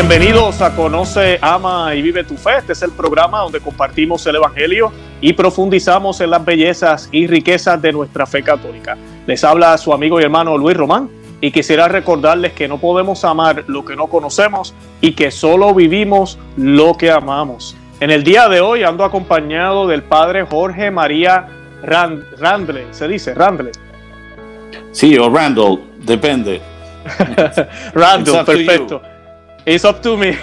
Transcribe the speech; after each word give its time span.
Bienvenidos 0.00 0.62
a 0.62 0.76
Conoce, 0.76 1.40
Ama 1.42 1.92
y 1.92 2.02
Vive 2.02 2.22
tu 2.22 2.36
Fe. 2.36 2.58
Este 2.58 2.72
es 2.72 2.82
el 2.82 2.92
programa 2.92 3.40
donde 3.40 3.58
compartimos 3.58 4.24
el 4.28 4.36
Evangelio 4.36 4.92
y 5.20 5.32
profundizamos 5.32 6.20
en 6.20 6.30
las 6.30 6.44
bellezas 6.44 7.08
y 7.10 7.26
riquezas 7.26 7.82
de 7.82 7.90
nuestra 7.90 8.24
fe 8.24 8.44
católica. 8.44 8.96
Les 9.26 9.42
habla 9.42 9.76
su 9.76 9.92
amigo 9.92 10.20
y 10.20 10.22
hermano 10.22 10.56
Luis 10.56 10.76
Román 10.76 11.10
y 11.40 11.50
quisiera 11.50 11.88
recordarles 11.88 12.52
que 12.52 12.68
no 12.68 12.78
podemos 12.78 13.24
amar 13.24 13.64
lo 13.66 13.84
que 13.84 13.96
no 13.96 14.06
conocemos 14.06 14.72
y 15.00 15.14
que 15.14 15.32
solo 15.32 15.74
vivimos 15.74 16.38
lo 16.56 16.94
que 16.94 17.10
amamos. 17.10 17.76
En 17.98 18.12
el 18.12 18.22
día 18.22 18.48
de 18.48 18.60
hoy 18.60 18.84
ando 18.84 19.02
acompañado 19.02 19.88
del 19.88 20.04
padre 20.04 20.44
Jorge 20.44 20.92
María 20.92 21.48
Randle, 21.82 22.86
se 22.92 23.08
dice 23.08 23.34
Randle. 23.34 23.72
Sí, 24.92 25.18
o 25.18 25.28
Randall, 25.28 25.80
depende. 25.98 26.60
Randall, 27.94 28.44
perfecto. 28.44 29.02
It's 29.68 29.84
up 29.84 30.00
to 30.00 30.16
me. 30.16 30.34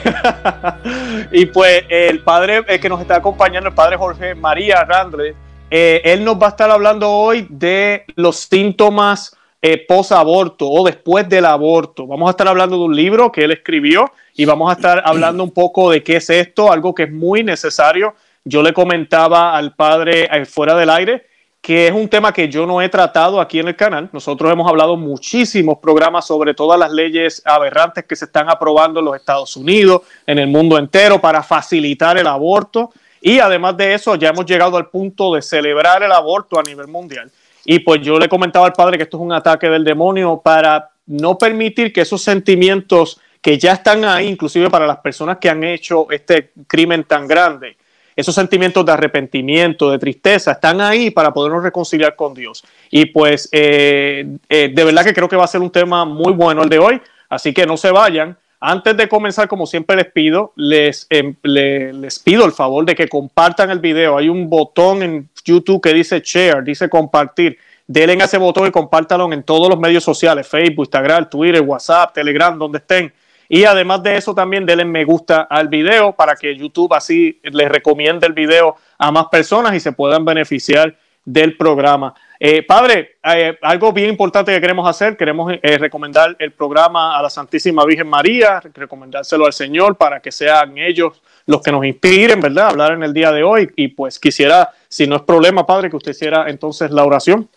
y 1.31 1.47
pues 1.47 1.83
el 1.89 2.19
padre 2.19 2.63
eh, 2.67 2.79
que 2.79 2.87
nos 2.87 3.01
está 3.01 3.15
acompañando, 3.15 3.69
el 3.69 3.73
padre 3.73 3.97
Jorge 3.97 4.35
María 4.35 4.83
Randle, 4.83 5.33
eh, 5.71 5.99
él 6.05 6.23
nos 6.23 6.39
va 6.39 6.45
a 6.45 6.49
estar 6.49 6.69
hablando 6.69 7.09
hoy 7.09 7.47
de 7.49 8.05
los 8.13 8.37
síntomas 8.41 9.35
eh, 9.63 9.83
post-aborto 9.87 10.69
o 10.69 10.85
después 10.85 11.27
del 11.27 11.45
aborto. 11.45 12.05
Vamos 12.05 12.27
a 12.27 12.31
estar 12.31 12.47
hablando 12.47 12.77
de 12.77 12.83
un 12.83 12.95
libro 12.95 13.31
que 13.31 13.45
él 13.45 13.51
escribió 13.51 14.11
y 14.35 14.45
vamos 14.45 14.69
a 14.69 14.73
estar 14.73 15.01
hablando 15.03 15.43
un 15.43 15.51
poco 15.51 15.89
de 15.89 16.03
qué 16.03 16.17
es 16.17 16.29
esto, 16.29 16.71
algo 16.71 16.93
que 16.93 17.03
es 17.03 17.11
muy 17.11 17.43
necesario. 17.43 18.13
Yo 18.43 18.61
le 18.61 18.73
comentaba 18.73 19.57
al 19.57 19.73
padre 19.73 20.29
fuera 20.45 20.75
del 20.75 20.91
aire 20.91 21.25
que 21.65 21.87
es 21.87 21.93
un 21.93 22.07
tema 22.07 22.31
que 22.31 22.47
yo 22.47 22.67
no 22.67 22.79
he 22.79 22.89
tratado 22.89 23.41
aquí 23.41 23.57
en 23.57 23.67
el 23.67 23.75
canal. 23.75 24.07
Nosotros 24.13 24.53
hemos 24.53 24.69
hablado 24.69 24.95
muchísimos 24.97 25.79
programas 25.79 26.27
sobre 26.27 26.53
todas 26.53 26.79
las 26.79 26.91
leyes 26.91 27.41
aberrantes 27.43 28.05
que 28.05 28.15
se 28.15 28.25
están 28.25 28.47
aprobando 28.51 28.99
en 28.99 29.05
los 29.07 29.15
Estados 29.15 29.57
Unidos, 29.57 30.03
en 30.27 30.37
el 30.37 30.45
mundo 30.45 30.77
entero, 30.77 31.19
para 31.19 31.41
facilitar 31.41 32.19
el 32.19 32.27
aborto. 32.27 32.91
Y 33.19 33.39
además 33.39 33.75
de 33.77 33.95
eso, 33.95 34.13
ya 34.13 34.29
hemos 34.29 34.45
llegado 34.45 34.77
al 34.77 34.89
punto 34.89 35.33
de 35.33 35.41
celebrar 35.41 36.03
el 36.03 36.11
aborto 36.11 36.59
a 36.59 36.61
nivel 36.61 36.87
mundial. 36.87 37.31
Y 37.65 37.79
pues 37.79 37.99
yo 38.01 38.19
le 38.19 38.29
comentaba 38.29 38.67
al 38.67 38.73
padre 38.73 38.97
que 38.97 39.05
esto 39.05 39.17
es 39.17 39.23
un 39.23 39.33
ataque 39.33 39.67
del 39.67 39.83
demonio 39.83 40.39
para 40.43 40.91
no 41.07 41.35
permitir 41.35 41.91
que 41.91 42.01
esos 42.01 42.21
sentimientos 42.21 43.19
que 43.41 43.57
ya 43.57 43.71
están 43.71 44.05
ahí, 44.05 44.27
inclusive 44.27 44.69
para 44.69 44.85
las 44.85 44.97
personas 44.97 45.39
que 45.39 45.49
han 45.49 45.63
hecho 45.63 46.11
este 46.11 46.51
crimen 46.67 47.05
tan 47.05 47.25
grande, 47.25 47.75
esos 48.15 48.33
sentimientos 48.33 48.85
de 48.85 48.91
arrepentimiento, 48.91 49.91
de 49.91 49.99
tristeza, 49.99 50.53
están 50.53 50.79
ahí 50.79 51.09
para 51.11 51.33
podernos 51.33 51.63
reconciliar 51.63 52.15
con 52.15 52.33
Dios. 52.33 52.63
Y 52.89 53.05
pues 53.07 53.49
eh, 53.51 54.37
eh, 54.47 54.71
de 54.73 54.83
verdad 54.83 55.03
que 55.03 55.13
creo 55.13 55.27
que 55.27 55.35
va 55.35 55.43
a 55.43 55.47
ser 55.47 55.61
un 55.61 55.71
tema 55.71 56.05
muy 56.05 56.33
bueno 56.33 56.63
el 56.63 56.69
de 56.69 56.79
hoy, 56.79 57.01
así 57.29 57.53
que 57.53 57.65
no 57.65 57.77
se 57.77 57.91
vayan. 57.91 58.37
Antes 58.59 58.95
de 58.95 59.09
comenzar, 59.09 59.47
como 59.47 59.67
siempre 59.67 59.95
les 59.95 60.11
pido, 60.11 60.53
les, 60.55 61.07
em, 61.09 61.35
les 61.43 62.19
pido 62.19 62.45
el 62.45 62.51
favor 62.51 62.85
de 62.85 62.95
que 62.95 63.07
compartan 63.07 63.69
el 63.69 63.79
video. 63.79 64.17
Hay 64.17 64.29
un 64.29 64.49
botón 64.49 65.03
en 65.03 65.29
YouTube 65.43 65.81
que 65.81 65.93
dice 65.93 66.21
share, 66.23 66.63
dice 66.63 66.89
compartir. 66.89 67.59
Denle 67.85 68.19
a 68.19 68.25
ese 68.25 68.39
botón 68.39 68.67
y 68.67 68.71
compártalo 68.71 69.31
en 69.31 69.43
todos 69.43 69.69
los 69.69 69.77
medios 69.77 70.03
sociales, 70.03 70.47
Facebook, 70.47 70.85
Instagram, 70.85 71.29
Twitter, 71.29 71.61
WhatsApp, 71.61 72.13
Telegram, 72.13 72.57
donde 72.57 72.79
estén 72.79 73.13
y 73.47 73.63
además 73.63 74.03
de 74.03 74.17
eso, 74.17 74.33
también 74.33 74.65
denle 74.65 74.85
me 74.85 75.05
gusta 75.05 75.47
al 75.49 75.67
video 75.67 76.13
para 76.13 76.35
que 76.35 76.55
YouTube 76.55 76.93
así 76.93 77.39
les 77.43 77.69
recomiende 77.69 78.27
el 78.27 78.33
video 78.33 78.75
a 78.97 79.11
más 79.11 79.27
personas 79.27 79.75
y 79.75 79.79
se 79.79 79.91
puedan 79.91 80.25
beneficiar 80.25 80.95
del 81.23 81.57
programa. 81.57 82.13
Eh, 82.39 82.63
padre, 82.63 83.17
eh, 83.23 83.57
algo 83.61 83.91
bien 83.91 84.09
importante 84.09 84.53
que 84.53 84.61
queremos 84.61 84.87
hacer, 84.87 85.17
queremos 85.17 85.53
eh, 85.53 85.77
recomendar 85.77 86.35
el 86.37 86.51
programa 86.51 87.17
a 87.17 87.21
la 87.21 87.29
Santísima 87.29 87.83
Virgen 87.85 88.07
María, 88.07 88.61
recomendárselo 88.73 89.45
al 89.45 89.53
Señor 89.53 89.95
para 89.95 90.19
que 90.19 90.31
sean 90.31 90.77
ellos 90.77 91.21
los 91.47 91.61
que 91.61 91.71
nos 91.71 91.85
inspiren, 91.85 92.39
¿verdad? 92.39 92.69
Hablar 92.69 92.93
en 92.93 93.03
el 93.03 93.13
día 93.13 93.31
de 93.31 93.43
hoy. 93.43 93.69
Y 93.75 93.89
pues 93.89 94.19
quisiera, 94.19 94.69
si 94.87 95.07
no 95.07 95.15
es 95.15 95.21
problema, 95.23 95.65
padre, 95.65 95.89
que 95.89 95.95
usted 95.95 96.11
hiciera 96.11 96.49
entonces 96.49 96.91
la 96.91 97.03
oración. 97.03 97.47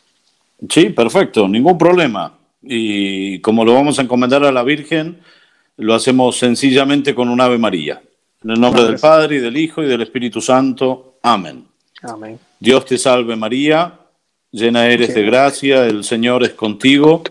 Sí, 0.68 0.90
perfecto, 0.90 1.48
ningún 1.48 1.76
problema. 1.76 2.34
Y 2.62 3.40
como 3.40 3.64
lo 3.64 3.74
vamos 3.74 3.98
a 3.98 4.02
encomendar 4.02 4.44
a 4.44 4.52
la 4.52 4.62
Virgen, 4.62 5.20
lo 5.78 5.94
hacemos 5.94 6.36
sencillamente 6.36 7.14
con 7.14 7.28
un 7.28 7.40
Ave 7.40 7.58
María. 7.58 8.02
En 8.42 8.50
el 8.50 8.60
nombre 8.60 8.84
del 8.84 8.98
Padre, 8.98 9.36
y 9.36 9.38
del 9.38 9.56
Hijo, 9.56 9.82
y 9.82 9.86
del 9.86 10.02
Espíritu 10.02 10.40
Santo. 10.40 11.18
Amén. 11.22 11.64
Amén. 12.02 12.38
Dios 12.60 12.84
te 12.84 12.98
salve 12.98 13.36
María, 13.36 13.94
llena 14.50 14.88
eres 14.88 15.14
de 15.14 15.22
gracia, 15.22 15.86
el 15.86 16.04
Señor 16.04 16.42
es 16.44 16.50
contigo. 16.50 17.22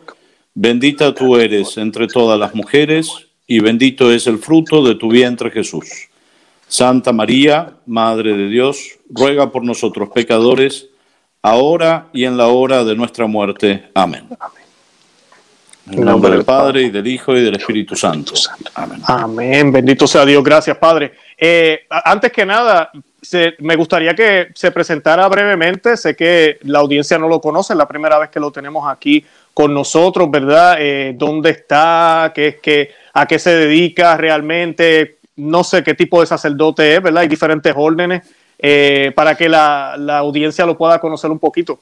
Bendita 0.53 1.13
tú 1.13 1.37
eres 1.37 1.77
entre 1.77 2.07
todas 2.07 2.39
las 2.39 2.55
mujeres, 2.55 3.11
y 3.45 3.59
bendito 3.59 4.11
es 4.11 4.27
el 4.27 4.39
fruto 4.39 4.83
de 4.83 4.95
tu 4.95 5.09
vientre 5.09 5.51
Jesús. 5.51 5.87
Santa 6.67 7.13
María, 7.13 7.73
Madre 7.85 8.35
de 8.35 8.49
Dios, 8.49 8.97
ruega 9.09 9.51
por 9.51 9.63
nosotros 9.63 10.09
pecadores, 10.13 10.87
ahora 11.41 12.09
y 12.13 12.25
en 12.25 12.37
la 12.37 12.47
hora 12.47 12.83
de 12.83 12.95
nuestra 12.95 13.27
muerte. 13.27 13.89
Amén. 13.93 14.27
En 15.89 16.03
nombre 16.03 16.31
del 16.31 16.43
Padre 16.43 16.83
y 16.83 16.89
del 16.89 17.07
Hijo 17.07 17.35
y 17.35 17.43
del 17.43 17.55
Espíritu 17.55 17.95
Santo. 17.95 18.33
Amén. 18.75 19.01
Amén. 19.05 19.71
Bendito 19.71 20.05
sea 20.05 20.25
Dios. 20.25 20.43
Gracias, 20.43 20.77
Padre. 20.77 21.13
Eh, 21.37 21.85
antes 21.89 22.31
que 22.31 22.45
nada, 22.45 22.91
me 23.59 23.75
gustaría 23.75 24.13
que 24.13 24.49
se 24.53 24.71
presentara 24.71 25.27
brevemente. 25.27 25.95
Sé 25.95 26.15
que 26.15 26.57
la 26.63 26.79
audiencia 26.79 27.17
no 27.17 27.27
lo 27.27 27.39
conoce, 27.39 27.73
es 27.73 27.77
la 27.77 27.87
primera 27.87 28.17
vez 28.19 28.29
que 28.29 28.39
lo 28.39 28.51
tenemos 28.51 28.87
aquí 28.89 29.23
con 29.53 29.73
nosotros, 29.73 30.29
¿verdad? 30.29 30.77
Eh, 30.79 31.15
¿Dónde 31.17 31.51
está? 31.51 32.31
¿Qué, 32.35 32.59
qué, 32.61 32.91
¿A 33.13 33.25
qué 33.25 33.39
se 33.39 33.55
dedica 33.55 34.17
realmente? 34.17 35.17
No 35.37 35.63
sé 35.63 35.83
qué 35.83 35.93
tipo 35.93 36.19
de 36.21 36.27
sacerdote 36.27 36.95
es, 36.95 37.01
¿verdad? 37.01 37.21
Hay 37.21 37.27
diferentes 37.27 37.73
órdenes 37.75 38.23
eh, 38.59 39.11
para 39.15 39.35
que 39.35 39.47
la, 39.47 39.95
la 39.97 40.17
audiencia 40.19 40.65
lo 40.65 40.77
pueda 40.77 40.99
conocer 40.99 41.31
un 41.31 41.39
poquito. 41.39 41.79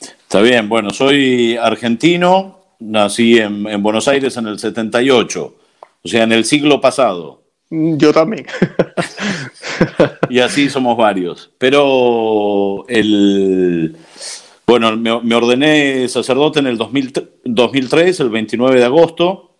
Está 0.00 0.40
bien, 0.40 0.68
bueno, 0.68 0.90
soy 0.90 1.56
argentino, 1.56 2.63
nací 2.84 3.38
en, 3.38 3.82
Buenos 3.82 4.08
Aires 4.08 4.36
en 4.36 4.46
el 4.46 4.58
78, 4.58 5.54
o 6.02 6.08
sea, 6.08 6.22
en 6.22 6.32
el 6.32 6.44
siglo 6.44 6.80
pasado. 6.80 7.42
Mm, 7.70 7.96
yo 7.96 8.12
también. 8.12 8.46
y 10.30 10.38
así 10.38 10.68
somos 10.68 10.96
varios. 10.96 11.50
Pero 11.58 12.84
el... 12.88 13.96
Bueno, 14.66 14.96
me, 14.96 15.34
ordené 15.34 16.08
sacerdote 16.08 16.60
en 16.60 16.66
el 16.66 16.78
2003, 16.78 18.20
el 18.20 18.30
29 18.30 18.78
de 18.78 18.84
agosto, 18.84 19.50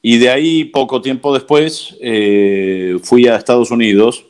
y 0.00 0.18
de 0.18 0.30
ahí, 0.30 0.64
poco 0.64 1.02
tiempo 1.02 1.34
después, 1.34 1.96
eh, 2.00 2.96
fui 3.02 3.26
a 3.26 3.34
Estados 3.34 3.72
Unidos. 3.72 4.24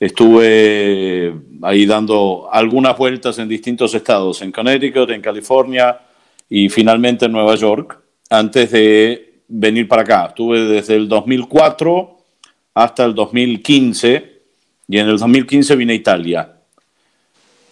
Estuve 0.00 1.34
ahí 1.60 1.84
dando 1.84 2.48
algunas 2.50 2.96
vueltas 2.96 3.38
en 3.38 3.48
distintos 3.48 3.94
estados, 3.94 4.40
en 4.40 4.50
Connecticut, 4.50 5.10
en 5.10 5.20
California, 5.20 6.00
y 6.48 6.68
finalmente 6.68 7.26
en 7.26 7.32
Nueva 7.32 7.54
York 7.54 8.00
antes 8.30 8.70
de 8.70 9.42
venir 9.48 9.88
para 9.88 10.02
acá. 10.02 10.26
Estuve 10.28 10.60
desde 10.64 10.96
el 10.96 11.08
2004 11.08 12.18
hasta 12.74 13.04
el 13.04 13.14
2015 13.14 14.40
y 14.88 14.98
en 14.98 15.08
el 15.08 15.18
2015 15.18 15.76
vine 15.76 15.92
a 15.92 15.96
Italia. 15.96 16.52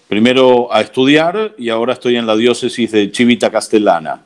Primero 0.09 0.73
a 0.73 0.81
estudiar 0.81 1.55
y 1.59 1.69
ahora 1.69 1.95
estoy 1.95 2.17
en 2.17 2.27
la 2.27 2.37
diócesis 2.37 2.93
de 2.93 3.11
Civita 3.13 3.51
Castellana. 3.51 4.25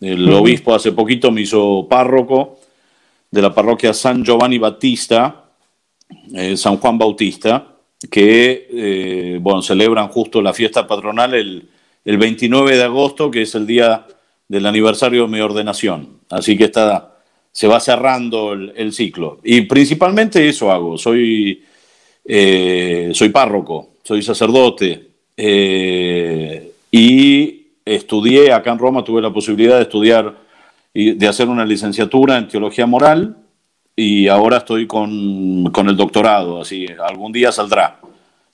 El 0.00 0.32
obispo 0.32 0.74
hace 0.74 0.92
poquito 0.92 1.30
me 1.30 1.42
hizo 1.42 1.86
párroco 1.88 2.58
de 3.30 3.42
la 3.42 3.54
parroquia 3.54 3.92
San 3.92 4.24
Giovanni 4.24 4.58
Battista, 4.58 5.44
eh, 6.34 6.56
San 6.56 6.78
Juan 6.78 6.96
Bautista, 6.96 7.66
que 8.10 8.68
eh, 8.72 9.38
bueno, 9.40 9.60
celebran 9.60 10.08
justo 10.08 10.40
la 10.40 10.54
fiesta 10.54 10.86
patronal 10.86 11.34
el 11.34 11.68
el 12.04 12.18
29 12.18 12.76
de 12.76 12.84
agosto, 12.84 13.30
que 13.30 13.42
es 13.42 13.54
el 13.54 13.66
día 13.66 14.06
del 14.48 14.66
aniversario 14.66 15.22
de 15.22 15.28
mi 15.28 15.40
ordenación. 15.40 16.20
Así 16.28 16.56
que 16.56 16.64
está, 16.64 17.18
se 17.52 17.66
va 17.66 17.80
cerrando 17.80 18.52
el, 18.52 18.92
ciclo. 18.92 19.38
Y 19.44 19.62
principalmente 19.62 20.48
eso 20.48 20.70
hago. 20.70 20.98
Soy, 20.98 21.62
eh, 22.24 23.10
soy 23.14 23.28
párroco, 23.28 23.90
soy 24.02 24.22
sacerdote 24.22 25.08
eh, 25.36 26.72
y 26.90 27.66
estudié 27.84 28.52
acá 28.52 28.72
en 28.72 28.78
Roma, 28.78 29.04
tuve 29.04 29.22
la 29.22 29.32
posibilidad 29.32 29.76
de 29.76 29.82
estudiar 29.82 30.36
y 30.92 31.12
de 31.12 31.28
hacer 31.28 31.48
una 31.48 31.64
licenciatura 31.64 32.36
en 32.36 32.48
teología 32.48 32.86
moral 32.86 33.36
y 33.94 34.28
ahora 34.28 34.58
estoy 34.58 34.86
con, 34.86 35.70
con 35.72 35.88
el 35.88 35.96
doctorado, 35.96 36.60
así 36.60 36.86
algún 37.06 37.32
día 37.32 37.52
saldrá. 37.52 37.99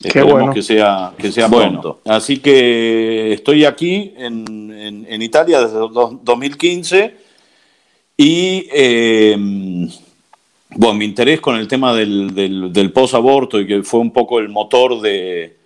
Esperemos 0.03 0.55
que 0.55 0.63
sea, 0.63 1.13
que 1.17 1.33
sea 1.33 1.49
bueno. 1.49 1.99
Así 2.05 2.39
que 2.39 3.33
estoy 3.33 3.65
aquí 3.65 4.13
en, 4.17 5.05
en, 5.09 5.23
Italia 5.23 5.61
desde 5.63 5.79
2015 5.79 7.15
y 8.17 8.69
eh, 8.73 9.37
bueno, 10.71 10.95
mi 10.95 11.05
interés 11.07 11.41
con 11.41 11.57
el 11.57 11.67
tema 11.67 11.95
del, 11.95 12.35
del, 12.35 12.73
del 12.73 12.93
post-aborto 12.93 13.59
y 13.61 13.67
que 13.67 13.83
fue 13.83 14.01
un 14.01 14.13
poco 14.13 14.39
el 14.39 14.49
motor 14.51 15.01
de, 15.01 15.57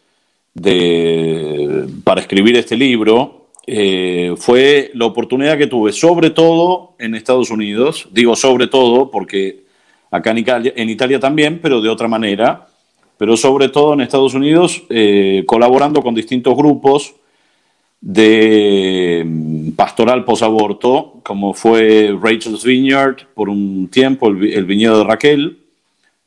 de 0.54 1.86
para 2.04 2.20
escribir 2.20 2.56
este 2.56 2.76
libro 2.76 3.40
eh, 3.66 4.34
fue 4.36 4.90
la 4.94 5.06
oportunidad 5.06 5.58
que 5.58 5.66
tuve, 5.66 5.92
sobre 5.92 6.30
todo 6.30 6.94
en 6.98 7.14
Estados 7.14 7.50
Unidos, 7.50 8.08
digo 8.10 8.34
sobre 8.34 8.66
todo 8.66 9.10
porque 9.10 9.64
acá 10.10 10.32
en 10.32 10.88
Italia, 10.90 11.20
también, 11.20 11.60
pero 11.62 11.80
de 11.80 11.88
otra 11.88 12.08
manera, 12.08 12.66
pero 13.20 13.36
sobre 13.36 13.68
todo 13.68 13.92
en 13.92 14.00
Estados 14.00 14.32
Unidos, 14.32 14.82
eh, 14.88 15.44
colaborando 15.46 16.00
con 16.00 16.14
distintos 16.14 16.56
grupos 16.56 17.14
de 18.00 19.22
mm, 19.26 19.72
pastoral 19.72 20.24
posaborto, 20.24 21.20
como 21.22 21.52
fue 21.52 22.16
Rachel's 22.18 22.64
Vineyard 22.64 23.26
por 23.34 23.50
un 23.50 23.88
tiempo, 23.88 24.28
el, 24.28 24.64
viñedo 24.64 25.00
de 25.00 25.04
Raquel, 25.04 25.58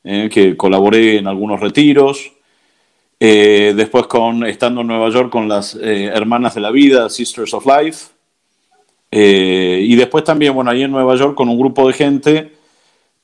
eh, 0.04 0.30
que 0.32 0.56
colaboré 0.56 1.18
en 1.18 1.26
algunos 1.26 1.60
retiros. 1.62 2.32
Eh, 3.20 3.74
después 3.76 4.06
con, 4.06 4.46
estando 4.46 4.82
en 4.82 4.88
Nueva 4.88 5.10
York 5.10 5.32
con 5.32 5.50
las 5.50 5.74
Hermanas 5.74 6.54
de 6.54 6.62
la 6.62 6.70
Vida, 6.70 7.10
Sisters 7.10 7.56
of 7.56 7.66
Life. 7.66 8.12
y 9.10 9.96
después 9.96 10.24
también, 10.24 10.54
bueno, 10.54 10.70
ahí 10.70 10.84
en 10.84 10.92
Nueva 10.92 11.16
York 11.16 11.34
con 11.34 11.50
un 11.50 11.58
grupo 11.58 11.88
de 11.88 11.94
gente 11.94 12.63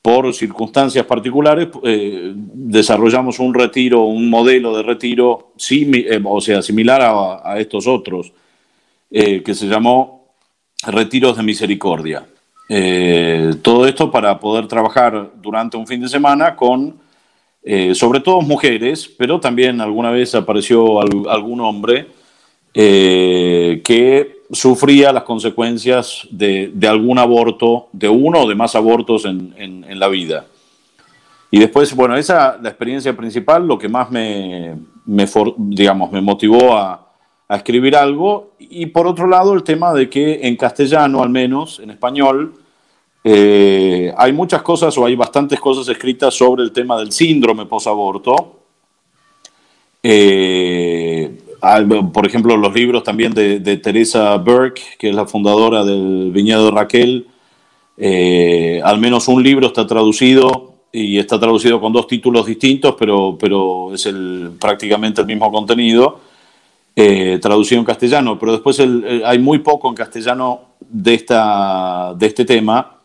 por 0.02 0.32
circunstancias 0.32 1.04
particulares, 1.04 1.68
eh, 1.84 2.32
desarrollamos 2.34 3.38
un 3.38 3.52
retiro, 3.52 4.02
un 4.04 4.30
modelo 4.30 4.74
de 4.76 4.82
retiro, 4.82 5.52
eh, 5.70 6.20
o 6.24 6.40
sea, 6.40 6.62
similar 6.62 7.02
a, 7.44 7.58
estos 7.58 7.86
otros, 7.86 8.32
eh, 9.10 9.42
que 9.42 9.54
se 9.54 9.66
llamó 9.66 10.34
Retiros 10.86 11.36
de 11.36 11.42
Misericordia. 11.42 12.26
todo 13.62 13.84
esto 13.86 14.12
para 14.12 14.38
poder 14.38 14.68
trabajar 14.68 15.32
durante 15.42 15.76
un 15.76 15.86
fin 15.88 16.00
de 16.00 16.08
semana 16.08 16.54
con, 16.54 17.00
sobre 17.94 18.20
todo 18.20 18.40
mujeres, 18.42 19.08
pero 19.18 19.40
también 19.40 19.80
alguna 19.80 20.10
vez 20.12 20.36
apareció 20.36 21.00
algún 21.00 21.60
hombre 21.60 22.06
que 22.72 24.39
sufría 24.52 25.12
las 25.12 25.22
consecuencias 25.22 26.26
de, 26.30 26.72
algún 26.88 27.18
aborto, 27.18 27.88
de 27.92 28.08
uno 28.08 28.40
o 28.40 28.48
de 28.48 28.54
más 28.54 28.74
abortos 28.74 29.24
en, 29.24 29.98
la 29.98 30.08
vida. 30.08 30.46
Y 31.50 31.58
después, 31.58 31.94
bueno, 31.94 32.16
esa 32.16 32.58
la 32.60 32.68
experiencia 32.68 33.16
principal, 33.16 33.66
lo 33.66 33.78
que 33.78 33.88
más 33.88 34.10
me, 34.10 34.76
digamos, 35.56 36.12
me 36.12 36.20
motivó 36.20 36.76
a, 36.76 37.06
escribir 37.48 37.96
algo. 37.96 38.52
Y 38.60 38.86
por 38.86 39.08
otro 39.08 39.26
lado, 39.26 39.54
el 39.54 39.64
tema 39.64 39.92
de 39.92 40.08
que 40.08 40.46
en 40.46 40.56
castellano, 40.56 41.20
al 41.20 41.30
menos, 41.30 41.80
en 41.80 41.90
español, 41.90 42.54
eh, 43.24 44.14
hay 44.16 44.32
muchas 44.32 44.62
cosas 44.62 44.96
o 44.96 45.04
hay 45.04 45.16
bastantes 45.16 45.58
cosas 45.58 45.88
escritas 45.88 46.32
sobre 46.32 46.62
el 46.62 46.70
tema 46.70 46.96
del 46.96 47.10
síndrome 47.10 47.66
posaborto. 47.66 48.60
Eh, 50.00 50.89
por 52.12 52.26
ejemplo, 52.26 52.56
los 52.56 52.74
libros 52.74 53.02
también 53.02 53.32
de, 53.32 53.76
Teresa 53.76 54.36
Burke, 54.36 54.82
que 54.98 55.10
es 55.10 55.14
la 55.14 55.26
fundadora 55.26 55.84
del 55.84 56.30
Viñedo 56.32 56.70
Raquel. 56.70 57.26
Eh, 57.96 58.80
al 58.82 58.98
menos 58.98 59.28
un 59.28 59.42
libro 59.42 59.66
está 59.66 59.86
traducido 59.86 60.74
y 60.92 61.18
está 61.18 61.38
traducido 61.38 61.80
con 61.80 61.92
dos 61.92 62.06
títulos 62.06 62.46
distintos, 62.46 62.96
pero, 62.98 63.36
pero 63.38 63.94
es 63.94 64.06
el, 64.06 64.52
prácticamente 64.58 65.20
el 65.20 65.26
mismo 65.26 65.52
contenido, 65.52 66.20
eh, 66.96 67.38
traducido 67.40 67.80
en 67.80 67.84
castellano. 67.84 68.38
Pero 68.38 68.52
después 68.52 68.80
hay 68.80 69.38
muy 69.38 69.58
poco 69.58 69.88
en 69.88 69.94
castellano 69.94 70.60
de, 70.80 71.14
esta, 71.14 72.14
de 72.14 72.26
este 72.26 72.44
tema 72.44 72.96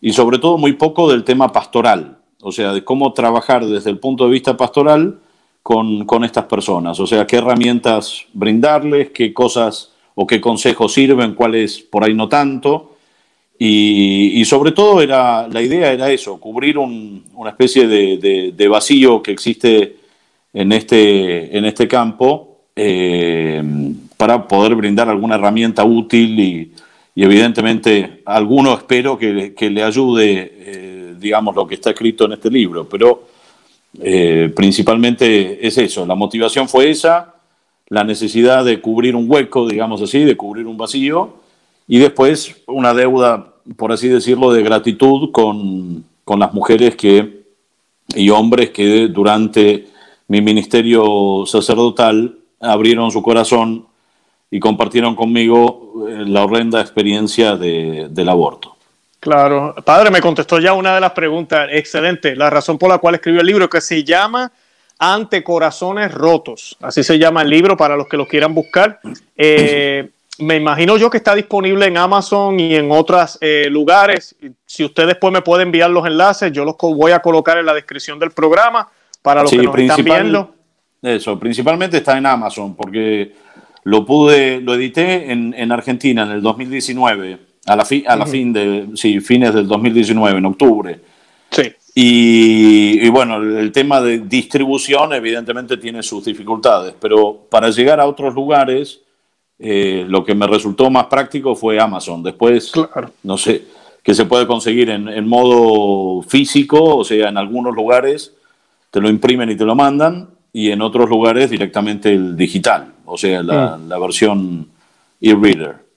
y 0.00 0.12
sobre 0.12 0.38
todo 0.38 0.56
muy 0.56 0.72
poco 0.72 1.10
del 1.10 1.24
tema 1.24 1.52
pastoral, 1.52 2.18
o 2.40 2.50
sea, 2.50 2.72
de 2.72 2.82
cómo 2.82 3.12
trabajar 3.12 3.66
desde 3.66 3.90
el 3.90 3.98
punto 3.98 4.24
de 4.24 4.30
vista 4.30 4.56
pastoral 4.56 5.20
con, 5.62 6.24
estas 6.24 6.44
personas? 6.44 6.98
O 7.00 7.06
sea, 7.06 7.26
¿qué 7.26 7.36
herramientas 7.36 8.26
brindarles? 8.32 9.10
¿Qué 9.10 9.32
cosas 9.32 9.92
o 10.14 10.26
qué 10.26 10.40
consejos 10.40 10.92
sirven? 10.92 11.34
¿Cuáles 11.34 11.80
por 11.80 12.04
ahí 12.04 12.14
no 12.14 12.28
tanto? 12.28 12.96
Y, 13.58 14.42
sobre 14.46 14.72
todo 14.72 15.02
era, 15.02 15.46
la 15.46 15.60
idea 15.60 15.92
era 15.92 16.10
eso, 16.10 16.40
cubrir 16.40 16.78
una 16.78 17.50
especie 17.50 17.86
de, 17.86 18.68
vacío 18.68 19.22
que 19.22 19.32
existe 19.32 19.96
en 20.54 20.72
este, 20.72 21.56
en 21.56 21.66
este 21.66 21.86
campo 21.86 22.62
eh, 22.74 23.62
para 24.16 24.48
poder 24.48 24.74
brindar 24.74 25.10
alguna 25.10 25.34
herramienta 25.34 25.84
útil 25.84 26.40
y, 26.40 26.72
evidentemente 27.16 28.22
alguno 28.24 28.72
espero 28.72 29.18
que, 29.18 29.70
le 29.70 29.82
ayude, 29.82 30.52
eh, 30.56 31.14
digamos, 31.18 31.54
lo 31.54 31.66
que 31.66 31.74
está 31.74 31.90
escrito 31.90 32.24
en 32.24 32.32
este 32.32 32.50
libro. 32.50 32.88
Pero 32.88 33.29
eh, 33.98 34.52
principalmente 34.54 35.66
es 35.66 35.76
eso, 35.78 36.06
la 36.06 36.14
motivación 36.14 36.68
fue 36.68 36.90
esa, 36.90 37.34
la 37.88 38.04
necesidad 38.04 38.64
de 38.64 38.80
cubrir 38.80 39.16
un 39.16 39.28
hueco, 39.28 39.68
digamos 39.68 40.00
así, 40.00 40.20
de 40.20 40.36
cubrir 40.36 40.66
un 40.66 40.76
vacío, 40.76 41.34
y 41.88 41.98
después 41.98 42.62
una 42.68 42.94
deuda, 42.94 43.54
por 43.76 43.90
así 43.90 44.08
decirlo, 44.08 44.52
de 44.52 44.62
gratitud 44.62 45.32
con, 45.32 46.04
las 46.38 46.54
mujeres 46.54 46.94
que, 46.94 47.42
y 48.14 48.30
hombres 48.30 48.70
que 48.70 49.08
durante 49.08 49.88
mi 50.28 50.40
ministerio 50.40 51.44
sacerdotal 51.44 52.38
abrieron 52.60 53.10
su 53.10 53.20
corazón 53.20 53.86
y 54.48 54.60
compartieron 54.60 55.16
conmigo 55.16 56.06
eh, 56.08 56.24
la 56.26 56.44
horrenda 56.44 56.80
experiencia 56.80 57.56
del 57.56 58.28
aborto. 58.28 58.76
Claro, 59.20 59.74
padre, 59.84 60.10
me 60.10 60.22
contestó 60.22 60.58
ya 60.58 60.72
una 60.72 60.94
de 60.94 61.00
las 61.00 61.12
preguntas. 61.12 61.68
Excelente. 61.70 62.34
La 62.34 62.48
razón 62.48 62.78
por 62.78 62.88
la 62.88 62.96
cual 62.98 63.16
escribió 63.16 63.42
el 63.42 63.46
libro 63.46 63.68
que 63.68 63.82
se 63.82 64.02
llama 64.02 64.50
Ante 64.98 65.44
Corazones 65.44 66.10
Rotos. 66.12 66.78
Así 66.80 67.04
se 67.04 67.18
llama 67.18 67.42
el 67.42 67.50
libro 67.50 67.76
para 67.76 67.96
los 67.96 68.08
que 68.08 68.16
lo 68.16 68.26
quieran 68.26 68.54
buscar. 68.54 68.98
Eh, 69.36 70.08
me 70.38 70.56
imagino 70.56 70.96
yo 70.96 71.10
que 71.10 71.18
está 71.18 71.34
disponible 71.34 71.84
en 71.84 71.98
Amazon 71.98 72.58
y 72.58 72.74
en 72.74 72.90
otros 72.90 73.36
eh, 73.42 73.66
lugares. 73.70 74.34
Si 74.64 74.84
ustedes 74.84 75.08
después 75.08 75.34
me 75.34 75.42
pueden 75.42 75.68
enviar 75.68 75.90
los 75.90 76.06
enlaces, 76.06 76.50
yo 76.50 76.64
los 76.64 76.76
voy 76.78 77.12
a 77.12 77.20
colocar 77.20 77.58
en 77.58 77.66
la 77.66 77.74
descripción 77.74 78.18
del 78.18 78.30
programa 78.30 78.88
para 79.20 79.42
los 79.42 79.50
que 79.50 79.58
nos 79.58 79.78
están 79.78 80.02
viendo. 80.02 80.54
Eso, 81.02 81.38
principalmente 81.38 81.98
está 81.98 82.16
en 82.16 82.24
Amazon 82.24 82.74
porque 82.74 83.34
lo 83.84 84.06
pude, 84.06 84.62
lo 84.62 84.74
edité 84.74 85.30
en, 85.30 85.54
en 85.54 85.72
Argentina 85.72 86.22
en 86.22 86.30
el 86.30 86.42
2019 86.42 87.49
a 87.70 87.76
la, 87.76 87.86
a 88.06 88.16
la 88.16 88.26
fin 88.26 88.52
de, 88.52 88.88
sí, 88.94 89.20
fines 89.20 89.54
del 89.54 89.68
2019, 89.68 90.38
en 90.38 90.44
octubre. 90.44 91.00
Sí. 91.50 91.72
Y, 91.94 93.08
bueno, 93.10 93.36
el 93.36 93.70
tema 93.70 94.00
de 94.00 94.18
distribución 94.18 95.12
evidentemente 95.12 95.76
tiene 95.76 96.02
sus 96.02 96.24
dificultades, 96.24 96.94
pero 97.00 97.46
para 97.48 97.70
llegar 97.70 98.00
a 98.00 98.06
otros 98.06 98.34
lugares, 98.34 99.00
eh, 99.58 100.04
lo 100.08 100.24
que 100.24 100.34
me 100.34 100.48
resultó 100.48 100.90
más 100.90 101.06
práctico 101.06 101.54
fue 101.54 101.78
Amazon. 101.78 102.24
Después, 102.24 102.72
no 103.22 103.36
sé, 103.36 103.64
que 104.02 104.14
se 104.14 104.24
puede 104.24 104.48
conseguir 104.48 104.90
en, 104.90 105.28
modo 105.28 106.22
físico, 106.22 106.96
o 106.96 107.04
sea, 107.04 107.28
en 107.28 107.38
algunos 107.38 107.74
lugares 107.74 108.34
te 108.90 109.00
lo 109.00 109.08
imprimen 109.08 109.50
y 109.50 109.56
te 109.56 109.64
lo 109.64 109.76
mandan, 109.76 110.30
y 110.52 110.72
en 110.72 110.82
otros 110.82 111.08
lugares 111.08 111.50
directamente 111.50 112.12
el 112.12 112.36
digital, 112.36 112.94
o 113.04 113.16
sea, 113.16 113.44
la, 113.44 113.76
mm. 113.76 113.88
la 113.88 113.98
versión 114.00 114.68
e-reader. 115.20 115.89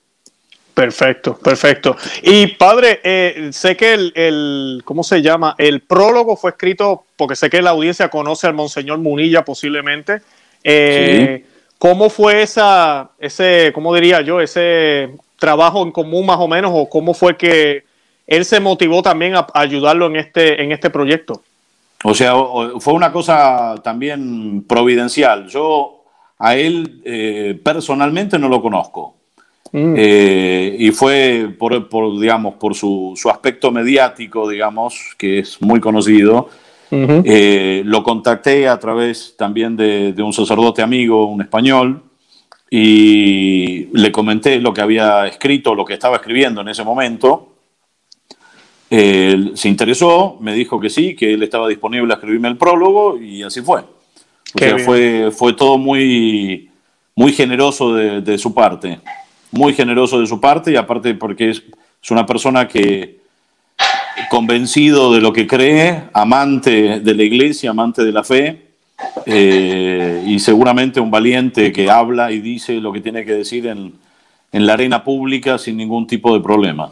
Perfecto, 0.74 1.38
perfecto. 1.38 1.96
Y 2.24 2.48
padre, 2.48 3.00
eh, 3.04 3.50
sé 3.52 3.78
que 3.78 3.94
el, 3.94 4.82
¿cómo 4.84 5.04
se 5.04 5.22
llama? 5.22 5.54
El 5.60 5.82
prólogo 5.82 6.36
fue 6.36 6.52
escrito, 6.52 7.06
porque 7.16 7.36
sé 7.36 7.50
que 7.50 7.62
la 7.62 7.70
audiencia 7.72 8.10
conoce 8.10 8.48
al 8.48 8.56
Monseñor 8.56 8.98
Munilla 8.98 9.46
posiblemente. 9.46 10.22
Eh, 10.64 11.46
¿Cómo 11.78 12.10
fue 12.10 12.42
esa, 12.42 13.12
ese, 13.20 13.72
cómo 13.76 13.94
diría 13.94 14.22
yo, 14.22 14.42
ese 14.42 15.12
trabajo 15.38 15.84
en 15.84 15.92
común 15.92 16.26
más 16.26 16.40
o 16.40 16.48
menos, 16.48 16.72
o 16.74 16.90
cómo 16.90 17.14
fue 17.14 17.38
que 17.38 17.84
él 18.26 18.44
se 18.44 18.60
motivó 18.60 19.04
también 19.04 19.36
a, 19.36 19.46
ayudarlo 19.54 20.08
en 20.08 20.16
este, 20.16 20.64
en 20.64 20.72
este 20.72 20.90
proyecto? 20.90 21.44
O 22.04 22.16
sea, 22.16 22.34
fue 22.80 22.94
una 22.94 23.12
cosa 23.12 23.76
también 23.84 24.64
providencial. 24.64 25.48
Yo 25.48 26.04
a 26.40 26.56
él 26.56 27.02
eh, 27.06 27.60
personalmente 27.64 28.40
no 28.40 28.50
lo 28.50 28.62
conozco. 28.62 29.16
Mm. 29.74 29.96
Eh, 29.98 30.76
y 30.80 30.92
fue 30.92 31.50
por, 31.58 32.20
digamos, 32.20 32.54
por 32.56 32.76
su, 32.76 33.16
aspecto 33.30 33.72
mediático, 33.72 34.48
digamos, 34.48 35.16
que 35.18 35.40
es 35.40 35.62
muy 35.62 35.82
conocido. 35.82 36.50
Eh, 36.92 37.82
lo 37.84 38.04
contacté 38.04 38.68
a 38.68 38.78
través 38.78 39.34
también 39.36 39.76
de, 39.76 40.14
un 40.20 40.32
sacerdote 40.32 40.84
amigo, 40.84 41.26
un 41.26 41.42
español, 41.42 42.04
y 42.70 43.88
le 43.98 44.12
comenté 44.12 44.60
lo 44.60 44.76
que 44.76 44.82
había 44.82 45.26
escrito, 45.26 45.74
lo 45.74 45.86
que 45.86 45.96
estaba 45.96 46.18
escribiendo 46.18 46.62
en 46.62 46.68
ese 46.68 46.84
momento. 46.84 47.56
se 48.90 49.68
interesó, 49.68 50.38
me 50.40 50.54
dijo 50.54 50.80
que 50.80 50.92
sí, 50.92 51.16
que 51.16 51.34
él 51.34 51.42
estaba 51.42 51.68
disponible 51.68 52.14
a 52.14 52.18
escribirme 52.18 52.48
el 52.48 52.58
prólogo 52.58 53.20
y 53.20 53.42
así 53.42 53.62
fue. 53.62 53.80
O 53.80 54.60
sea, 54.60 54.78
fue, 54.78 55.32
fue 55.32 55.54
todo 55.54 55.80
muy, 55.80 56.70
muy 57.16 57.34
generoso 57.34 57.96
de 57.96 58.38
su 58.38 58.54
parte 58.54 59.00
muy 59.54 59.74
generoso 59.74 60.20
de 60.20 60.28
su 60.28 60.40
parte 60.40 60.72
y 60.72 60.76
aparte 60.76 61.14
porque 61.16 61.52
es, 61.52 61.64
una 62.10 62.26
persona 62.26 62.68
que 62.68 63.20
convencido 64.30 65.14
de 65.14 65.22
lo 65.22 65.32
que 65.32 65.48
cree, 65.48 66.04
amante 66.12 67.00
de 67.00 67.14
la 67.14 67.24
iglesia, 67.24 67.70
amante 67.70 68.04
de 68.04 68.12
la 68.12 68.24
fe 68.24 68.62
eh, 69.26 70.24
y 70.28 70.40
seguramente 70.40 71.00
un 71.00 71.10
valiente 71.10 71.72
que 71.72 71.90
habla 71.90 72.32
y 72.32 72.42
dice 72.42 72.74
lo 72.82 72.92
que 72.92 73.00
tiene 73.00 73.24
que 73.24 73.34
decir 73.34 73.68
en, 73.68 73.94
en 74.52 74.66
la 74.66 74.74
arena 74.74 75.04
pública 75.04 75.58
sin 75.58 75.78
ningún 75.78 76.06
tipo 76.06 76.34
de 76.34 76.44
problema. 76.44 76.92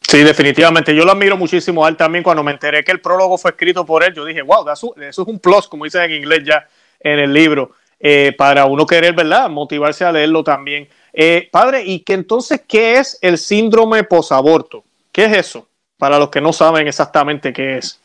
Sí, 0.00 0.18
definitivamente. 0.18 0.94
Yo 0.94 1.04
lo 1.04 1.12
admiro 1.12 1.36
muchísimo 1.36 1.84
a 1.84 1.88
él 1.88 1.96
también. 1.96 2.22
Cuando 2.22 2.44
me 2.44 2.52
enteré 2.52 2.84
que 2.84 2.92
el 2.92 3.00
prólogo 3.00 3.36
fue 3.36 3.50
escrito 3.50 3.84
por 3.84 4.04
él, 4.04 4.14
yo 4.14 4.24
dije, 4.24 4.42
wow, 4.42 4.68
eso, 4.70 4.94
es 4.96 5.18
un 5.18 5.40
plus, 5.40 5.66
como 5.66 5.84
dicen 5.84 6.02
en 6.02 6.12
inglés 6.12 6.42
ya 6.44 6.66
en 7.00 7.18
el 7.18 7.32
libro, 7.32 7.72
eh, 7.98 8.34
para 8.36 8.66
uno 8.66 8.86
querer, 8.86 9.14
¿verdad? 9.14 9.48
Motivarse 9.48 10.04
a 10.04 10.12
leerlo 10.12 10.44
también. 10.44 10.88
Eh, 11.12 11.48
padre, 11.50 11.84
¿y 11.84 12.00
que 12.00 12.14
entonces 12.14 12.62
qué 12.66 12.98
es 12.98 13.18
el 13.22 13.38
síndrome 13.38 14.04
posaborto? 14.04 14.84
¿Qué 15.12 15.24
es 15.24 15.36
eso? 15.36 15.66
Para 15.96 16.18
los 16.18 16.28
que 16.28 16.40
no 16.40 16.52
saben 16.52 16.86
exactamente 16.86 17.52
qué 17.52 17.78
es. 17.78 18.00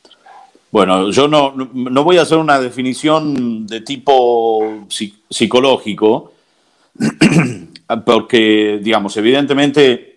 Bueno, 0.71 1.12
yo 1.12 1.27
no, 1.27 1.53
no 1.55 2.03
voy 2.03 2.17
a 2.17 2.21
hacer 2.21 2.38
una 2.38 2.57
definición 2.60 3.67
de 3.67 3.81
tipo 3.81 4.86
psicológico, 5.29 6.31
porque, 8.05 8.79
digamos, 8.81 9.17
evidentemente 9.17 10.12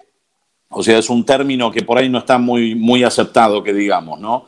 o 0.77 0.83
sea, 0.83 0.99
es 0.99 1.09
un 1.09 1.25
término 1.25 1.71
que 1.71 1.83
por 1.83 1.99
ahí 1.99 2.09
no 2.09 2.19
está 2.19 2.37
muy, 2.37 2.75
muy 2.75 3.05
aceptado, 3.05 3.63
que 3.63 3.73
digamos, 3.73 4.19
¿no? 4.19 4.47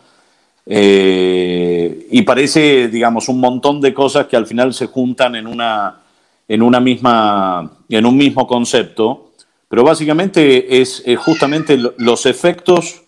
Eh, 0.69 2.09
y 2.11 2.23
parece, 2.23 2.89
digamos, 2.89 3.29
un 3.29 3.39
montón 3.39 3.81
de 3.81 3.95
cosas 3.95 4.27
que 4.27 4.37
al 4.37 4.47
final 4.47 4.75
se 4.75 4.87
juntan 4.87 5.37
en 5.37 5.47
una, 5.47 6.01
en 6.49 6.63
una 6.63 6.81
misma, 6.81 7.71
en 7.89 8.05
un 8.05 8.17
mismo 8.17 8.47
concepto, 8.47 9.31
pero 9.69 9.85
básicamente 9.85 10.81
es, 10.81 11.05
justamente 11.19 11.79
los 11.99 12.27
efectos 12.27 13.03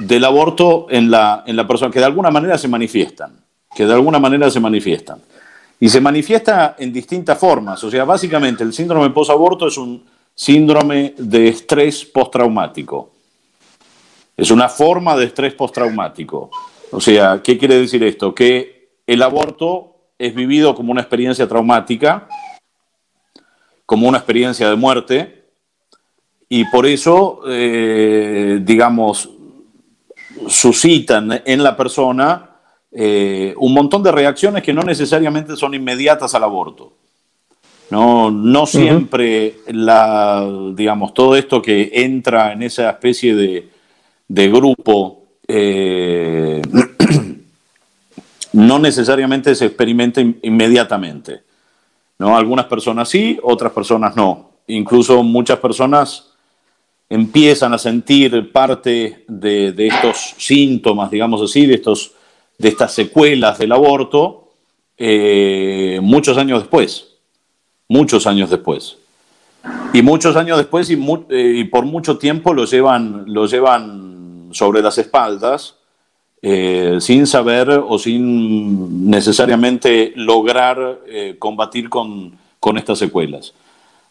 del 0.00 0.24
aborto 0.24 0.86
en 0.90 1.10
la, 1.10 1.44
en 1.46 1.56
la 1.56 1.66
persona, 1.66 1.92
que 1.92 2.00
de 2.00 2.06
alguna 2.06 2.30
manera 2.30 2.58
se 2.58 2.68
manifiestan, 2.68 3.32
que 3.74 3.86
de 3.86 3.92
alguna 3.92 4.18
manera 4.18 4.50
se 4.50 4.60
manifiestan. 4.60 5.20
Y 5.78 5.88
se 5.88 6.00
manifiesta 6.00 6.76
en 6.78 6.92
distintas 6.92 7.38
formas, 7.38 7.82
o 7.84 7.90
sea, 7.90 8.04
básicamente 8.04 8.64
el 8.64 8.72
síndrome 8.72 9.10
post-aborto 9.10 9.68
es 9.68 9.76
un 9.76 10.04
síndrome 10.34 11.14
de 11.18 11.48
estrés 11.48 12.04
postraumático. 12.04 13.13
Es 14.36 14.50
una 14.50 14.68
forma 14.68 15.16
de 15.16 15.26
estrés 15.26 15.54
postraumático. 15.54 16.50
O 16.90 17.00
sea, 17.00 17.40
¿qué 17.42 17.56
quiere 17.56 17.78
decir 17.78 18.02
esto? 18.02 18.34
Que 18.34 18.90
el 19.06 19.22
aborto 19.22 19.96
es 20.18 20.34
vivido 20.34 20.74
como 20.74 20.92
una 20.92 21.00
experiencia 21.00 21.48
traumática, 21.48 22.28
como 23.86 24.08
una 24.08 24.18
experiencia 24.18 24.68
de 24.68 24.76
muerte, 24.76 25.44
y 26.48 26.64
por 26.66 26.86
eso, 26.86 27.40
eh, 27.48 28.60
digamos, 28.62 29.30
suscitan 30.48 31.42
en 31.44 31.62
la 31.62 31.76
persona 31.76 32.50
eh, 32.92 33.54
un 33.56 33.74
montón 33.74 34.02
de 34.02 34.12
reacciones 34.12 34.62
que 34.62 34.72
no 34.72 34.82
necesariamente 34.82 35.56
son 35.56 35.74
inmediatas 35.74 36.34
al 36.34 36.44
aborto. 36.44 36.92
No, 37.90 38.30
no 38.30 38.66
siempre 38.66 39.56
la, 39.66 40.48
digamos, 40.74 41.12
todo 41.12 41.36
esto 41.36 41.60
que 41.60 41.90
entra 41.92 42.52
en 42.52 42.62
esa 42.62 42.90
especie 42.90 43.34
de, 43.34 43.73
de 44.28 44.48
grupo 44.48 45.24
eh, 45.46 46.62
no 48.52 48.78
necesariamente 48.78 49.54
se 49.54 49.66
experimenta 49.66 50.20
inmediatamente. 50.20 51.42
¿no? 52.18 52.36
Algunas 52.36 52.66
personas 52.66 53.08
sí, 53.08 53.38
otras 53.42 53.72
personas 53.72 54.16
no. 54.16 54.50
Incluso 54.66 55.22
muchas 55.22 55.58
personas 55.58 56.30
empiezan 57.08 57.74
a 57.74 57.78
sentir 57.78 58.50
parte 58.50 59.24
de, 59.28 59.74
estos 59.76 60.34
síntomas, 60.38 61.10
digamos 61.10 61.42
así, 61.42 61.66
de, 61.66 61.74
estos, 61.74 62.12
de 62.58 62.68
estas 62.68 62.92
secuelas 62.92 63.58
del 63.58 63.72
aborto 63.72 64.48
eh, 64.96 65.98
muchos 66.02 66.38
años 66.38 66.60
después 66.60 67.14
muchos 67.88 68.26
años 68.26 68.50
después. 68.50 68.96
Y 69.92 70.02
muchos 70.02 70.36
años 70.36 70.58
después 70.58 70.90
y, 70.90 70.98
eh, 71.30 71.68
por 71.70 71.84
mucho 71.86 72.18
tiempo 72.18 72.52
llevan, 72.66 73.24
lo 73.26 73.46
llevan 73.46 74.03
sobre 74.54 74.82
las 74.82 74.96
espaldas 74.98 75.76
eh, 76.40 76.96
sin 77.00 77.26
saber 77.26 77.70
o 77.70 77.98
sin 77.98 79.10
necesariamente 79.10 80.12
lograr 80.16 81.00
eh, 81.06 81.36
combatir 81.38 81.88
con, 81.88 82.38
estas 82.76 82.98
secuelas. 82.98 83.52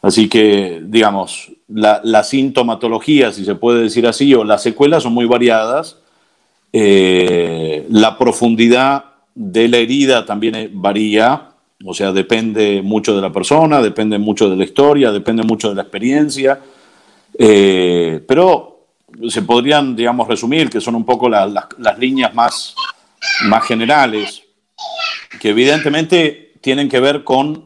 Así 0.01 0.29
que, 0.29 0.81
digamos, 0.83 1.51
la, 1.67 2.01
la, 2.03 2.23
sintomatología, 2.23 3.31
si 3.31 3.45
se 3.45 3.55
puede 3.55 3.81
decir 3.81 4.05
así, 4.05 4.33
o 4.35 4.43
las 4.43 4.61
secuelas 4.61 5.03
son 5.03 5.13
muy 5.13 5.25
variadas. 5.25 5.97
la 6.71 8.17
profundidad 8.17 9.05
de 9.35 9.67
la 9.67 9.77
herida 9.77 10.25
también 10.25 10.69
varía 10.73 11.53
o 11.85 11.93
sea, 11.93 12.11
depende 12.13 12.81
mucho 12.81 13.15
de 13.15 13.21
la 13.21 13.31
persona, 13.31 13.81
depende 13.81 14.17
mucho 14.17 14.49
de 14.49 14.55
la 14.55 14.63
historia, 14.63 15.11
depende 15.11 15.43
mucho 15.43 15.69
de 15.69 15.75
la 15.75 15.81
experiencia. 15.81 16.59
Eh, 17.37 18.23
pero 18.25 18.72
se 19.29 19.41
podrían, 19.41 19.95
digamos, 19.95 20.27
resumir, 20.27 20.69
que 20.69 20.81
son 20.81 20.95
un 20.95 21.05
poco 21.05 21.29
las 21.29 21.99
líneas 21.99 22.33
más, 22.33 22.75
más 23.45 23.65
generales, 23.65 24.43
que 25.39 25.49
evidentemente 25.49 26.53
tienen 26.61 26.89
que 26.89 26.99
ver 26.99 27.23
con, 27.23 27.65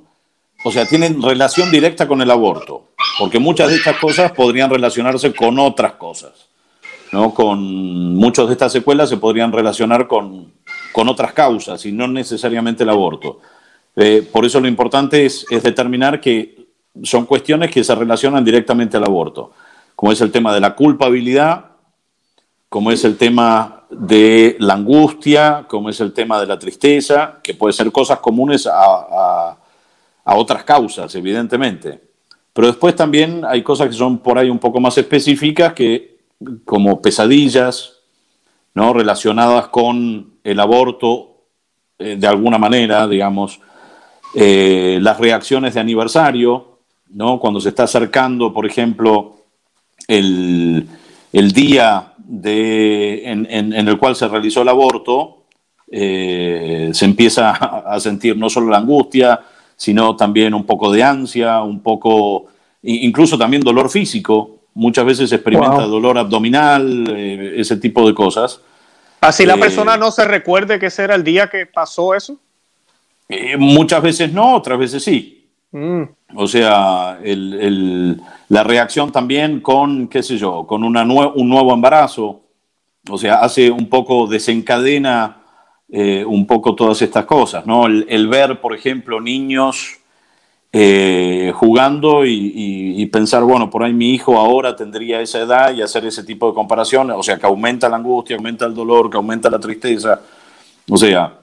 o 0.63 0.71
sea, 0.71 0.85
tienen 0.85 1.21
relación 1.21 1.71
directa 1.71 2.07
con 2.07 2.21
el 2.21 2.31
aborto, 2.31 2.89
porque 3.19 3.39
muchas 3.39 3.69
de 3.69 3.75
estas 3.75 3.97
cosas 3.97 4.31
podrían 4.31 4.69
relacionarse 4.69 5.33
con 5.33 5.59
otras 5.59 5.93
cosas. 5.93 6.47
¿no? 7.11 7.33
Con 7.33 8.15
muchas 8.15 8.47
de 8.47 8.53
estas 8.53 8.71
secuelas 8.71 9.09
se 9.09 9.17
podrían 9.17 9.51
relacionar 9.51 10.07
con, 10.07 10.51
con 10.91 11.07
otras 11.07 11.33
causas 11.33 11.85
y 11.85 11.91
no 11.91 12.07
necesariamente 12.07 12.83
el 12.83 12.89
aborto. 12.89 13.39
Eh, 13.95 14.27
por 14.31 14.45
eso 14.45 14.59
lo 14.59 14.67
importante 14.67 15.25
es, 15.25 15.45
determinar 15.49 16.21
que 16.21 16.67
son 17.03 17.25
cuestiones 17.25 17.71
que 17.71 17.83
se 17.83 17.95
relacionan 17.95 18.43
directamente 18.43 18.97
al 18.97 19.03
aborto, 19.03 19.53
como 19.97 20.11
es 20.11 20.21
el 20.21 20.31
tema 20.31 20.53
de 20.53 20.59
la 20.59 20.75
culpabilidad, 20.75 21.71
como 22.69 22.91
es 22.91 23.03
el 23.03 23.17
tema 23.17 23.81
de 23.89 24.55
la 24.59 24.75
angustia, 24.75 25.65
como 25.67 25.89
es 25.89 25.99
el 25.99 26.13
tema 26.13 26.39
de 26.39 26.45
la 26.45 26.59
tristeza, 26.59 27.39
que 27.41 27.55
puede 27.55 27.73
ser 27.73 27.91
cosas 27.91 28.19
comunes 28.19 28.69
a, 28.71 29.57
otras 30.23 30.63
causas, 30.63 31.15
evidentemente. 31.15 31.99
Pero 32.53 32.67
después 32.67 32.95
también 32.95 33.43
hay 33.43 33.63
cosas 33.63 33.87
que 33.87 33.95
son 33.95 34.19
por 34.19 34.37
ahí 34.37 34.51
un 34.51 34.59
poco 34.59 34.79
más 34.79 34.95
específicas, 34.99 35.73
que, 35.73 36.19
como 36.63 37.01
pesadillas, 37.01 37.93
¿no? 38.75 38.93
relacionadas 38.93 39.69
con 39.69 40.33
el 40.43 40.59
aborto 40.59 41.37
eh, 41.97 42.17
de 42.19 42.27
alguna 42.27 42.59
manera, 42.59 43.07
digamos, 43.07 43.59
eh, 44.35 44.99
las 45.01 45.17
reacciones 45.19 45.73
de 45.73 45.79
aniversario, 45.79 46.81
¿no? 47.09 47.39
cuando 47.39 47.59
se 47.59 47.69
está 47.69 47.85
acercando, 47.85 48.53
por 48.53 48.67
ejemplo, 48.67 49.36
el, 50.07 50.87
día 51.53 52.13
de, 52.17 53.23
en, 53.25 53.73
el 53.73 53.97
cual 53.97 54.15
se 54.15 54.27
realizó 54.27 54.61
el 54.61 54.69
aborto, 54.69 55.43
eh, 55.89 56.89
se 56.93 57.05
empieza 57.05 57.51
a 57.85 57.99
sentir 57.99 58.37
no 58.37 58.49
solo 58.49 58.69
la 58.69 58.77
angustia, 58.77 59.41
sino 59.75 60.15
también 60.15 60.53
un 60.53 60.65
poco 60.65 60.91
de 60.91 61.03
ansia, 61.03 61.61
un 61.61 61.81
poco, 61.81 62.47
incluso 62.83 63.37
también 63.37 63.61
dolor 63.61 63.89
físico. 63.89 64.55
Muchas 64.73 65.05
veces 65.05 65.29
se 65.29 65.35
experimenta 65.35 65.83
dolor 65.83 66.17
abdominal, 66.17 67.05
eh, 67.15 67.55
ese 67.57 67.77
tipo 67.77 68.07
de 68.07 68.13
cosas. 68.13 68.61
Así 69.21 69.45
la 69.45 69.57
persona 69.57 69.97
no 69.97 70.11
se 70.11 70.25
recuerde 70.25 70.79
que 70.79 70.87
ese 70.87 71.03
era 71.03 71.15
el 71.15 71.23
día 71.23 71.47
que 71.47 71.65
pasó 71.65 72.13
eso. 72.13 72.37
Eh, 73.29 73.57
muchas 73.57 74.01
veces 74.01 74.31
no, 74.31 74.55
otras 74.55 74.79
veces 74.79 75.03
sí. 75.03 75.36
Mm. 75.71 76.03
O 76.35 76.47
sea, 76.47 77.19
la 77.21 78.63
reacción 78.63 79.11
también 79.11 79.61
con, 79.61 80.07
qué 80.07 80.23
sé 80.23 80.37
yo, 80.37 80.65
con 80.67 80.83
una 80.83 81.03
un 81.03 81.49
nuevo 81.49 81.73
embarazo. 81.73 82.41
O 83.09 83.17
sea, 83.17 83.35
hace 83.35 83.71
un 83.71 83.87
poco, 83.87 84.27
desencadena 84.27 85.37
eh, 85.89 86.25
un 86.25 86.45
poco 86.45 86.75
todas 86.75 87.01
estas 87.01 87.25
cosas, 87.25 87.65
¿no? 87.65 87.87
El, 87.87 88.27
ver, 88.27 88.59
por 88.59 88.75
ejemplo, 88.75 89.21
niños 89.21 89.99
eh, 90.73 91.53
jugando 91.55 92.25
y, 92.25 93.05
pensar, 93.05 93.43
bueno, 93.43 93.69
por 93.69 93.83
ahí 93.83 93.93
mi 93.93 94.11
hijo 94.13 94.37
ahora 94.37 94.75
tendría 94.75 95.21
esa 95.21 95.39
edad 95.39 95.73
y 95.73 95.81
hacer 95.81 96.05
ese 96.05 96.23
tipo 96.25 96.49
de 96.49 96.53
comparaciones, 96.53 97.15
o 97.17 97.23
sea, 97.23 97.37
que 97.37 97.45
aumenta 97.45 97.87
la 97.87 97.95
angustia, 97.95 98.35
aumenta 98.35 98.65
el 98.65 98.75
dolor, 98.75 99.09
que 99.09 99.15
aumenta 99.15 99.49
la 99.49 99.59
tristeza. 99.59 100.19
O 100.89 100.97
sea, 100.97 101.33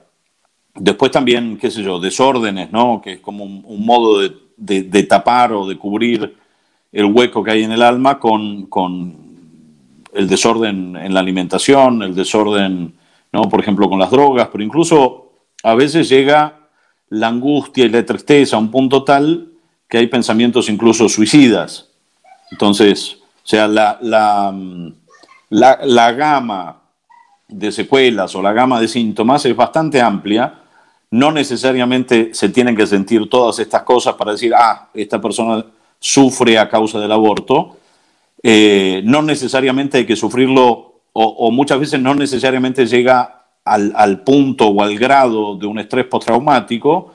Después 0.77 1.09
también, 1.09 1.57
qué 1.57 1.71
sé 1.71 1.81
yo, 1.81 1.99
desórdenes, 1.99 2.69
¿no? 2.71 3.01
Que 3.01 3.13
es 3.13 3.19
como 3.21 3.45
un, 3.45 3.85
modo 3.85 4.19
de, 4.57 5.03
tapar 5.03 5.53
o 5.53 5.65
de 5.65 5.77
cubrir 5.77 6.35
el 6.91 7.05
hueco 7.05 7.43
que 7.43 7.51
hay 7.51 7.63
en 7.63 7.71
el 7.71 7.81
alma 7.81 8.19
con, 8.19 8.67
el 10.13 10.27
desorden 10.27 10.97
en 10.97 11.13
la 11.13 11.21
alimentación, 11.21 12.03
el 12.03 12.13
desorden, 12.13 12.93
¿no? 13.31 13.43
Por 13.43 13.61
ejemplo, 13.61 13.87
con 13.87 13.99
las 13.99 14.11
drogas, 14.11 14.49
pero 14.51 14.63
incluso 14.65 15.31
a 15.63 15.75
veces 15.75 16.09
llega 16.09 16.67
la 17.07 17.29
angustia 17.29 17.85
y 17.85 17.89
la 17.89 18.05
tristeza 18.05 18.57
a 18.57 18.59
un 18.59 18.69
punto 18.69 19.05
tal 19.05 19.51
que 19.87 19.97
hay 19.99 20.07
pensamientos 20.07 20.67
incluso 20.67 21.07
suicidas. 21.07 21.89
Entonces, 22.51 23.19
o 23.21 23.47
sea, 23.47 23.65
la, 23.69 23.97
la, 24.01 24.53
la 25.49 26.11
gama 26.11 26.81
de 27.47 27.71
secuelas 27.71 28.35
o 28.35 28.41
la 28.41 28.51
gama 28.51 28.81
de 28.81 28.89
síntomas 28.89 29.45
es 29.45 29.55
bastante 29.55 30.01
amplia 30.01 30.64
no 31.15 31.31
necesariamente 31.31 32.33
se 32.33 32.49
tienen 32.49 32.75
que 32.75 32.85
sentir 32.85 33.29
todas 33.29 33.59
estas 33.59 33.83
cosas 33.83 34.15
para 34.15 34.33
decir, 34.33 34.53
ah, 34.53 34.89
esta 34.93 35.21
persona 35.21 35.65
sufre 35.97 36.59
a 36.59 36.67
causa 36.67 36.99
del 36.99 37.11
aborto. 37.11 37.77
eh, 38.43 39.01
no 39.05 39.21
necesariamente 39.21 39.97
hay 39.99 40.05
que 40.05 40.15
sufrirlo 40.15 41.01
o, 41.13 41.49
muchas 41.49 41.79
veces 41.79 42.01
no 42.01 42.13
necesariamente 42.13 42.85
llega 42.85 43.45
al, 43.63 44.23
punto 44.23 44.67
o 44.67 44.83
al 44.83 44.97
grado 44.97 45.55
de 45.55 45.65
un 45.65 45.79
estrés 45.79 46.05
postraumático, 46.07 47.13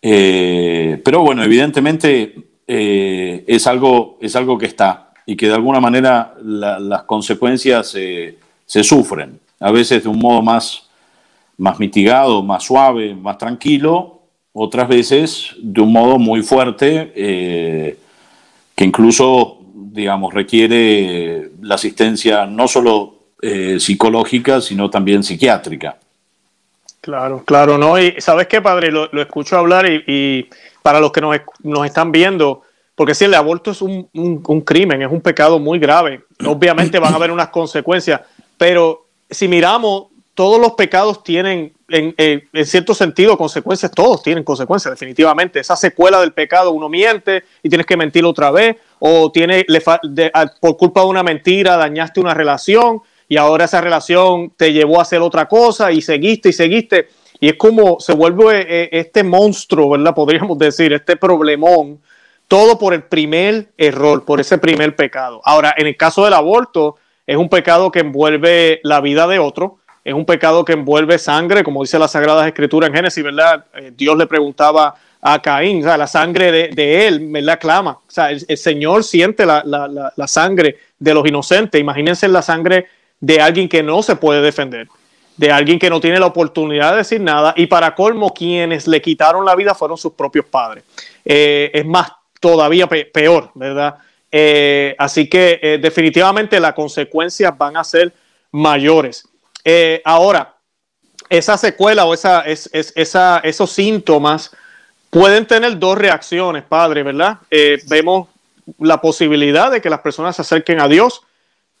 eh, 0.00 0.98
pero 1.04 1.20
bueno, 1.20 1.44
evidentemente 1.44 2.34
eh, 2.66 3.44
es, 3.46 3.66
algo, 3.66 4.16
es 4.22 4.34
algo 4.34 4.56
que 4.56 4.64
está 4.64 5.12
y 5.26 5.36
que 5.36 5.48
de 5.48 5.54
alguna 5.54 5.80
manera 5.80 6.34
las 6.42 7.02
consecuencias 7.02 7.88
se 7.90 8.82
sufren, 8.82 9.38
a 9.60 9.70
veces 9.70 10.04
de 10.04 10.08
un 10.08 10.18
modo 10.18 10.40
más, 10.40 10.89
más 11.60 11.78
mitigado, 11.78 12.42
más 12.42 12.64
suave, 12.64 13.14
más 13.14 13.38
tranquilo, 13.38 14.22
otras 14.52 14.88
veces 14.88 15.54
de 15.62 15.80
un 15.80 15.92
modo 15.92 16.18
muy 16.18 16.42
fuerte, 16.42 17.12
que 18.74 18.84
incluso 18.84 19.60
digamos, 19.92 20.32
requiere 20.32 21.50
la 21.62 21.74
asistencia 21.74 22.46
no 22.46 22.68
solo 22.68 23.14
eh, 23.42 23.78
psicológica, 23.80 24.60
sino 24.60 24.88
también 24.88 25.22
psiquiátrica. 25.22 25.96
Claro, 27.00 27.42
claro, 27.44 27.78
¿no? 27.78 27.98
Y 27.98 28.20
sabes 28.20 28.46
qué, 28.46 28.60
padre, 28.60 28.90
lo, 28.90 29.08
escucho 29.20 29.56
hablar 29.56 29.86
y, 29.88 30.48
para 30.82 31.00
los 31.00 31.12
que 31.12 31.20
nos, 31.20 31.86
están 31.86 32.12
viendo, 32.12 32.62
porque 32.94 33.14
si 33.14 33.24
el 33.24 33.34
aborto 33.34 33.70
es 33.70 33.80
un, 33.80 34.62
crimen, 34.64 35.02
es 35.02 35.10
un 35.10 35.20
pecado 35.20 35.58
muy 35.58 35.78
grave, 35.78 36.22
obviamente 36.44 36.98
van 36.98 37.14
a 37.14 37.16
haber 37.16 37.30
unas 37.30 37.48
consecuencias, 37.48 38.20
pero 38.58 39.06
si 39.30 39.48
miramos, 39.48 40.08
todos 40.34 40.60
los 40.60 40.72
pecados 40.72 41.22
tienen, 41.22 41.72
en, 41.88 42.14
cierto 42.64 42.94
sentido, 42.94 43.36
consecuencias, 43.36 43.92
todos 43.92 44.22
tienen 44.22 44.44
consecuencias, 44.44 44.92
definitivamente. 44.92 45.60
Esa 45.60 45.76
secuela 45.76 46.20
del 46.20 46.32
pecado, 46.32 46.70
uno 46.70 46.88
miente 46.88 47.44
y 47.62 47.68
tienes 47.68 47.86
que 47.86 47.96
mentir 47.96 48.24
otra 48.24 48.50
vez, 48.50 48.76
o 48.98 49.30
tiene, 49.32 49.66
por 50.60 50.76
culpa 50.76 51.02
de 51.02 51.06
una 51.06 51.22
mentira 51.22 51.76
dañaste 51.76 52.20
una 52.20 52.34
relación 52.34 53.02
y 53.28 53.36
ahora 53.36 53.64
esa 53.64 53.80
relación 53.80 54.50
te 54.56 54.72
llevó 54.72 54.98
a 54.98 55.02
hacer 55.02 55.20
otra 55.20 55.46
cosa 55.46 55.92
y 55.92 56.02
seguiste 56.02 56.48
y 56.48 56.52
seguiste. 56.52 57.08
Y 57.38 57.48
es 57.48 57.54
como 57.54 57.98
se 58.00 58.12
vuelve 58.12 58.66
eh, 58.68 58.88
este 58.92 59.22
monstruo, 59.22 59.90
¿verdad? 59.90 60.14
Podríamos 60.16 60.58
decir, 60.58 60.92
este 60.92 61.16
problemón, 61.16 62.00
todo 62.48 62.78
por 62.78 62.92
el 62.92 63.04
primer 63.04 63.68
error, 63.78 64.24
por 64.24 64.40
ese 64.40 64.58
primer 64.58 64.96
pecado. 64.96 65.40
Ahora, 65.44 65.74
en 65.76 65.86
el 65.86 65.96
caso 65.96 66.24
del 66.24 66.34
aborto, 66.34 66.96
es 67.26 67.36
un 67.36 67.48
pecado 67.48 67.92
que 67.92 68.00
envuelve 68.00 68.80
la 68.82 69.00
vida 69.00 69.28
de 69.28 69.38
otro, 69.38 69.78
es 70.04 70.14
un 70.14 70.24
pecado 70.24 70.64
que 70.64 70.72
envuelve 70.72 71.18
sangre, 71.18 71.62
como 71.62 71.82
dice 71.82 71.98
la 71.98 72.08
Sagrada 72.08 72.46
Escritura 72.46 72.86
en 72.86 72.94
Génesis, 72.94 73.22
¿verdad? 73.22 73.66
Eh, 73.74 73.92
Dios 73.94 74.16
le 74.16 74.26
preguntaba 74.26 74.94
a 75.20 75.42
Caín, 75.42 75.80
o 75.80 75.84
sea, 75.84 75.96
la 75.96 76.06
sangre 76.06 76.70
de, 76.72 77.06
él, 77.06 77.28
¿verdad? 77.30 77.58
Clama. 77.60 77.92
O 77.92 78.10
sea, 78.10 78.30
el, 78.30 78.56
Señor 78.56 79.04
siente 79.04 79.44
la, 79.44 79.62
la, 79.64 80.12
la, 80.16 80.26
sangre 80.26 80.78
de 80.98 81.14
los 81.14 81.26
inocentes. 81.26 81.78
Imagínense 81.78 82.26
la 82.28 82.40
sangre 82.40 82.86
de 83.20 83.40
alguien 83.40 83.68
que 83.68 83.82
no 83.82 84.02
se 84.02 84.16
puede 84.16 84.40
defender, 84.40 84.88
de 85.36 85.52
alguien 85.52 85.78
que 85.78 85.90
no 85.90 86.00
tiene 86.00 86.18
la 86.18 86.26
oportunidad 86.26 86.92
de 86.92 86.98
decir 86.98 87.20
nada. 87.20 87.52
Y 87.56 87.66
para 87.66 87.94
colmo, 87.94 88.32
quienes 88.32 88.88
le 88.88 89.02
quitaron 89.02 89.44
la 89.44 89.54
vida 89.54 89.74
fueron 89.74 89.98
sus 89.98 90.12
propios 90.12 90.46
padres. 90.46 90.84
Eh, 91.24 91.70
es 91.74 91.84
más, 91.84 92.10
todavía 92.40 92.88
peor, 92.88 93.50
¿verdad? 93.54 93.98
Eh, 94.32 94.94
así 94.98 95.28
que 95.28 95.58
eh, 95.60 95.78
definitivamente 95.78 96.58
las 96.60 96.72
consecuencias 96.72 97.56
van 97.56 97.76
a 97.76 97.84
ser 97.84 98.12
mayores. 98.52 99.28
Ahora, 100.04 100.56
esa 101.30 101.56
secuela 101.56 102.04
o 102.04 102.12
esa, 102.12 102.40
es, 102.42 102.68
esa, 102.72 103.38
esos 103.44 103.70
síntomas 103.70 104.50
pueden 105.10 105.46
tener 105.46 105.78
dos 105.78 105.98
reacciones, 105.98 106.62
padre, 106.64 107.02
¿verdad? 107.02 107.38
Eh, 107.50 107.78
vemos 107.86 108.28
la 108.78 109.00
posibilidad 109.00 109.70
de 109.70 109.80
que 109.80 109.90
las 109.90 110.00
personas 110.00 110.36
se 110.36 110.42
acerquen 110.42 110.80
a 110.80 110.88
Dios, 110.88 111.22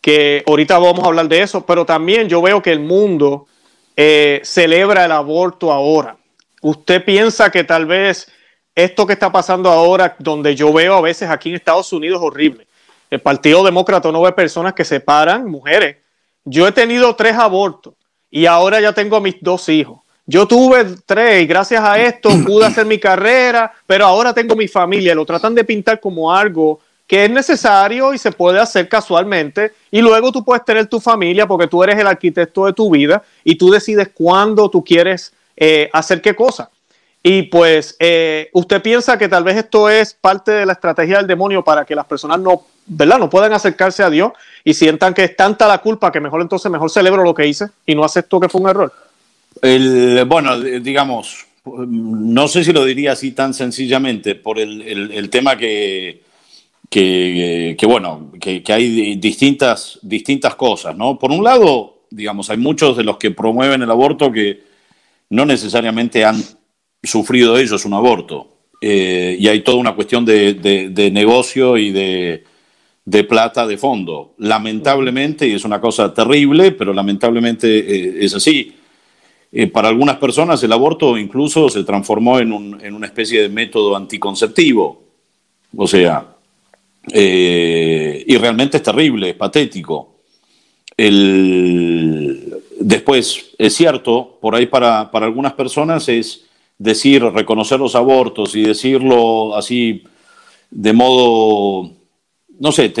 que 0.00 0.42
ahorita 0.46 0.78
vamos 0.78 1.04
a 1.04 1.08
hablar 1.08 1.28
de 1.28 1.42
eso, 1.42 1.64
pero 1.64 1.84
también 1.86 2.28
yo 2.28 2.42
veo 2.42 2.62
que 2.62 2.72
el 2.72 2.80
mundo 2.80 3.46
eh, 3.96 4.40
celebra 4.44 5.04
el 5.04 5.12
aborto 5.12 5.72
ahora. 5.72 6.16
¿Usted 6.62 7.04
piensa 7.04 7.50
que 7.50 7.64
tal 7.64 7.86
vez 7.86 8.30
esto 8.74 9.06
que 9.06 9.12
está 9.12 9.30
pasando 9.30 9.70
ahora, 9.70 10.16
donde 10.18 10.54
yo 10.54 10.72
veo 10.72 10.94
a 10.94 11.00
veces 11.00 11.28
aquí 11.28 11.50
en 11.50 11.56
Estados 11.56 11.92
Unidos 11.92 12.20
horrible? 12.22 12.66
El 13.10 13.20
Partido 13.20 13.64
Demócrata 13.64 14.10
no 14.10 14.22
ve 14.22 14.32
personas 14.32 14.74
que 14.74 14.84
se 14.84 15.00
paran, 15.00 15.46
mujeres. 15.46 15.96
Yo 16.44 16.66
he 16.66 16.72
tenido 16.72 17.14
tres 17.16 17.34
abortos 17.34 17.94
y 18.30 18.46
ahora 18.46 18.80
ya 18.80 18.92
tengo 18.92 19.16
a 19.16 19.20
mis 19.20 19.36
dos 19.40 19.68
hijos. 19.68 20.00
Yo 20.26 20.46
tuve 20.46 20.84
tres 21.06 21.42
y 21.42 21.46
gracias 21.46 21.82
a 21.82 22.00
esto 22.00 22.30
pude 22.46 22.66
hacer 22.66 22.86
mi 22.86 22.98
carrera, 22.98 23.72
pero 23.86 24.06
ahora 24.06 24.32
tengo 24.32 24.54
mi 24.54 24.68
familia. 24.68 25.14
Lo 25.14 25.26
tratan 25.26 25.54
de 25.54 25.64
pintar 25.64 26.00
como 26.00 26.32
algo 26.32 26.80
que 27.06 27.24
es 27.24 27.30
necesario 27.30 28.14
y 28.14 28.18
se 28.18 28.30
puede 28.30 28.60
hacer 28.60 28.88
casualmente. 28.88 29.72
Y 29.90 30.00
luego 30.00 30.30
tú 30.30 30.44
puedes 30.44 30.64
tener 30.64 30.86
tu 30.86 31.00
familia 31.00 31.46
porque 31.46 31.66
tú 31.66 31.82
eres 31.82 31.98
el 31.98 32.06
arquitecto 32.06 32.66
de 32.66 32.72
tu 32.72 32.88
vida 32.90 33.22
y 33.42 33.56
tú 33.56 33.70
decides 33.70 34.10
cuándo 34.14 34.70
tú 34.70 34.84
quieres 34.84 35.32
eh, 35.56 35.90
hacer 35.92 36.22
qué 36.22 36.36
cosa. 36.36 36.70
Y 37.22 37.42
pues 37.42 37.96
eh, 37.98 38.48
usted 38.52 38.80
piensa 38.80 39.18
que 39.18 39.28
tal 39.28 39.44
vez 39.44 39.56
esto 39.56 39.90
es 39.90 40.14
parte 40.14 40.52
de 40.52 40.66
la 40.66 40.72
estrategia 40.72 41.18
del 41.18 41.26
demonio 41.26 41.62
para 41.62 41.84
que 41.84 41.94
las 41.94 42.06
personas 42.06 42.40
no, 42.40 42.62
¿verdad? 42.86 43.18
no 43.18 43.28
puedan 43.28 43.52
acercarse 43.52 44.02
a 44.02 44.08
Dios 44.08 44.32
y 44.64 44.72
sientan 44.72 45.12
que 45.12 45.24
es 45.24 45.36
tanta 45.36 45.68
la 45.68 45.78
culpa 45.78 46.10
que 46.10 46.20
mejor 46.20 46.40
entonces 46.40 46.70
mejor 46.72 46.90
celebro 46.90 47.22
lo 47.22 47.34
que 47.34 47.46
hice 47.46 47.66
y 47.84 47.94
no 47.94 48.04
acepto 48.04 48.40
que 48.40 48.48
fue 48.48 48.62
un 48.62 48.70
error. 48.70 48.92
El, 49.60 50.24
bueno, 50.26 50.58
digamos, 50.58 51.46
no 51.64 52.48
sé 52.48 52.64
si 52.64 52.72
lo 52.72 52.84
diría 52.86 53.12
así 53.12 53.32
tan 53.32 53.52
sencillamente, 53.52 54.34
por 54.34 54.58
el, 54.58 55.28
tema 55.28 55.56
que, 55.56 56.22
que, 56.88 57.76
bueno, 57.86 58.32
que, 58.40 58.62
hay 58.68 59.16
distintas, 59.16 59.98
distintas 60.00 60.54
cosas, 60.54 60.96
¿no? 60.96 61.18
Por 61.18 61.30
un 61.32 61.44
lado, 61.44 61.98
digamos, 62.08 62.48
hay 62.48 62.56
muchos 62.56 62.96
de 62.96 63.04
los 63.04 63.18
que 63.18 63.30
promueven 63.30 63.82
el 63.82 63.90
aborto 63.90 64.32
que 64.32 64.62
no 65.28 65.44
necesariamente 65.44 66.24
han 66.24 66.42
sufrido 67.02 67.56
ellos 67.56 67.84
un 67.84 67.94
aborto. 67.94 68.48
Eh, 68.80 69.36
y 69.38 69.46
hay 69.48 69.60
toda 69.60 69.76
una 69.76 69.94
cuestión 69.94 70.24
de, 70.24 71.10
negocio 71.12 71.76
y 71.76 71.90
de, 71.90 72.44
de, 73.04 73.24
plata 73.24 73.66
de 73.66 73.76
fondo. 73.76 74.32
Lamentablemente, 74.38 75.46
y 75.46 75.52
es 75.52 75.64
una 75.64 75.80
cosa 75.80 76.14
terrible, 76.14 76.72
pero 76.72 76.94
lamentablemente 76.94 77.78
eh, 77.78 78.24
es 78.24 78.34
así. 78.34 78.74
Eh, 79.52 79.66
para 79.66 79.88
algunas 79.88 80.16
personas 80.16 80.62
el 80.62 80.72
aborto 80.72 81.18
incluso 81.18 81.68
se 81.68 81.82
transformó 81.82 82.38
en, 82.38 82.52
una 82.52 83.06
especie 83.06 83.42
de 83.42 83.48
método 83.48 83.96
anticonceptivo. 83.96 85.02
O 85.76 85.86
sea, 85.86 86.36
y 87.12 88.36
realmente 88.36 88.78
es 88.78 88.82
terrible, 88.82 89.30
es 89.30 89.36
patético. 89.36 90.16
después, 92.78 93.50
es 93.58 93.74
cierto, 93.74 94.38
por 94.40 94.54
ahí 94.54 94.66
para, 94.66 95.02
algunas 95.12 95.52
personas 95.52 96.08
es 96.08 96.49
decir, 96.80 97.22
reconocer 97.22 97.78
los 97.78 97.94
abortos 97.94 98.56
y 98.56 98.62
decirlo 98.62 99.54
así 99.54 100.02
de 100.70 100.92
modo, 100.94 101.90
no 102.58 102.72
sé, 102.72 102.92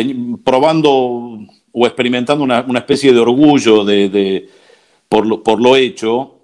probando 0.44 1.38
o 1.72 1.86
experimentando 1.86 2.44
una, 2.44 2.66
especie 2.76 3.12
de 3.12 3.20
orgullo 3.20 3.84
de, 3.84 4.48
por, 5.08 5.42
por 5.42 5.62
lo 5.62 5.76
hecho, 5.76 6.40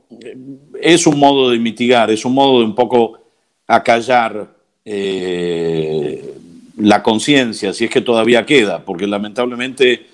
es 0.81 1.07
un 1.07 1.18
modo 1.18 1.51
de 1.51 1.59
mitigar, 1.59 2.11
es 2.11 2.25
un 2.25 2.33
modo 2.33 2.61
de 2.61 2.64
un 2.64 2.75
poco 2.75 3.18
acallar 3.66 4.55
eh, 4.83 6.35
la 6.79 7.03
conciencia, 7.03 7.75
si 7.75 7.85
es 7.85 7.90
que 7.90 8.01
todavía 8.01 8.46
queda, 8.46 8.83
porque 8.83 9.07
lamentablemente 9.07 10.07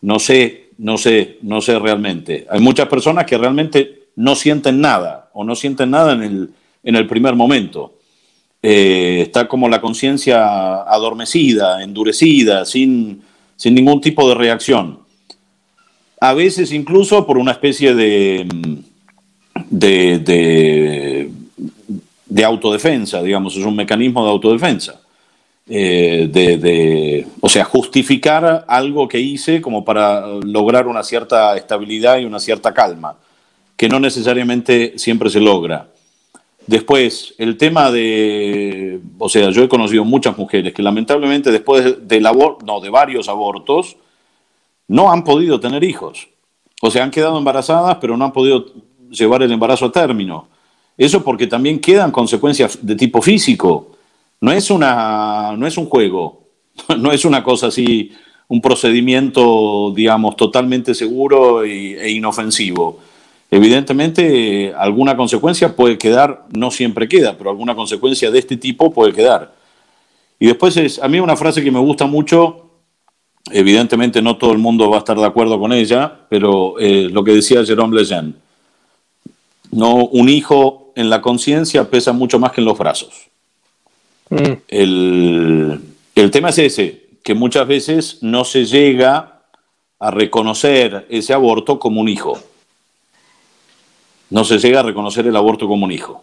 no 0.00 0.18
sé, 0.18 0.70
no 0.78 0.96
sé, 0.96 1.36
no 1.42 1.60
sé 1.60 1.78
realmente. 1.78 2.46
Hay 2.48 2.60
muchas 2.60 2.88
personas 2.88 3.26
que 3.26 3.36
realmente 3.36 4.04
no 4.16 4.34
sienten 4.34 4.80
nada 4.80 5.28
o 5.34 5.44
no 5.44 5.54
sienten 5.54 5.90
nada 5.90 6.14
en 6.14 6.22
el, 6.22 6.50
en 6.82 6.96
el 6.96 7.06
primer 7.06 7.34
momento. 7.34 7.94
Eh, 8.62 9.22
está 9.22 9.48
como 9.48 9.68
la 9.68 9.80
conciencia 9.80 10.82
adormecida, 10.82 11.82
endurecida, 11.82 12.64
sin, 12.64 13.22
sin 13.56 13.74
ningún 13.74 14.00
tipo 14.00 14.28
de 14.28 14.34
reacción. 14.34 15.00
A 16.20 16.34
veces 16.34 16.72
incluso 16.72 17.26
por 17.26 17.38
una 17.38 17.52
especie 17.52 17.94
de 17.94 18.46
de, 19.68 21.28
de, 22.28 22.44
autodefensa, 22.44 23.22
digamos, 23.22 23.56
es 23.56 23.64
un 23.64 23.76
mecanismo 23.76 24.24
de 24.24 24.30
autodefensa. 24.30 25.00
Eh, 25.72 26.28
de, 26.32 27.26
o 27.40 27.48
sea, 27.48 27.64
justificar 27.64 28.64
algo 28.66 29.06
que 29.06 29.20
hice 29.20 29.60
como 29.60 29.84
para 29.84 30.26
lograr 30.26 30.88
una 30.88 31.04
cierta 31.04 31.56
estabilidad 31.56 32.18
y 32.18 32.24
una 32.24 32.40
cierta 32.40 32.74
calma, 32.74 33.16
que 33.76 33.88
no 33.88 34.00
necesariamente 34.00 34.94
siempre 34.98 35.30
se 35.30 35.40
logra. 35.40 35.86
Después, 36.66 37.34
el 37.38 37.56
tema 37.56 37.90
de, 37.90 39.00
o 39.18 39.28
sea, 39.28 39.50
yo 39.50 39.62
he 39.64 39.68
conocido 39.68 40.04
muchas 40.04 40.36
mujeres 40.38 40.72
que 40.72 40.82
lamentablemente 40.82 41.50
después 41.50 42.06
del 42.06 42.26
aborto, 42.26 42.64
no, 42.64 42.80
de 42.80 42.90
varios 42.90 43.28
abortos, 43.28 43.96
no 44.86 45.10
han 45.10 45.24
podido 45.24 45.58
tener 45.58 45.82
hijos. 45.84 46.28
O 46.82 46.90
sea, 46.90 47.04
han 47.04 47.10
quedado 47.10 47.38
embarazadas, 47.38 47.96
pero 48.00 48.16
no 48.16 48.24
han 48.24 48.32
podido 48.32 48.66
llevar 49.10 49.42
el 49.42 49.52
embarazo 49.52 49.86
a 49.86 49.92
término. 49.92 50.48
Eso 50.96 51.24
porque 51.24 51.46
también 51.46 51.80
quedan 51.80 52.10
consecuencias 52.10 52.78
de 52.82 52.94
tipo 52.94 53.22
físico. 53.22 53.92
No 54.40 54.52
es, 54.52 54.70
una, 54.70 55.54
no 55.56 55.66
es 55.66 55.76
un 55.76 55.86
juego, 55.86 56.44
no 56.98 57.12
es 57.12 57.24
una 57.24 57.42
cosa 57.42 57.68
así, 57.68 58.12
un 58.48 58.60
procedimiento, 58.60 59.92
digamos, 59.94 60.36
totalmente 60.36 60.94
seguro 60.94 61.64
e 61.64 62.10
inofensivo. 62.10 62.98
Evidentemente, 63.50 64.72
alguna 64.76 65.16
consecuencia 65.16 65.74
puede 65.74 65.98
quedar, 65.98 66.44
no 66.52 66.70
siempre 66.70 67.08
queda, 67.08 67.36
pero 67.36 67.50
alguna 67.50 67.74
consecuencia 67.74 68.30
de 68.30 68.38
este 68.38 68.56
tipo 68.56 68.92
puede 68.92 69.12
quedar. 69.12 69.52
Y 70.38 70.46
después 70.46 70.76
es, 70.76 71.00
a 71.00 71.08
mí 71.08 71.18
una 71.18 71.36
frase 71.36 71.62
que 71.62 71.70
me 71.70 71.80
gusta 71.80 72.06
mucho, 72.06 72.70
evidentemente 73.50 74.22
no 74.22 74.36
todo 74.36 74.52
el 74.52 74.58
mundo 74.58 74.88
va 74.88 74.96
a 74.96 75.00
estar 75.00 75.18
de 75.18 75.26
acuerdo 75.26 75.58
con 75.58 75.72
ella, 75.72 76.20
pero 76.28 76.78
eh, 76.78 77.08
lo 77.10 77.24
que 77.24 77.32
decía 77.32 77.64
Jerome 77.64 77.96
Lejeune, 77.96 78.34
no, 79.72 79.96
un 79.96 80.28
hijo 80.28 80.92
en 80.94 81.10
la 81.10 81.20
conciencia 81.20 81.90
pesa 81.90 82.12
mucho 82.12 82.38
más 82.38 82.52
que 82.52 82.60
en 82.60 82.64
los 82.66 82.78
brazos. 82.78 83.10
Mm. 84.30 84.52
El, 84.68 85.80
el 86.14 86.30
tema 86.30 86.50
es 86.50 86.58
ese, 86.58 87.08
que 87.24 87.34
muchas 87.34 87.66
veces 87.66 88.18
no 88.22 88.44
se 88.44 88.64
llega 88.64 89.42
a 89.98 90.10
reconocer 90.10 91.06
ese 91.10 91.32
aborto 91.32 91.78
como 91.78 92.00
un 92.00 92.08
hijo. 92.08 92.38
No 94.30 94.44
se 94.44 94.58
llega 94.58 94.80
a 94.80 94.84
reconocer 94.84 95.26
el 95.26 95.36
aborto 95.36 95.66
como 95.66 95.84
un 95.84 95.92
hijo. 95.92 96.22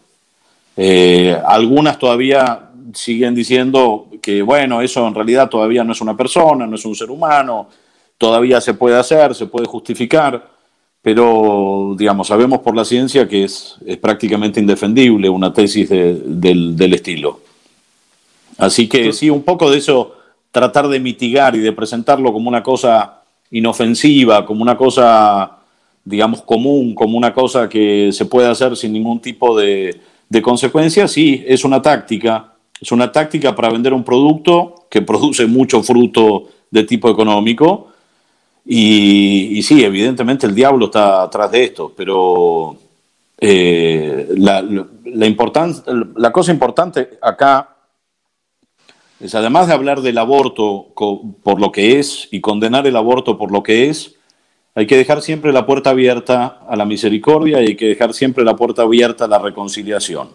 Eh, 0.75 1.37
algunas 1.45 1.99
todavía 1.99 2.69
siguen 2.93 3.35
diciendo 3.35 4.07
que, 4.21 4.41
bueno, 4.41 4.81
eso 4.81 5.07
en 5.07 5.15
realidad 5.15 5.49
todavía 5.49 5.83
no 5.83 5.91
es 5.91 6.01
una 6.01 6.15
persona, 6.15 6.65
no 6.65 6.75
es 6.75 6.85
un 6.85 6.95
ser 6.95 7.11
humano, 7.11 7.67
todavía 8.17 8.61
se 8.61 8.73
puede 8.73 8.97
hacer, 8.97 9.35
se 9.35 9.47
puede 9.47 9.65
justificar, 9.65 10.47
pero, 11.01 11.95
digamos, 11.97 12.27
sabemos 12.27 12.59
por 12.59 12.75
la 12.75 12.85
ciencia 12.85 13.27
que 13.27 13.43
es, 13.43 13.75
es 13.85 13.97
prácticamente 13.97 14.59
indefendible 14.59 15.29
una 15.29 15.53
tesis 15.53 15.89
del, 15.89 16.75
del 16.75 16.93
estilo. 16.93 17.39
Así 18.57 18.87
que 18.87 19.13
sí, 19.13 19.29
un 19.29 19.43
poco 19.43 19.69
de 19.69 19.77
eso 19.77 20.15
tratar 20.51 20.87
de 20.87 20.99
mitigar 20.99 21.55
y 21.55 21.59
de 21.59 21.71
presentarlo 21.71 22.33
como 22.33 22.49
una 22.49 22.63
cosa 22.63 23.21
inofensiva, 23.51 24.45
como 24.45 24.61
una 24.61 24.75
cosa, 24.75 25.56
digamos, 26.07 26.41
común, 26.41 26.95
como 26.95 27.17
una 27.17 27.33
cosa 27.33 27.67
que 27.67 28.11
se 28.13 28.25
puede 28.25 28.47
hacer 28.47 28.77
sin 28.77 28.93
ningún 28.93 29.19
tipo 29.19 29.57
de, 29.57 29.99
consecuencias, 30.41 31.11
sí, 31.11 31.43
es 31.45 31.65
una 31.65 31.81
táctica. 31.81 32.53
Es 32.79 32.91
una 32.91 33.11
táctica 33.11 33.53
para 33.55 33.69
vender 33.69 33.93
un 33.93 34.03
producto 34.03 34.85
que 34.89 35.01
produce 35.01 35.45
mucho 35.47 35.83
fruto 35.83 36.47
de 36.71 36.83
tipo 36.83 37.09
económico. 37.09 37.89
Y, 38.65 39.61
sí, 39.63 39.83
evidentemente 39.83 40.47
el 40.47 40.55
diablo 40.55 40.85
está 40.85 41.23
atrás 41.23 41.51
de 41.51 41.63
esto, 41.65 41.93
pero 41.95 42.77
eh, 43.39 44.29
la, 44.37 44.63
la 44.63 46.31
cosa 46.31 46.51
importante 46.51 47.17
acá 47.21 47.75
es 49.19 49.33
además 49.35 49.67
de 49.67 49.73
hablar 49.73 50.01
del 50.01 50.17
aborto 50.19 50.87
por 51.43 51.59
lo 51.59 51.71
que 51.71 51.99
es 51.99 52.27
y 52.31 52.39
condenar 52.39 52.85
el 52.87 52.95
aborto 52.95 53.37
por 53.37 53.51
lo 53.51 53.63
que 53.63 53.89
es, 53.89 54.16
hay 54.77 54.85
que 54.85 54.95
dejar 54.95 55.23
siempre 55.23 55.51
la 55.51 55.65
puerta 55.65 55.89
abierta 55.89 56.59
a 56.69 56.75
la 56.75 56.85
misericordia 56.85 57.63
y 57.63 57.69
hay 57.69 57.75
que 57.75 57.87
dejar 57.87 58.13
siempre 58.13 58.43
la 58.43 58.55
puerta 58.55 58.83
abierta 58.83 59.25
a 59.25 59.27
la 59.27 59.39
reconciliación. 59.39 60.29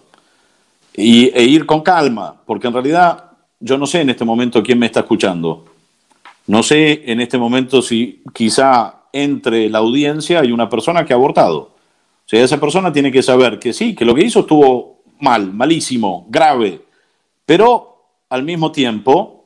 Y, 0.97 1.29
e 1.29 1.45
ir 1.45 1.65
con 1.65 1.83
calma, 1.83 2.43
porque 2.45 2.67
en 2.67 2.73
realidad 2.73 3.31
yo 3.61 3.79
no 3.79 3.87
sé 3.87 4.01
en 4.01 4.11
este 4.11 4.25
momento 4.25 4.61
quién 4.61 4.81
me 4.81 4.87
está 4.87 4.99
escuchando. 4.99 5.67
No 6.49 6.65
sé 6.65 7.05
en 7.07 7.21
este 7.21 7.39
momento 7.39 7.83
si 7.83 8.21
quizá 8.35 9.03
entre 9.13 9.71
la 9.71 9.79
audiencia 9.79 10.41
hay 10.41 10.51
una 10.51 10.69
persona 10.69 11.05
que 11.05 11.13
ha 11.13 11.17
abortado. 11.17 11.59
O 11.59 12.27
sea, 12.27 12.43
esa 12.43 12.59
persona 12.59 12.93
tiene 12.93 13.13
que 13.13 13.23
saber 13.23 13.61
que 13.61 13.73
sí, 13.73 13.95
que 13.95 14.05
lo 14.05 14.13
que 14.13 14.25
hizo 14.25 14.41
estuvo 14.41 15.05
mal, 15.21 15.53
malísimo, 15.53 16.27
grave, 16.29 16.81
pero 17.47 18.07
al 18.29 18.43
mismo 18.43 18.73
tiempo, 18.73 19.42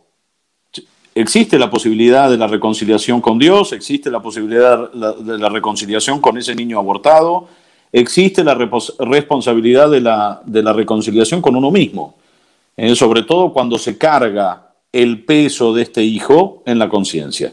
existe 1.16 1.58
la 1.58 1.70
posibilidad 1.70 2.28
de 2.28 2.36
la 2.36 2.46
reconciliación 2.46 3.22
con 3.22 3.38
Dios, 3.38 3.72
existe 3.72 4.10
la 4.10 4.20
posibilidad 4.20 4.92
de 4.92 5.38
la 5.38 5.48
reconciliación 5.48 6.20
con 6.20 6.36
ese 6.36 6.54
niño 6.54 6.78
abortado, 6.78 7.48
existe 7.90 8.44
la 8.44 8.54
responsabilidad 8.54 9.90
de 9.90 10.02
la, 10.02 10.42
de 10.44 10.62
la 10.62 10.74
reconciliación 10.74 11.40
con 11.40 11.56
uno 11.56 11.70
mismo, 11.70 12.16
eh, 12.76 12.94
sobre 12.94 13.22
todo 13.22 13.50
cuando 13.50 13.78
se 13.78 13.96
carga 13.96 14.74
el 14.92 15.24
peso 15.24 15.72
de 15.72 15.82
este 15.82 16.02
hijo 16.02 16.62
en 16.66 16.78
la 16.78 16.88
conciencia. 16.90 17.50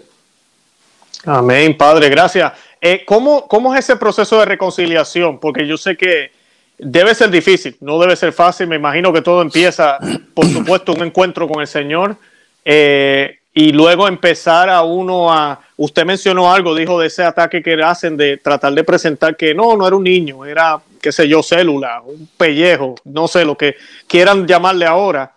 Amén, 1.26 1.78
Padre, 1.78 2.10
gracias. 2.10 2.52
Eh, 2.82 3.04
¿cómo, 3.06 3.48
¿Cómo 3.48 3.74
es 3.74 3.80
ese 3.80 3.96
proceso 3.96 4.40
de 4.40 4.46
reconciliación? 4.46 5.40
Porque 5.40 5.66
yo 5.66 5.78
sé 5.78 5.96
que 5.96 6.32
Debe 6.76 7.14
ser 7.14 7.30
difícil, 7.30 7.78
no 7.82 8.00
debe 8.00 8.16
ser 8.16 8.34
fácil. 8.34 8.68
Me 8.68 8.76
imagino 8.76 9.14
que 9.14 9.22
todo 9.22 9.42
empieza, 9.42 10.00
por 10.34 10.46
supuesto, 10.48 10.92
un 10.94 11.04
encuentro 11.04 11.48
con 11.48 11.62
el 11.62 11.68
Señor 11.68 12.18
eh, 12.66 13.38
y 13.54 13.72
luego 13.72 14.08
empezar 14.08 14.70
a 14.70 14.84
uno 14.84 15.32
a. 15.32 15.60
Usted 15.78 16.06
mencionó 16.06 16.54
algo, 16.54 16.76
dijo 16.76 17.00
de 17.00 17.08
ese 17.08 17.24
ataque 17.24 17.62
que 17.62 17.82
hacen 17.84 18.16
de 18.16 18.38
tratar 18.38 18.74
de 18.74 18.84
presentar 18.84 19.36
que 19.36 19.54
no, 19.54 19.76
no 19.76 19.88
era 19.88 19.96
un 19.96 20.04
niño, 20.04 20.46
era, 20.46 20.80
qué 21.02 21.12
sé 21.12 21.28
yo, 21.28 21.44
célula, 21.44 22.02
un 22.02 22.30
pellejo, 22.38 22.96
no 23.06 23.28
sé 23.28 23.44
lo 23.44 23.58
que 23.58 23.76
quieran 24.08 24.48
llamarle 24.48 24.86
ahora 24.86 25.34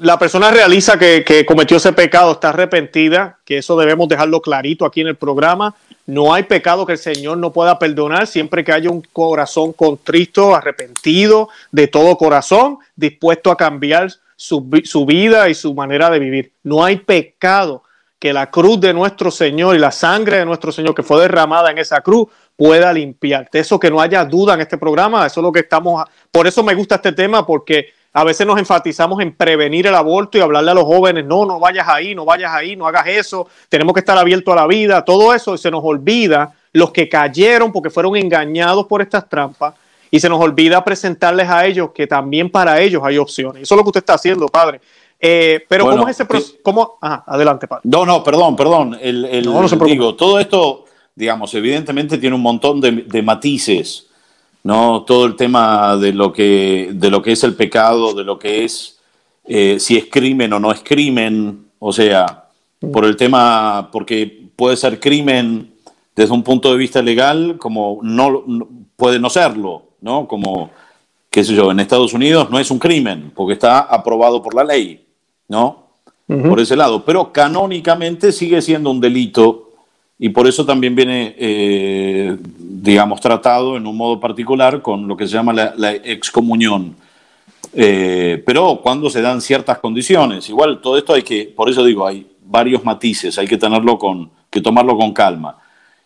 la 0.00 0.18
persona 0.18 0.50
realiza 0.50 0.98
que, 0.98 1.44
cometió 1.46 1.76
ese 1.76 1.92
pecado, 1.92 2.32
está 2.32 2.50
arrepentida, 2.50 3.38
que 3.44 3.58
eso 3.58 3.76
debemos 3.78 4.08
dejarlo 4.08 4.40
clarito 4.40 4.84
aquí 4.84 5.00
en 5.00 5.08
el 5.08 5.16
programa. 5.16 5.74
No 6.06 6.34
hay 6.34 6.44
pecado 6.44 6.86
que 6.86 6.92
el 6.92 6.98
Señor 6.98 7.38
no 7.38 7.52
pueda 7.52 7.78
perdonar 7.78 8.26
siempre 8.26 8.64
que 8.64 8.72
haya 8.72 8.90
un 8.90 9.02
corazón 9.12 9.72
contristo, 9.72 10.54
arrepentido 10.54 11.48
de 11.72 11.88
todo 11.88 12.16
corazón, 12.16 12.78
dispuesto 12.94 13.50
a 13.50 13.56
cambiar 13.56 14.12
su, 14.36 15.06
vida 15.06 15.48
y 15.48 15.54
su 15.54 15.74
manera 15.74 16.10
de 16.10 16.18
vivir. 16.18 16.52
No 16.62 16.84
hay 16.84 16.96
pecado 16.96 17.82
que 18.18 18.32
la 18.32 18.50
cruz 18.50 18.80
de 18.80 18.94
nuestro 18.94 19.30
Señor 19.30 19.74
y 19.76 19.78
la 19.78 19.90
sangre 19.90 20.38
de 20.38 20.46
nuestro 20.46 20.72
Señor 20.72 20.94
que 20.94 21.02
fue 21.02 21.20
derramada 21.20 21.70
en 21.70 21.78
esa 21.78 22.00
cruz 22.00 22.28
pueda 22.54 22.92
limpiar. 22.92 23.48
De 23.50 23.60
eso 23.60 23.78
que 23.78 23.90
no 23.90 24.00
haya 24.00 24.24
duda 24.24 24.54
en 24.54 24.60
este 24.60 24.78
programa, 24.78 25.26
eso 25.26 25.40
es 25.40 25.42
lo 25.42 25.52
que 25.52 25.60
estamos, 25.60 26.04
por 26.30 26.46
eso 26.46 26.62
me 26.62 26.74
gusta 26.74 26.96
este 26.96 27.12
tema, 27.12 27.44
porque 27.44 27.88
a 28.12 28.24
veces 28.24 28.46
nos 28.46 28.58
enfatizamos 28.58 29.20
en 29.20 29.34
prevenir 29.34 29.86
el 29.86 29.94
aborto 29.94 30.38
y 30.38 30.40
hablarle 30.40 30.70
a 30.70 30.74
los 30.74 30.84
jóvenes, 30.84 31.26
no, 31.26 31.44
no 31.44 31.60
vayas 31.60 31.86
ahí, 31.86 32.14
no 32.14 32.24
vayas 32.24 32.50
ahí, 32.52 32.74
no 32.74 32.86
hagas 32.86 33.06
eso, 33.08 33.46
tenemos 33.68 33.92
que 33.92 34.00
estar 34.00 34.16
abiertos 34.16 34.52
a 34.52 34.56
la 34.56 34.66
vida, 34.66 35.04
todo 35.04 35.34
eso, 35.34 35.54
y 35.54 35.58
se 35.58 35.70
nos 35.70 35.82
olvida 35.84 36.54
los 36.72 36.92
que 36.92 37.10
cayeron 37.10 37.72
porque 37.72 37.90
fueron 37.90 38.16
engañados 38.16 38.86
por 38.86 39.02
estas 39.02 39.28
trampas 39.28 39.74
y 40.16 40.20
se 40.20 40.28
nos 40.28 40.40
olvida 40.40 40.84
presentarles 40.84 41.48
a 41.48 41.66
ellos 41.66 41.90
que 41.94 42.06
también 42.06 42.50
para 42.50 42.80
ellos 42.80 43.02
hay 43.04 43.18
opciones. 43.18 43.62
Eso 43.62 43.74
es 43.74 43.76
lo 43.76 43.82
que 43.84 43.90
usted 43.90 44.00
está 44.00 44.14
haciendo, 44.14 44.46
padre. 44.46 44.80
Eh, 45.20 45.64
pero 45.68 45.86
¿cómo 45.86 46.08
es 46.08 46.16
ese 46.16 46.24
proceso? 46.24 46.54
¿Cómo? 46.62 46.98
adelante, 47.00 47.66
padre. 47.66 47.82
No, 47.84 48.04
no, 48.04 48.22
perdón, 48.22 48.56
perdón. 48.56 48.98
El, 49.00 49.44
no, 49.44 49.62
no 49.62 49.84
digo, 49.86 50.14
todo 50.14 50.38
esto, 50.38 50.84
digamos, 51.14 51.52
evidentemente 51.54 52.18
tiene 52.18 52.36
un 52.36 52.42
montón 52.42 52.80
de, 52.80 52.92
de 52.92 53.22
matices 53.22 54.06
¿no? 54.66 55.04
Todo 55.04 55.26
el 55.26 55.36
tema 55.36 55.96
de 55.96 56.12
lo 56.12 56.32
que, 56.32 56.90
de 56.92 57.08
lo 57.08 57.22
que 57.22 57.30
es 57.30 57.44
el 57.44 57.54
pecado, 57.54 58.14
de 58.14 58.24
lo 58.24 58.36
que 58.36 58.64
es 58.64 58.98
eh, 59.44 59.78
si 59.78 59.96
es 59.96 60.06
crimen 60.06 60.52
o 60.52 60.58
no 60.58 60.72
es 60.72 60.80
crimen, 60.82 61.66
o 61.78 61.92
sea, 61.92 62.48
por 62.92 63.04
el 63.04 63.14
tema, 63.14 63.90
porque 63.92 64.48
puede 64.56 64.76
ser 64.76 64.98
crimen 64.98 65.72
desde 66.16 66.34
un 66.34 66.42
punto 66.42 66.72
de 66.72 66.78
vista 66.78 67.00
legal, 67.00 67.58
como 67.58 68.00
no, 68.02 68.44
puede 68.96 69.20
no 69.20 69.30
serlo, 69.30 69.84
¿no? 70.00 70.26
Como, 70.26 70.70
qué 71.30 71.44
sé 71.44 71.54
yo, 71.54 71.70
en 71.70 71.80
Estados 71.80 72.12
Unidos 72.12 72.50
no 72.50 72.58
es 72.58 72.70
un 72.70 72.78
crimen, 72.78 73.32
porque 73.34 73.54
está 73.54 73.80
aprobado 73.80 74.42
por 74.42 74.54
la 74.54 74.64
ley, 74.64 75.04
¿no? 75.48 75.84
Por 76.26 76.58
ese 76.58 76.74
lado, 76.74 77.04
pero 77.04 77.32
canónicamente 77.32 78.32
sigue 78.32 78.60
siendo 78.60 78.90
un 78.90 79.00
delito 79.00 79.66
y 80.18 80.30
por 80.30 80.48
eso 80.48 80.64
también 80.64 80.94
viene, 80.94 81.36
eh, 81.38 82.36
digamos, 82.58 83.20
tratado 83.20 83.76
en 83.76 83.86
un 83.86 83.96
modo 83.96 84.18
particular 84.18 84.82
con 84.82 85.06
lo 85.06 85.16
que 85.16 85.26
se 85.26 85.34
llama 85.34 85.52
la, 85.52 85.92
excomunión. 85.92 86.96
Eh, 87.72 88.42
pero 88.46 88.80
cuando 88.82 89.10
se 89.10 89.20
dan 89.20 89.40
ciertas 89.40 89.78
condiciones, 89.78 90.48
igual 90.48 90.80
todo 90.80 90.96
esto 90.96 91.12
hay 91.12 91.22
que, 91.22 91.52
por 91.54 91.68
eso 91.68 91.84
digo, 91.84 92.06
hay 92.06 92.26
varios 92.44 92.82
matices, 92.84 93.38
hay 93.38 93.46
que 93.46 93.58
tenerlo 93.58 93.98
con, 93.98 94.30
que 94.50 94.60
tomarlo 94.60 94.96
con 94.96 95.12
calma. 95.12 95.58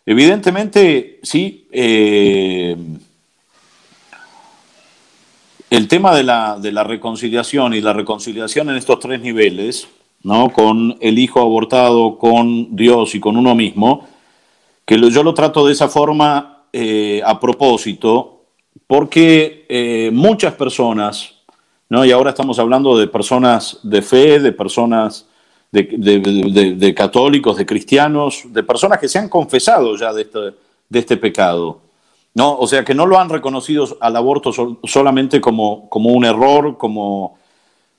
Evidentemente, 0.05 1.19
sí, 1.23 1.67
eh, 1.71 2.75
el 5.71 5.87
tema 5.87 6.13
de 6.13 6.23
la, 6.23 6.59
de 6.59 6.73
la 6.73 6.83
reconciliación 6.83 7.73
y 7.73 7.79
la 7.79 7.93
reconciliación 7.93 8.69
en 8.69 8.75
estos 8.75 8.99
tres 8.99 9.21
niveles, 9.21 9.87
¿no? 10.21 10.51
con 10.51 10.97
el 10.99 11.17
hijo 11.17 11.39
abortado, 11.39 12.17
con 12.17 12.75
Dios 12.75 13.15
y 13.15 13.21
con 13.21 13.37
uno 13.37 13.55
mismo, 13.55 14.05
que 14.85 14.99
yo 15.09 15.23
lo 15.23 15.33
trato 15.33 15.65
de 15.65 15.71
esa 15.71 15.87
forma 15.87 16.65
eh, 16.73 17.21
a 17.25 17.39
propósito, 17.39 18.41
porque 18.85 19.65
eh, 19.69 20.11
muchas 20.11 20.55
personas, 20.55 21.35
¿no? 21.87 22.03
y 22.03 22.11
ahora 22.11 22.31
estamos 22.31 22.59
hablando 22.59 22.97
de 22.97 23.07
personas 23.07 23.79
de 23.81 24.01
fe, 24.01 24.41
de 24.41 24.51
personas 24.51 25.25
de, 25.71 26.93
católicos, 26.93 27.55
de 27.55 27.65
cristianos, 27.65 28.43
de 28.47 28.61
personas 28.63 28.99
que 28.99 29.07
se 29.07 29.19
han 29.19 29.29
confesado 29.29 29.95
ya 29.95 30.11
de 30.11 30.23
este, 30.23 30.39
de 30.89 30.99
este 30.99 31.15
pecado. 31.15 31.79
¿No? 32.33 32.57
O 32.57 32.67
sea, 32.67 32.83
que 32.83 32.95
no 32.95 33.05
lo 33.05 33.19
han 33.19 33.29
reconocido 33.29 33.97
al 33.99 34.15
aborto 34.15 34.51
solamente 34.83 35.41
como, 35.41 35.89
como 35.89 36.11
un 36.11 36.25
error, 36.25 36.77
como 36.77 37.37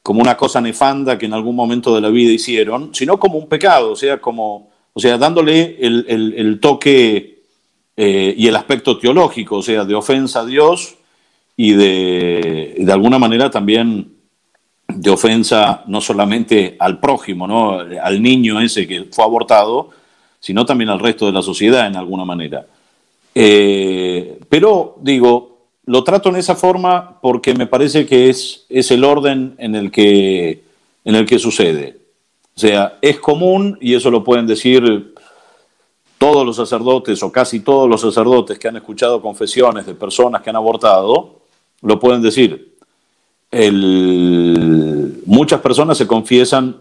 como 0.03 0.21
una 0.21 0.37
cosa 0.37 0.61
nefanda 0.61 1.17
que 1.17 1.27
en 1.27 1.35
algún 1.35 1.55
momento 1.55 1.95
de 1.95 2.01
la 2.01 2.09
vida 2.09 2.33
hicieron, 2.33 2.95
sino 2.95 3.19
como 3.19 3.39
un 3.39 3.49
pecado, 3.49 3.93
o 3.93 3.97
sea, 3.97 4.21
como, 4.21 4.71
o 4.93 5.01
sea 5.01 5.17
dándole 5.17 5.77
el, 5.81 6.59
toque 6.61 7.45
eh, 7.97 8.35
y 8.37 8.49
el 8.49 8.57
aspecto 8.57 8.99
teológico, 8.99 9.59
o 9.59 9.63
sea, 9.63 9.85
de 9.85 9.95
ofensa 9.95 10.41
a 10.41 10.47
Dios 10.47 10.97
y 11.57 11.73
de, 11.73 12.75
de 12.79 12.93
alguna 12.93 13.19
manera 13.19 13.51
también 13.51 14.13
de 14.89 15.11
ofensa 15.11 15.85
no 15.87 16.01
solamente 16.01 16.77
al 16.79 16.99
prójimo, 16.99 17.47
¿no? 17.47 17.79
al 17.79 18.21
niño 18.21 18.61
ese 18.61 18.87
que 18.89 19.05
fue 19.05 19.25
abortado, 19.25 19.91
sino 20.41 20.67
también 20.67 20.91
al 20.91 20.99
resto 20.99 21.27
de 21.27 21.33
la 21.33 21.43
sociedad 21.43 21.87
en 21.87 21.97
alguna 21.97 22.25
manera. 22.25 22.67
Eh, 23.35 24.41
pero 24.49 24.97
digo, 25.01 25.69
lo 25.87 26.05
trato 26.05 26.29
en 26.29 26.37
esa 26.37 26.55
forma 26.55 27.21
porque 27.21 27.55
me 27.55 27.67
parece 27.67 28.07
que 28.07 28.31
es, 28.31 28.67
es 28.69 28.91
el 28.91 29.05
orden 29.05 29.55
en 29.59 29.75
el, 29.75 29.91
que, 29.91 30.63
en 31.05 31.15
el 31.15 31.27
que 31.27 31.39
sucede. 31.39 31.99
O 32.55 32.61
sea, 32.61 32.99
es 33.01 33.19
común, 33.19 33.79
y 33.81 33.95
eso 33.95 34.11
lo 34.11 34.23
pueden 34.23 34.47
decir 34.47 35.15
todos 36.19 36.47
los 36.47 36.55
sacerdotes 36.55 37.21
o 37.23 37.33
casi 37.33 37.61
todos 37.61 37.89
los 37.89 38.01
sacerdotes 38.01 38.59
que 38.59 38.69
han 38.69 38.77
escuchado 38.77 39.21
confesiones 39.21 39.87
de 39.87 39.95
personas 39.95 40.43
que 40.43 40.51
han 40.51 40.57
abortado, 40.57 41.41
lo 41.81 41.99
pueden 41.99 42.23
decir. 42.23 42.77
muchas 45.27 45.61
personas 45.61 45.99
se 45.99 46.07
confiesan 46.07 46.77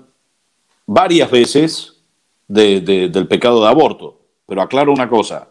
varias 0.86 1.32
veces 1.32 1.98
del 2.48 3.28
pecado 3.28 3.64
de 3.64 3.70
aborto, 3.70 4.20
pero 4.46 4.62
aclaro 4.62 4.92
una 4.92 5.10
cosa, 5.10 5.48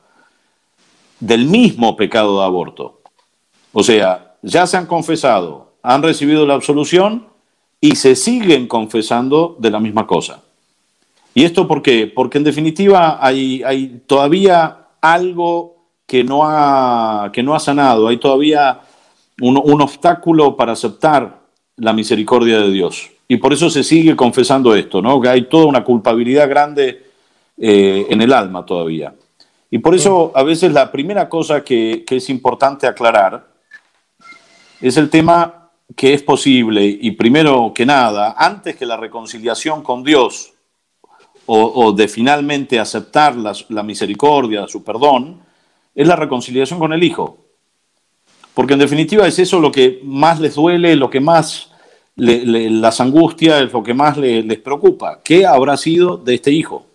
del 1.20 1.44
mismo 1.44 1.96
pecado 1.96 2.40
de 2.40 2.44
aborto. 2.46 3.00
O 3.72 3.82
sea, 3.82 4.34
ya 4.42 4.66
se 4.66 4.76
han 4.76 4.86
confesado, 4.86 5.74
han 5.82 6.02
recibido 6.02 6.46
la 6.46 6.54
absolución 6.54 7.28
y 7.80 7.96
se 7.96 8.16
siguen 8.16 8.66
confesando 8.66 9.56
de 9.58 9.70
la 9.70 9.80
misma 9.80 10.06
cosa. 10.06 10.42
¿Y 11.34 11.44
esto 11.44 11.68
por 11.68 11.82
qué? 11.82 12.06
Porque 12.06 12.38
en 12.38 12.44
definitiva 12.44 13.24
hay, 13.24 13.62
hay 13.62 14.02
todavía 14.06 14.88
algo 15.00 15.76
que 16.06 16.24
no, 16.24 16.40
ha, 16.42 17.30
que 17.32 17.42
no 17.42 17.54
ha 17.54 17.60
sanado, 17.60 18.08
hay 18.08 18.16
todavía 18.16 18.80
un, 19.40 19.56
obstáculo 19.80 20.56
para 20.56 20.72
aceptar 20.72 21.40
la 21.76 21.92
misericordia 21.92 22.58
de 22.58 22.70
Dios. 22.70 23.10
Y 23.28 23.36
por 23.36 23.52
eso 23.52 23.70
se 23.70 23.84
sigue 23.84 24.16
confesando 24.16 24.74
esto, 24.74 25.00
¿no? 25.00 25.20
Que 25.20 25.28
hay 25.28 25.42
toda 25.42 25.66
una 25.66 25.84
culpabilidad 25.84 26.48
grande 26.48 27.06
eh, 27.56 28.06
en 28.10 28.20
el 28.20 28.32
alma 28.32 28.66
todavía. 28.66 29.14
Y 29.70 29.78
por 29.78 29.94
eso 29.94 30.32
a 30.34 30.42
veces 30.42 30.72
la 30.72 30.90
primera 30.90 31.28
cosa 31.28 31.62
que, 31.62 32.04
es 32.08 32.28
importante 32.28 32.86
aclarar 32.86 33.46
es 34.80 34.96
el 34.96 35.08
tema 35.08 35.70
que 35.94 36.12
es 36.12 36.22
posible 36.22 36.84
y 36.84 37.12
primero 37.12 37.72
que 37.74 37.86
nada, 37.86 38.34
antes 38.36 38.76
que 38.76 38.86
la 38.86 38.96
reconciliación 38.96 39.82
con 39.82 40.02
Dios 40.02 40.52
o, 41.46 41.92
de 41.92 42.06
finalmente 42.06 42.78
aceptar 42.78 43.34
la, 43.36 43.82
misericordia, 43.82 44.68
su 44.68 44.84
perdón, 44.84 45.40
es 45.94 46.06
la 46.06 46.14
reconciliación 46.14 46.78
con 46.78 46.92
el 46.92 47.02
Hijo. 47.02 47.38
Porque 48.54 48.74
en 48.74 48.78
definitiva 48.78 49.26
es 49.26 49.38
eso 49.40 49.58
lo 49.58 49.72
que 49.72 50.00
más 50.04 50.38
les 50.38 50.54
duele, 50.54 50.94
lo 50.94 51.10
que 51.10 51.20
más 51.20 51.72
las 52.14 53.00
angustia, 53.00 53.60
es 53.60 53.72
lo 53.72 53.82
que 53.82 53.94
más 53.94 54.16
les 54.16 54.58
preocupa. 54.58 55.20
¿Qué 55.24 55.44
habrá 55.44 55.76
sido 55.76 56.16
de 56.16 56.34
este 56.34 56.52
Hijo? 56.52 56.86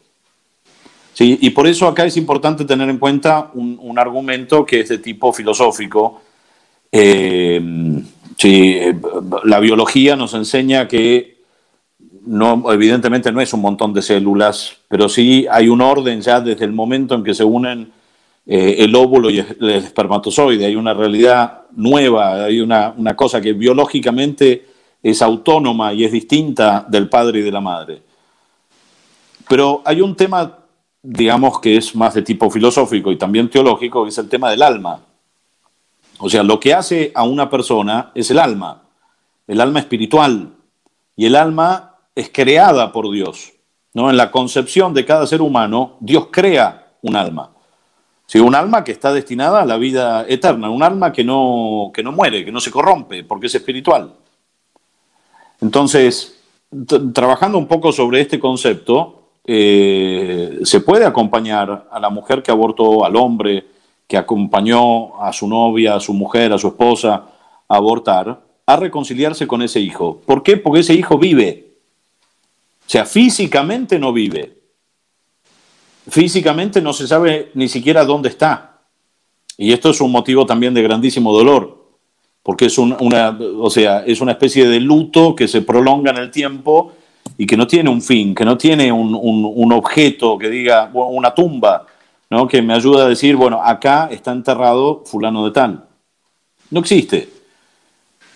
Sí, 1.16 1.38
y 1.40 1.52
por 1.52 1.66
eso 1.66 1.88
acá 1.88 2.04
es 2.04 2.18
importante 2.18 2.66
tener 2.66 2.90
en 2.90 2.98
cuenta 2.98 3.50
un, 3.54 3.98
argumento 3.98 4.66
que 4.66 4.82
es 4.82 4.90
de 4.90 4.98
tipo 4.98 5.32
filosófico. 5.32 6.22
Eh, 6.92 7.62
la 9.46 9.60
biología 9.62 10.18
nos 10.18 10.34
enseña 10.34 10.90
que 10.90 11.38
no, 12.26 12.70
evidentemente 12.70 13.32
no 13.32 13.40
es 13.40 13.54
un 13.54 13.62
montón 13.62 13.94
de 13.94 14.02
células, 14.02 14.76
pero 14.90 15.08
sí 15.08 15.48
hay 15.50 15.70
un 15.70 15.80
orden 15.80 16.20
ya 16.20 16.42
desde 16.42 16.66
el 16.66 16.74
momento 16.74 17.16
en 17.16 17.24
que 17.24 17.34
se 17.34 17.46
unen 17.46 17.94
eh, 18.46 18.76
el 18.80 18.94
óvulo 18.94 19.30
y 19.30 19.40
el 19.40 19.70
espermatozoide. 19.70 20.66
Hay 20.66 20.76
una 20.76 20.94
realidad 20.94 21.62
nueva, 21.78 22.44
hay 22.44 22.60
una, 22.60 22.94
una 22.98 23.16
cosa 23.16 23.40
que 23.40 23.54
biológicamente 23.54 24.66
es 25.02 25.22
autónoma 25.22 25.94
y 25.94 26.04
es 26.04 26.12
distinta 26.12 26.86
del 26.90 27.08
padre 27.08 27.40
y 27.40 27.44
de 27.44 27.52
la 27.54 27.62
madre. 27.62 28.02
Pero 29.48 29.82
hay 29.86 30.02
un 30.02 30.14
tema 30.14 30.65
digamos 31.06 31.60
que 31.60 31.78
es 31.78 31.96
más 31.96 32.16
de 32.16 32.24
tipo 32.24 32.50
filosófico 32.50 33.12
y 33.12 33.18
también 33.18 33.50
teológico, 33.50 34.08
es 34.08 34.18
el 34.18 34.28
tema 34.28 34.50
del 34.50 34.64
alma. 34.64 35.00
O 36.18 36.30
sea, 36.30 36.44
lo 36.44 36.60
que 36.60 36.74
hace 36.74 37.12
a 37.14 37.24
una 37.24 37.50
persona 37.50 38.12
es 38.16 38.32
el 38.32 38.40
alma, 38.40 38.84
el 39.48 39.62
alma 39.62 39.80
espiritual. 39.80 40.52
Y 41.16 41.26
el 41.28 41.36
alma 41.36 41.96
es 42.16 42.30
creada 42.34 42.92
por 42.92 43.12
Dios. 43.12 43.54
¿no? 43.94 44.10
En 44.10 44.18
la 44.18 44.32
concepción 44.32 44.94
de 44.94 45.06
cada 45.06 45.28
ser 45.28 45.42
humano, 45.42 45.98
Dios 46.00 46.28
crea 46.32 46.94
un 47.02 47.16
alma. 47.16 47.52
Sí, 48.26 48.40
un 48.40 48.56
alma 48.56 48.84
que 48.84 48.92
está 48.92 49.14
destinada 49.14 49.62
a 49.62 49.66
la 49.66 49.78
vida 49.78 50.26
eterna, 50.28 50.70
un 50.70 50.82
alma 50.82 51.14
que 51.14 51.24
no, 51.24 51.92
que 51.94 52.02
no 52.02 52.12
muere, 52.12 52.44
que 52.44 52.52
no 52.52 52.60
se 52.60 52.72
corrompe, 52.72 53.24
porque 53.24 53.46
es 53.46 53.56
espiritual. 53.56 54.14
Entonces, 55.62 56.40
trabajando 57.14 57.60
un 57.60 57.68
poco 57.68 57.92
sobre 57.92 58.22
este 58.22 58.40
concepto, 58.40 59.15
eh, 59.48 60.60
se 60.64 60.80
puede 60.80 61.06
acompañar 61.06 61.88
a 61.92 62.00
la 62.00 62.10
mujer 62.10 62.42
que 62.42 62.52
abortó, 62.52 63.06
al 63.06 63.16
hombre 63.16 63.66
que 64.08 64.18
acompañó 64.18 65.22
a 65.22 65.34
su 65.34 65.48
novia, 65.48 65.96
a 65.96 66.00
su 66.00 66.14
mujer, 66.14 66.54
a 66.54 66.58
su 66.58 66.68
esposa 66.68 67.28
a 67.68 67.76
abortar, 67.76 68.42
a 68.66 68.76
reconciliarse 68.76 69.48
con 69.48 69.62
ese 69.62 69.80
hijo. 69.80 70.22
¿Por 70.26 70.44
qué? 70.44 70.58
Porque 70.58 70.82
ese 70.82 70.94
hijo 70.94 71.18
vive. 71.18 71.74
O 72.86 72.90
sea, 72.90 73.06
físicamente 73.06 73.98
no 73.98 74.14
vive. 74.14 74.58
Físicamente 76.08 76.82
no 76.82 76.94
se 76.94 77.08
sabe 77.08 77.52
ni 77.56 77.68
siquiera 77.68 78.06
dónde 78.06 78.30
está. 78.30 78.82
Y 79.58 79.74
esto 79.74 79.90
es 79.90 80.02
un 80.02 80.12
motivo 80.12 80.46
también 80.46 80.74
de 80.74 80.84
grandísimo 80.84 81.34
dolor, 81.34 81.96
porque 82.44 82.66
es 82.66 82.78
una, 82.78 83.38
o 83.60 83.70
sea, 83.70 84.04
es 84.06 84.22
una 84.22 84.34
especie 84.34 84.68
de 84.68 84.80
luto 84.80 85.36
que 85.36 85.48
se 85.48 85.62
prolonga 85.62 86.12
en 86.12 86.18
el 86.18 86.30
tiempo 86.30 86.92
y 87.38 87.46
que 87.46 87.58
no 87.58 87.68
tiene 87.68 87.90
un 87.90 88.02
fin, 88.02 88.34
que 88.34 88.46
no 88.46 88.58
tiene 88.58 88.92
un, 88.92 89.72
objeto 89.72 90.38
que 90.38 90.50
diga 90.50 90.90
una 90.94 91.34
tumba, 91.34 91.86
¿no? 92.30 92.48
que 92.48 92.62
me 92.62 92.74
ayuda 92.74 93.06
a 93.06 93.10
decir, 93.10 93.36
bueno, 93.36 93.62
acá 93.64 94.08
está 94.12 94.32
enterrado 94.32 95.04
fulano 95.06 95.46
de 95.46 95.52
tal. 95.52 95.86
No 96.72 96.80
existe. 96.80 97.30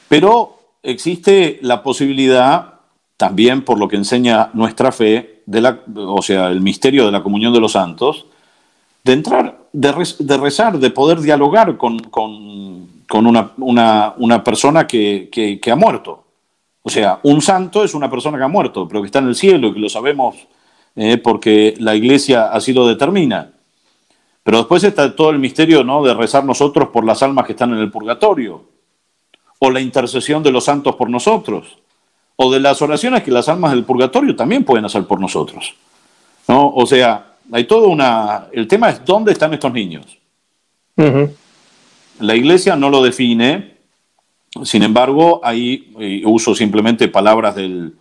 Pero 0.08 0.60
existe 0.84 1.60
la 1.62 1.82
posibilidad, 1.82 2.74
también 3.16 3.64
por 3.64 3.80
lo 3.80 3.88
que 3.88 3.96
enseña 3.96 4.50
nuestra 4.54 4.92
fe, 4.92 5.44
de 5.46 5.62
la, 5.62 5.80
o 5.96 6.22
sea, 6.22 6.48
el 6.48 6.62
misterio 6.62 7.06
de 7.06 7.12
la 7.12 7.24
comunión 7.24 7.54
de 7.54 7.60
los 7.60 7.72
santos, 7.72 8.26
de 9.04 9.14
entrar, 9.14 9.58
de, 9.72 10.38
rezar, 10.38 10.78
de 10.78 10.92
poder 10.92 11.22
dialogar 11.22 11.78
con, 11.78 12.02
una, 13.12 14.44
persona 14.44 14.86
que 14.86 15.62
ha 15.72 15.76
muerto. 15.76 16.29
O 16.90 16.92
sea, 16.92 17.20
un 17.22 17.40
santo 17.40 17.84
es 17.84 17.94
una 17.94 18.10
persona 18.10 18.36
que 18.40 18.46
ha 18.46 18.48
muerto, 18.48 18.88
pero 18.88 19.02
que 19.02 19.06
está 19.06 19.20
en 19.20 19.28
el 19.28 19.36
cielo 19.36 19.68
y 19.68 19.74
que 19.76 19.80
lo 19.80 19.90
sabemos 19.90 20.48
eh, 20.96 21.20
porque 21.20 21.76
la 21.78 21.94
iglesia 21.94 22.48
así 22.48 22.74
lo 22.74 22.88
determina. 22.88 23.52
Pero 24.42 24.58
después 24.58 24.84
está 24.84 25.16
todo 25.16 25.30
el 25.30 25.38
misterio 25.38 25.84
¿no? 25.84 26.04
de 26.04 26.16
rezar 26.16 26.44
nosotros 26.44 26.90
por 26.90 27.06
las 27.06 27.22
almas 27.22 27.46
que 27.46 27.52
están 27.52 27.74
en 27.74 27.78
el 27.78 27.92
purgatorio, 27.92 28.64
o 29.60 29.70
la 29.70 29.80
intercesión 29.80 30.42
de 30.42 30.52
los 30.52 30.64
santos 30.64 30.96
por 30.96 31.12
nosotros, 31.12 31.78
o 32.36 32.52
de 32.52 32.60
las 32.60 32.82
oraciones 32.82 33.22
que 33.22 33.30
las 33.30 33.48
almas 33.50 33.70
del 33.70 33.84
purgatorio 33.84 34.36
también 34.36 34.64
pueden 34.64 34.86
hacer 34.86 35.06
por 35.06 35.22
nosotros. 35.22 35.76
¿no? 36.48 36.74
O 36.74 36.88
sea, 36.88 37.36
hay 37.52 37.66
todo 37.66 37.90
una... 37.90 38.48
El 38.52 38.68
tema 38.68 38.90
es 38.90 39.06
dónde 39.06 39.34
están 39.34 39.54
estos 39.54 39.72
niños. 39.72 40.18
La 42.20 42.36
iglesia 42.36 42.76
no 42.76 42.90
lo 42.90 43.04
define, 43.04 43.78
sin 44.64 44.84
embargo, 44.84 45.42
ahí 45.44 45.94
eh, 46.00 46.22
uso 46.26 46.56
simplemente 46.56 47.08
palabras 47.08 47.56
del, 47.56 47.96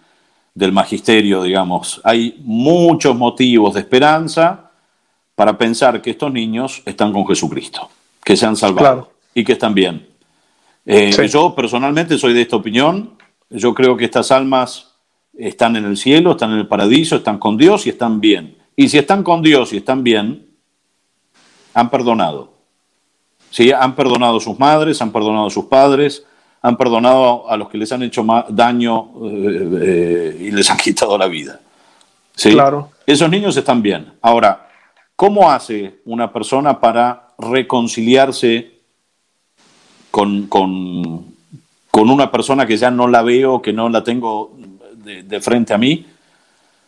magisterio, 0.73 1.43
digamos. 1.43 2.01
Hay 2.03 2.41
muchos 2.41 3.15
motivos 3.17 3.75
de 3.75 3.81
esperanza 3.81 4.73
para 5.37 5.57
pensar 5.57 6.03
que 6.03 6.11
estos 6.11 6.33
niños 6.33 6.83
están 6.85 7.13
con 7.13 7.27
Jesucristo, 7.29 7.89
que 8.25 8.37
se 8.37 8.45
han 8.45 8.57
salvado 8.57 9.13
y 9.35 9.45
que 9.45 9.53
están 9.53 9.73
bien. 9.73 10.09
Eh, 10.85 11.13
yo 11.31 11.55
personalmente 11.55 12.19
soy 12.19 12.35
de 12.35 12.43
esta 12.43 12.57
opinión. 12.57 13.17
Yo 13.51 13.73
creo 13.73 13.97
que 13.97 14.07
estas 14.07 14.33
almas 14.33 14.95
están 15.39 15.77
en 15.77 15.85
el 15.85 15.97
cielo, 15.97 16.33
están 16.33 16.53
en 16.53 16.59
el 16.59 16.67
paraíso, 16.67 17.17
están 17.17 17.39
con 17.39 17.57
Dios 17.57 17.87
y 17.87 17.91
están 17.91 18.21
bien. 18.21 18.59
Y 18.75 18.89
si 18.89 18.99
están 18.99 19.23
con 19.23 19.43
Dios 19.43 19.73
y 19.73 19.77
están 19.77 20.03
bien, 20.03 20.49
han 21.73 21.91
perdonado. 21.91 22.55
¿Sí? 23.51 23.71
Han 23.71 23.95
perdonado 23.95 24.39
a 24.39 24.41
sus 24.41 24.59
madres, 24.59 25.01
han 25.01 25.13
perdonado 25.13 25.47
a 25.47 25.51
sus 25.51 25.67
padres, 25.67 26.25
han 26.63 26.77
perdonado 26.77 27.49
a 27.49 27.57
los 27.57 27.69
que 27.69 27.79
les 27.79 27.91
han 27.93 28.03
hecho 28.03 28.25
daño 28.49 29.11
eh, 29.25 29.71
eh, 29.83 30.37
y 30.41 30.51
les 30.51 30.69
han 30.71 30.77
quitado 30.83 31.17
la 31.17 31.27
vida. 31.27 31.61
¿Sí? 32.35 32.53
Claro. 32.53 32.91
Esos 33.07 33.29
niños 33.31 33.57
están 33.57 33.83
bien. 33.83 34.13
Ahora, 34.23 34.69
¿cómo 35.17 35.51
hace 35.51 36.01
una 36.05 36.33
persona 36.33 36.79
para 36.79 37.29
reconciliarse 37.39 38.79
con, 40.11 40.47
con 40.49 42.11
una 42.11 42.31
persona 42.31 42.67
que 42.67 42.77
ya 42.77 42.91
no 42.91 43.09
la 43.09 43.23
veo, 43.23 43.61
que 43.63 43.73
no 43.73 43.89
la 43.89 44.03
tengo 44.03 44.57
de, 45.25 45.41
frente 45.41 45.73
a 45.73 45.79
mí, 45.79 46.07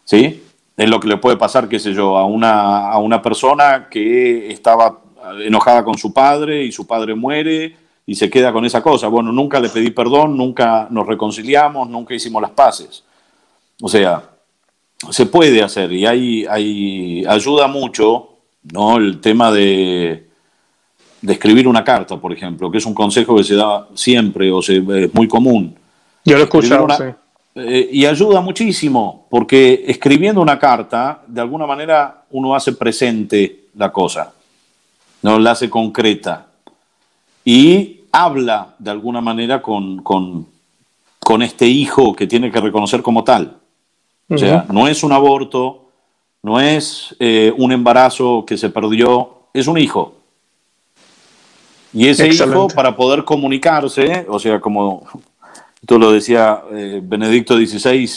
¿sí? 0.04 0.44
Es 0.76 0.88
lo 0.88 1.00
que 1.00 1.08
le 1.08 1.16
puede 1.16 1.36
pasar, 1.36 1.68
qué 1.68 1.78
sé 1.78 1.92
yo, 1.92 2.16
a 2.16 2.24
una, 2.24 2.90
a 2.90 2.98
una 2.98 3.20
persona 3.20 3.88
que 3.90 4.50
estaba 4.50 5.00
enojada 5.40 5.84
con 5.84 5.98
su 5.98 6.12
padre 6.12 6.64
y 6.64 6.72
su 6.72 6.86
padre 6.86 7.14
muere 7.14 7.76
y 8.10 8.16
se 8.16 8.28
queda 8.28 8.52
con 8.52 8.64
esa 8.64 8.82
cosa. 8.82 9.06
Bueno, 9.06 9.30
nunca 9.30 9.60
le 9.60 9.68
pedí 9.68 9.92
perdón, 9.92 10.36
nunca 10.36 10.88
nos 10.90 11.06
reconciliamos, 11.06 11.88
nunca 11.88 12.12
hicimos 12.12 12.42
las 12.42 12.50
paces. 12.50 13.04
O 13.80 13.88
sea, 13.88 14.30
se 15.10 15.26
puede 15.26 15.62
hacer 15.62 15.92
y 15.92 16.04
hay, 16.04 16.44
hay 16.44 17.24
ayuda 17.24 17.68
mucho, 17.68 18.30
¿no? 18.72 18.96
El 18.96 19.20
tema 19.20 19.52
de, 19.52 20.26
de 21.22 21.32
escribir 21.32 21.68
una 21.68 21.84
carta, 21.84 22.16
por 22.16 22.32
ejemplo, 22.32 22.68
que 22.68 22.78
es 22.78 22.84
un 22.84 22.94
consejo 22.94 23.36
que 23.36 23.44
se 23.44 23.54
da 23.54 23.86
siempre 23.94 24.50
o 24.50 24.60
se, 24.60 24.78
es 24.78 25.14
muy 25.14 25.28
común. 25.28 25.76
Yo 26.24 26.34
lo 26.34 26.40
he 26.40 26.44
escuchado, 26.46 26.88
eh, 27.54 27.90
y 27.92 28.06
ayuda 28.06 28.40
muchísimo, 28.40 29.28
porque 29.30 29.84
escribiendo 29.86 30.42
una 30.42 30.58
carta, 30.58 31.22
de 31.28 31.40
alguna 31.42 31.64
manera 31.64 32.24
uno 32.30 32.56
hace 32.56 32.72
presente 32.72 33.66
la 33.76 33.92
cosa, 33.92 34.32
no 35.22 35.38
la 35.38 35.52
hace 35.52 35.70
concreta. 35.70 36.48
Y 37.44 37.99
habla 38.12 38.74
de 38.78 38.90
alguna 38.90 39.20
manera 39.20 39.62
con, 39.62 40.02
con, 40.02 40.46
con 41.18 41.42
este 41.42 41.66
hijo 41.66 42.14
que 42.14 42.26
tiene 42.26 42.50
que 42.50 42.60
reconocer 42.60 43.02
como 43.02 43.24
tal. 43.24 43.58
O 44.28 44.38
sea, 44.38 44.64
no 44.70 44.86
es 44.86 45.02
un 45.02 45.12
aborto, 45.12 45.90
no 46.42 46.60
es 46.60 47.16
eh, 47.18 47.52
un 47.56 47.72
embarazo 47.72 48.44
que 48.46 48.56
se 48.56 48.70
perdió, 48.70 49.42
es 49.52 49.66
un 49.66 49.76
hijo. 49.76 50.14
Y 51.92 52.06
ese 52.06 52.28
hijo, 52.28 52.68
para 52.68 52.94
poder 52.94 53.24
comunicarse, 53.24 54.24
o 54.28 54.38
sea, 54.38 54.60
como 54.60 55.04
tú 55.84 55.98
lo 55.98 56.12
decía 56.12 56.62
eh, 56.72 57.00
Benedicto 57.02 57.56
XVI 57.56 58.08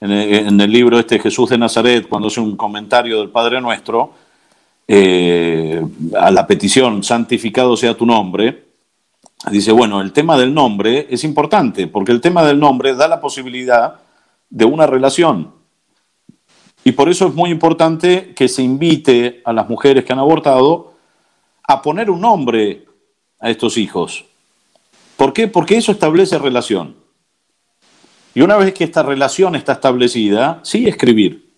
en 0.00 0.60
el, 0.60 0.70
libro 0.70 0.98
este 0.98 1.18
Jesús 1.18 1.48
de 1.48 1.56
Nazaret, 1.56 2.06
cuando 2.06 2.28
hace 2.28 2.40
un 2.40 2.56
comentario 2.56 3.20
del 3.20 3.30
Padre 3.30 3.58
Nuestro, 3.62 4.12
eh, 4.86 5.82
a 6.18 6.30
la 6.30 6.46
petición, 6.46 7.02
santificado 7.02 7.74
sea 7.74 7.96
tu 7.96 8.04
nombre, 8.04 8.63
dice, 9.50 9.72
bueno, 9.72 10.00
el 10.00 10.12
tema 10.12 10.36
del 10.36 10.54
nombre 10.54 11.06
es 11.10 11.24
importante, 11.24 11.86
porque 11.86 12.12
el 12.12 12.20
tema 12.20 12.44
del 12.44 12.58
nombre 12.58 12.94
da 12.94 13.08
la 13.08 13.20
posibilidad 13.20 14.00
de 14.50 14.64
una 14.64 14.86
relación. 14.86 15.52
Y 16.84 16.92
por 16.92 17.08
eso 17.08 17.26
es 17.26 17.34
muy 17.34 17.50
importante 17.50 18.34
que 18.34 18.48
se 18.48 18.62
invite 18.62 19.42
a 19.44 19.52
las 19.52 19.68
mujeres 19.68 20.04
que 20.04 20.12
han 20.12 20.18
abortado 20.18 20.94
a 21.66 21.80
poner 21.80 22.10
un 22.10 22.20
nombre 22.20 22.84
a 23.40 23.50
estos 23.50 23.78
hijos. 23.78 24.24
¿Por 25.16 25.32
qué? 25.32 25.48
Porque 25.48 25.76
eso 25.76 25.92
establece 25.92 26.38
relación. 26.38 26.96
Y 28.34 28.42
una 28.42 28.56
vez 28.56 28.74
que 28.74 28.84
esta 28.84 29.02
relación 29.02 29.54
está 29.54 29.72
establecida, 29.72 30.60
sí 30.62 30.86
escribir. 30.86 31.50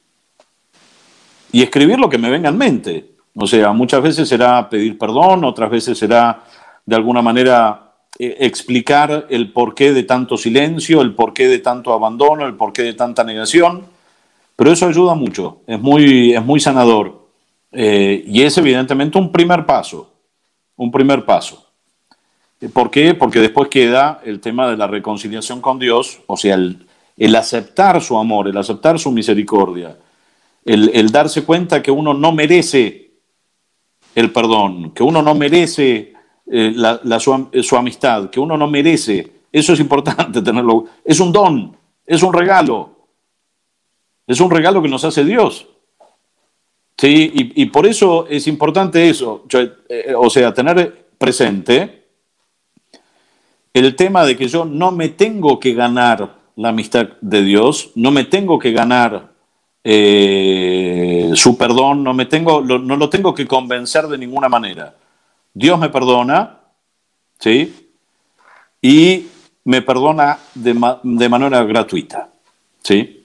Y 1.51 1.63
escribir 1.63 1.99
lo 1.99 2.09
que 2.09 2.19
me 2.19 2.31
venga 2.31 2.51
en 2.51 2.59
mente. 2.59 3.17
O 3.35 3.47
sea, 3.47 3.73
muchas 3.73 4.03
veces 4.03 4.29
será 4.29 4.69
pedir 4.69 4.99
perdón, 4.99 5.45
otras 5.45 5.71
veces 5.71 5.99
será 5.99 6.45
de 6.87 6.97
alguna 6.97 7.21
manera 7.21 7.93
eh, 8.19 8.37
explicar 8.41 9.27
el 9.29 9.53
porqué 9.53 9.93
de 9.93 10.05
tanto 10.05 10.39
silencio, 10.39 11.03
el 11.03 11.15
porqué 11.15 11.49
de 11.49 11.59
tanto 11.59 11.93
abandono, 11.93 12.47
el 12.47 12.55
porqué 12.55 12.83
de 12.83 12.95
tanta 12.95 13.25
negación. 13.25 13.85
Pero 14.57 14.73
eso 14.73 14.87
ayuda 14.87 15.15
mucho, 15.15 15.61
es 15.67 15.79
muy, 15.79 16.33
es 16.33 16.43
muy 16.43 16.61
sanador. 16.61 17.27
Eh, 17.73 18.25
y 18.27 18.43
es 18.43 18.57
evidentemente 18.57 19.19
un 19.19 19.31
primer 19.31 19.67
paso, 19.67 20.11
un 20.77 20.91
primer 20.91 21.27
paso. 21.27 21.67
¿Por 22.73 22.91
qué? 22.91 23.13
Porque 23.15 23.41
después 23.41 23.69
queda 23.69 24.23
el 24.25 24.41
tema 24.41 24.71
de 24.71 24.79
la 24.79 24.87
reconciliación 24.87 25.61
con 25.61 25.79
Dios, 25.79 26.21
o 26.27 26.39
sea, 26.39 26.55
el, 26.55 27.37
aceptar 27.37 28.01
su 28.01 28.17
amor, 28.17 28.49
el 28.49 28.57
aceptar 28.57 28.99
su 28.99 29.13
misericordia, 29.13 29.99
el, 30.65 31.11
darse 31.11 31.45
cuenta 31.45 31.83
que 31.83 31.91
uno 31.91 32.15
no 32.15 32.33
merece 32.33 33.11
el 34.15 34.33
perdón, 34.33 34.93
que 34.93 35.03
uno 35.03 35.21
no 35.21 35.35
merece 35.35 36.15
eh, 36.51 36.75
su, 37.19 37.49
su 37.63 37.77
amistad, 37.77 38.31
que 38.31 38.41
uno 38.41 38.57
no 38.57 38.69
merece. 38.69 39.33
Eso 39.53 39.73
es 39.73 39.81
importante 39.81 40.43
tenerlo. 40.43 40.87
Es 41.05 41.21
un 41.21 41.33
don, 41.33 41.77
es 42.07 42.23
un 42.23 42.33
regalo. 42.33 42.91
Es 44.27 44.41
un 44.41 44.51
regalo 44.51 44.83
que 44.83 44.89
nos 44.89 45.05
hace 45.05 45.25
Dios. 45.25 45.67
Sí, 46.99 47.53
y, 47.55 47.67
por 47.67 47.87
eso 47.87 48.27
es 48.27 48.47
importante 48.47 49.07
eso, 49.11 49.45
eh, 49.53 50.15
o 50.17 50.31
sea, 50.31 50.55
tener 50.55 51.09
presente 51.19 52.05
el 53.75 53.95
tema 53.95 54.25
de 54.25 54.35
que 54.35 54.49
yo 54.49 54.65
no 54.65 54.93
me 54.93 55.11
tengo 55.11 55.61
que 55.61 55.75
ganar 55.75 56.37
la 56.57 56.71
amistad 56.71 57.09
de 57.21 57.43
Dios, 57.43 57.91
no 57.97 58.11
me 58.11 58.25
tengo 58.25 58.59
que 58.59 58.73
ganar 58.73 59.31
eh, 59.85 61.33
su 61.35 61.59
perdón, 61.59 62.03
no, 62.03 62.15
me 62.15 62.25
tengo, 62.25 62.63
no 62.63 62.97
lo 62.97 63.11
tengo 63.11 63.35
que 63.35 63.47
convencer 63.47 64.07
de 64.07 64.17
ninguna 64.17 64.49
manera. 64.49 64.95
Dios 65.57 65.79
me 65.79 65.89
perdona, 65.89 66.59
¿sí? 67.39 67.75
Y 68.83 69.27
me 69.65 69.81
perdona 69.81 70.39
de, 70.55 70.75
manera 71.31 71.65
gratuita, 71.65 72.29
¿sí? 72.83 73.25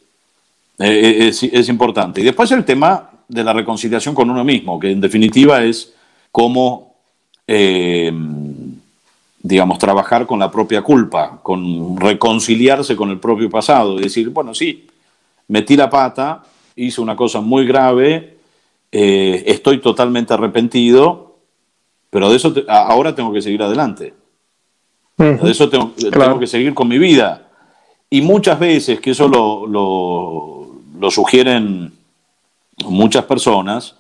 Eh, 0.80 1.28
es, 1.28 1.44
es 1.44 1.67
importante. 1.67 2.22
Y 2.22 2.24
después 2.24 2.50
el 2.52 2.63
tema 2.63 3.10
de 3.28 3.44
la 3.44 3.52
reconciliación 3.52 4.15
con 4.15 4.30
uno 4.30 4.46
mismo, 4.46 4.80
que 4.80 4.91
en 4.91 5.02
definitiva 5.02 5.62
es 5.62 5.94
cómo, 6.32 6.96
eh, 7.46 8.13
digamos, 9.44 9.78
trabajar 9.78 10.26
con 10.26 10.39
la 10.39 10.50
propia 10.50 10.82
culpa, 10.82 11.41
con 11.44 11.98
reconciliarse 11.98 12.96
con 12.96 13.10
el 13.10 13.20
propio 13.20 13.50
pasado, 13.50 14.00
y 14.00 14.04
decir, 14.04 14.30
bueno, 14.30 14.56
sí, 14.56 14.88
metí 15.50 15.76
la 15.76 15.89
pata, 15.89 16.44
hice 16.78 17.02
una 17.02 17.17
cosa 17.17 17.41
muy 17.41 17.65
grave, 17.65 18.38
eh, 18.89 19.44
estoy 19.48 19.82
totalmente 19.82 20.34
arrepentido, 20.34 21.31
pero 22.12 22.30
de 22.30 22.36
eso 22.36 22.54
ahora 22.67 23.15
tengo 23.15 23.34
que 23.34 23.41
seguir 23.41 23.63
adelante. 23.63 24.13
De 25.17 25.52
eso 25.52 25.69
tengo, 25.69 25.93
que 26.39 26.47
seguir 26.47 26.76
con 26.76 26.88
mi 26.88 27.00
vida. 27.00 27.47
Y 28.10 28.21
muchas 28.21 28.60
veces, 28.60 29.00
que 29.00 29.12
eso 29.12 29.28
lo, 29.28 29.65
lo 31.00 31.12
sugieren 31.12 31.91
muchas 32.86 33.26
personas, 33.26 33.95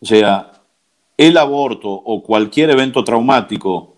o 0.00 0.06
sea, 0.06 0.52
el 1.16 1.36
aborto 1.38 1.88
o 1.88 2.22
cualquier 2.22 2.70
evento 2.70 3.04
traumático 3.04 3.94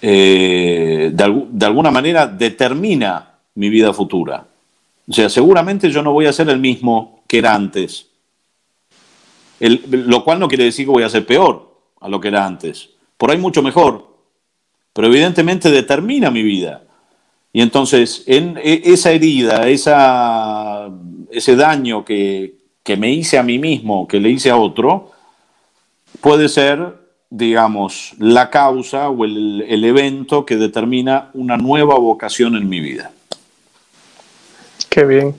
eh, 0.00 1.10
de, 1.12 1.66
alguna 1.66 1.90
manera 1.90 2.26
determina 2.26 3.38
mi 3.54 3.68
vida 3.68 3.92
futura. 3.92 4.46
O 5.08 5.12
sea, 5.12 5.28
seguramente 5.28 5.90
yo 5.90 6.02
no 6.02 6.12
voy 6.12 6.26
a 6.26 6.32
ser 6.32 6.48
el 6.50 6.58
mismo 6.58 7.22
que 7.26 7.38
era 7.38 7.54
antes. 7.54 8.06
lo 9.60 10.24
cual 10.24 10.38
no 10.38 10.48
quiere 10.48 10.64
decir 10.64 10.86
que 10.86 10.92
voy 10.92 11.02
a 11.02 11.08
ser 11.08 11.24
peor 11.24 11.65
a 12.00 12.08
lo 12.08 12.20
que 12.20 12.28
era 12.28 12.46
antes. 12.46 12.90
Por 13.16 13.30
ahí 13.30 13.38
mucho 13.38 13.62
mejor. 13.62 14.16
Pero 14.92 15.08
evidentemente 15.08 15.70
determina 15.70 16.30
mi 16.30 16.42
vida. 16.42 16.82
Y 17.52 17.62
entonces, 17.62 18.24
en 18.26 18.58
e, 18.58 18.82
esa 18.84 19.12
herida, 19.12 19.68
esa, 19.68 20.88
ese 21.30 21.56
daño 21.56 22.04
que, 22.04 22.56
que 22.82 22.96
me 22.96 23.10
hice 23.10 23.36
a 23.36 23.42
mí 23.42 23.58
mismo, 23.58 24.06
que 24.06 24.20
le 24.20 24.30
hice 24.30 24.48
a 24.48 24.56
otro, 24.56 25.10
puede 26.20 26.48
ser, 26.48 26.94
digamos, 27.30 28.12
la 28.18 28.48
causa 28.48 29.08
o 29.08 29.24
el, 29.24 29.84
evento 29.84 30.46
que 30.46 30.56
determina 30.56 31.30
una 31.34 31.56
nueva 31.56 31.96
vocación 31.96 32.56
en 32.56 32.68
mi 32.68 32.80
vida. 32.80 33.10
Qué 34.88 35.04
bien. 35.04 35.34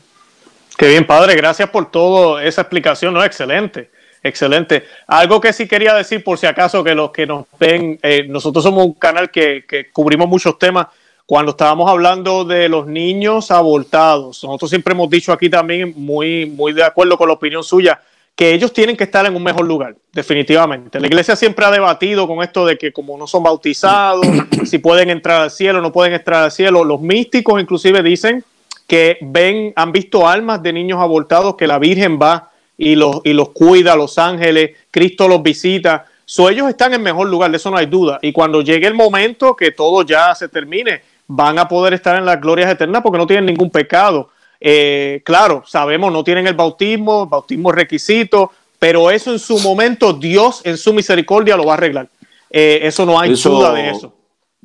Qué 0.77 0.89
bien, 0.89 1.07
padre. 1.07 1.35
Gracias 1.35 1.69
por 1.69 1.89
toda 1.89 2.43
esa 2.43 2.61
explicación. 2.61 3.13
¿no? 3.13 3.23
Excelente. 3.23 3.91
Excelente. 4.27 4.83
Algo 5.07 5.39
que 5.39 5.53
sí 5.53 5.67
quería 5.67 5.93
decir, 5.93 6.23
por 6.23 6.37
si 6.37 6.45
acaso, 6.45 6.83
que 6.83 6.93
los 6.93 7.11
que 7.11 7.25
nos 7.25 7.45
ven, 7.57 7.97
eh, 8.03 8.25
nosotros 8.27 8.63
somos 8.63 8.85
un 8.85 8.93
canal 8.93 9.31
que, 9.31 9.63
cubrimos 9.93 10.27
muchos 10.27 10.59
temas 10.59 10.87
cuando 11.25 11.51
estábamos 11.51 11.89
hablando 11.89 12.45
de 12.45 12.69
los 12.69 12.87
niños 12.87 13.51
abortados, 13.51 14.43
nosotros 14.43 14.69
siempre 14.69 14.93
hemos 14.93 15.09
dicho 15.09 15.33
aquí 15.33 15.49
también, 15.49 15.93
muy, 15.97 16.45
muy 16.45 16.71
de 16.71 16.83
acuerdo 16.83 17.17
con 17.17 17.27
la 17.27 17.33
opinión 17.33 17.63
suya, 17.63 17.99
que 18.33 18.53
ellos 18.53 18.71
tienen 18.71 18.95
que 18.95 19.03
estar 19.03 19.25
en 19.25 19.35
un 19.35 19.43
mejor 19.43 19.65
lugar, 19.65 19.95
definitivamente. 20.13 21.01
La 21.01 21.07
iglesia 21.07 21.35
siempre 21.35 21.65
ha 21.65 21.71
debatido 21.71 22.27
con 22.27 22.41
esto 22.43 22.65
de 22.65 22.77
que 22.77 22.93
como 22.93 23.17
no 23.17 23.27
son 23.27 23.43
bautizados, 23.43 24.25
si 24.65 24.77
pueden 24.77 25.09
entrar 25.09 25.41
al 25.41 25.51
cielo, 25.51 25.81
no 25.81 25.91
pueden 25.91 26.13
entrar 26.13 26.43
al 26.45 26.51
cielo. 26.51 26.85
Los 26.85 27.01
místicos 27.01 27.59
inclusive 27.59 28.01
dicen 28.03 28.45
que 28.87 29.17
ven, 29.19 29.73
han 29.75 29.91
visto 29.91 30.27
almas 30.29 30.63
de 30.63 30.71
niños 30.71 30.99
abortados 31.01 31.55
que 31.55 31.67
la 31.67 31.77
Virgen 31.77 32.19
va 32.21 32.51
y 32.77 32.95
los, 32.95 33.21
y 33.23 33.33
los 33.33 33.49
cuida, 33.49 33.95
los 33.95 34.17
ángeles, 34.17 34.71
Cristo 34.91 35.27
los 35.27 35.41
visita. 35.41 36.05
So, 36.25 36.49
ellos 36.49 36.69
están 36.69 36.93
en 36.93 37.01
mejor 37.01 37.27
lugar, 37.27 37.49
de 37.51 37.57
eso 37.57 37.71
no 37.71 37.77
hay 37.77 37.87
duda. 37.87 38.19
Y 38.21 38.31
cuando 38.31 38.61
llegue 38.61 38.87
el 38.87 38.93
momento 38.93 39.55
que 39.55 39.71
todo 39.71 40.03
ya 40.03 40.35
se 40.35 40.49
termine, 40.49 41.01
van 41.27 41.57
a 41.59 41.67
poder 41.67 41.93
estar 41.93 42.17
en 42.17 42.25
las 42.25 42.39
glorias 42.39 42.71
eternas 42.71 43.01
porque 43.01 43.17
no 43.17 43.27
tienen 43.27 43.45
ningún 43.45 43.69
pecado. 43.69 44.29
Eh, 44.59 45.21
claro, 45.23 45.63
sabemos, 45.65 46.11
no 46.11 46.23
tienen 46.23 46.47
el 46.47 46.53
bautismo, 46.53 47.23
el 47.23 47.29
bautismo 47.29 47.69
es 47.69 47.75
requisito, 47.75 48.51
pero 48.79 49.09
eso 49.11 49.31
en 49.31 49.39
su 49.39 49.59
momento 49.59 50.13
Dios 50.13 50.61
en 50.63 50.77
su 50.77 50.93
misericordia 50.93 51.57
lo 51.57 51.65
va 51.65 51.73
a 51.73 51.77
arreglar. 51.77 52.09
Eh, 52.49 52.79
eso 52.83 53.05
no 53.05 53.19
hay 53.19 53.33
duda 53.33 53.73
de 53.73 53.89
eso. 53.89 54.13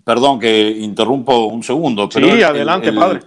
perdón 0.04 0.38
que 0.38 0.68
interrumpo 0.70 1.46
un 1.46 1.62
segundo, 1.62 2.08
pero... 2.08 2.34
Sí, 2.34 2.42
adelante, 2.42 2.92
padre. 2.92 3.20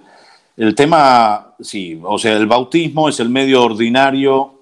El 0.57 0.73
tema, 0.73 1.53
sí, 1.59 1.99
o 2.01 2.17
sea, 2.17 2.33
el 2.33 2.47
bautismo 2.47 3.09
es 3.09 3.19
el 3.19 3.29
medio 3.29 3.63
ordinario 3.63 4.54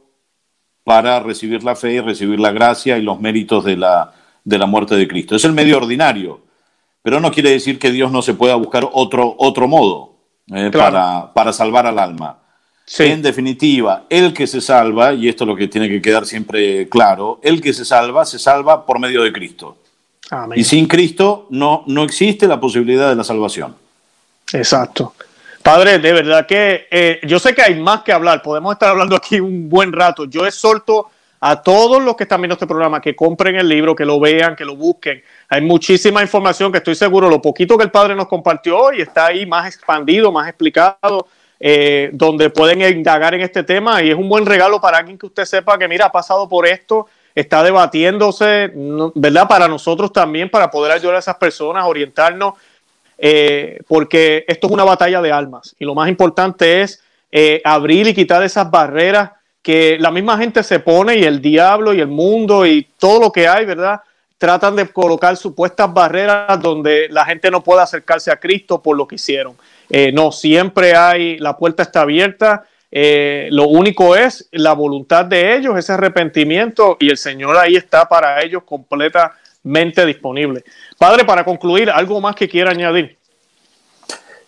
para 0.84 1.19
recibir 1.19 1.63
la 1.63 1.75
fe 1.75 1.93
y 1.93 1.99
recibir 1.99 2.39
la 2.39 2.51
gracia 2.51 2.97
y 2.97 3.01
los 3.01 3.19
méritos 3.19 3.63
de 3.63 3.77
la, 3.77 4.13
de 4.43 4.57
la 4.57 4.65
muerte 4.65 4.95
de 4.95 5.07
Cristo. 5.07 5.36
Es 5.36 5.45
el 5.45 5.53
medio 5.53 5.77
ordinario, 5.77 6.41
pero 7.01 7.19
no 7.19 7.31
quiere 7.31 7.51
decir 7.51 7.79
que 7.79 7.91
Dios 7.91 8.11
no 8.11 8.21
se 8.21 8.34
pueda 8.34 8.55
buscar 8.55 8.88
otro, 8.91 9.36
otro 9.38 9.67
modo 9.67 10.15
eh, 10.53 10.71
para, 10.71 11.31
para 11.34 11.53
salvar 11.53 11.88
al 11.88 11.99
alma. 11.99 12.39
En 12.99 13.21
definitiva, 13.21 14.05
el 14.09 14.34
que 14.34 14.45
se 14.45 14.59
salva, 14.59 15.13
y 15.13 15.29
esto 15.29 15.45
es 15.45 15.47
lo 15.47 15.55
que 15.55 15.69
tiene 15.69 15.88
que 15.88 16.01
quedar 16.01 16.25
siempre 16.25 16.89
claro, 16.89 17.39
el 17.41 17.61
que 17.61 17.73
se 17.73 17.86
salva, 17.86 18.25
se 18.25 18.38
salva 18.39 18.86
por 18.86 18.99
medio 18.99 19.23
de 19.23 19.31
Cristo. 19.31 19.77
Y 20.55 20.63
sin 20.63 20.88
Cristo 20.88 21.47
no, 21.49 21.84
no 21.88 22.03
existe 22.03 22.47
la 22.47 22.59
posibilidad 22.59 23.09
de 23.09 23.15
la 23.15 23.23
salvación. 23.23 23.75
Exacto. 24.51 25.13
Padre, 25.64 25.97
de 25.99 26.11
verdad 26.11 26.45
que 26.45 26.88
eh, 26.91 27.22
yo 27.24 27.39
sé 27.39 27.55
que 27.55 27.61
hay 27.61 27.80
más 27.80 28.03
que 28.03 28.11
hablar, 28.11 28.41
podemos 28.41 28.74
estar 28.74 28.89
hablando 28.89 29.16
aquí 29.16 29.39
un 29.39 29.70
buen 29.70 29.93
rato. 29.93 30.26
Yo 30.26 30.45
exhorto 30.45 31.09
a 31.39 31.61
todos 31.61 32.03
los 32.03 32.18
que 32.18 32.24
están 32.24 32.41
viendo 32.41 32.53
este 32.53 32.68
programa 32.68 32.99
que 32.99 33.16
compren 33.16 33.55
el 33.55 33.70
libro, 33.70 33.95
que 33.95 34.03
lo 34.03 34.20
vean, 34.20 34.57
que 34.57 34.66
lo 34.66 34.76
busquen. 34.76 35.24
Hay 35.47 35.61
muchísima 35.61 36.22
información 36.22 36.70
que 36.70 36.80
estoy 36.80 36.95
seguro, 36.95 37.30
lo 37.30 37.41
poquito 37.41 37.78
que 37.78 37.86
el 37.86 37.91
Padre 37.91 38.14
nos 38.14 38.28
compartió 38.28 38.78
hoy 38.78 39.01
está 39.01 39.28
ahí 39.28 39.45
más 39.45 39.66
expandido, 39.66 40.34
más 40.34 40.49
explicado, 40.49 41.28
eh, 41.59 42.09
donde 42.11 42.49
pueden 42.49 42.82
indagar 42.82 43.34
en 43.34 43.41
este 43.41 43.64
tema 43.64 44.03
y 44.03 44.09
es 44.09 44.16
un 44.16 44.28
buen 44.28 44.45
regalo 44.45 44.82
para 44.82 44.97
alguien 44.97 45.18
que 45.18 45.28
usted 45.28 45.45
sepa 45.45 45.78
que, 45.78 45.88
mira, 45.88 46.07
ha 46.07 46.11
pasado 46.11 46.47
por 46.49 46.68
esto, 46.68 47.07
está 47.34 47.64
debatiéndose, 47.64 48.70
¿verdad? 49.16 49.47
Para 49.47 49.70
nosotros 49.70 50.11
también, 50.11 50.49
para 50.49 50.70
poder 50.70 50.91
ayudar 50.91 51.16
a 51.16 51.20
esas 51.20 51.36
personas, 51.36 51.86
orientarnos 51.86 52.55
eh, 53.18 53.80
porque 53.88 54.45
esto 54.47 54.68
es 54.68 54.74
una 54.74 54.84
batalla 54.84 55.22
de 55.22 55.32
almas 55.32 55.76
y 55.80 55.86
lo 55.86 55.95
más 55.95 56.09
importante 56.09 56.82
es 56.82 57.01
eh, 57.32 57.61
abrir 57.64 58.07
y 58.07 58.14
quitar 58.14 58.43
esas 58.43 58.70
barreras 58.70 59.32
que 59.61 59.97
la 59.99 60.11
misma 60.11 60.38
gente 60.38 60.61
se 60.64 60.80
pone 60.80 61.18
y 61.18 61.24
el 61.24 61.41
diablo 61.41 61.93
y 61.93 62.01
el 62.01 62.07
mundo 62.07 62.66
y 62.66 62.88
todo 62.97 63.20
lo 63.22 63.32
que 63.32 63.47
hay, 63.47 63.66
¿verdad? 63.66 64.01
Tratan 64.38 64.76
de 64.76 64.88
colocar 64.89 65.38
supuestas 65.38 65.93
barreras 65.93 66.61
donde 66.61 67.07
la 67.09 67.24
gente 67.24 67.49
no 67.49 67.64
puede 67.64 67.82
acercarse 67.82 68.30
a 68.30 68.39
Cristo 68.39 68.82
por 68.82 68.97
lo 68.97 69.07
que 69.07 69.16
hicieron. 69.16 69.55
Eh, 69.89 70.11
no, 70.11 70.32
siempre 70.32 70.95
hay, 70.95 71.38
la 71.38 71.55
puerta 71.55 71.84
está 71.84 72.01
abierta. 72.01 72.66
lo 72.91 73.68
único 73.68 74.16
es 74.16 74.47
la 74.51 74.74
voluntad 74.74 75.26
de 75.26 75.55
ellos, 75.55 75.78
ese 75.78 75.93
arrepentimiento, 75.93 76.97
y 76.99 77.09
el 77.09 77.18
Señor 77.18 77.57
ahí 77.57 77.76
está 77.76 78.07
para 78.07 78.43
ellos 78.43 78.64
completamente 79.64 80.05
disponible. 80.05 80.64
Padre, 80.97 81.24
para 81.26 81.43
concluir, 81.43 81.89
¿algo 81.89 82.20
más 82.20 82.36
que 82.36 82.49
quiera 82.49 82.72
añadir? 82.72 83.18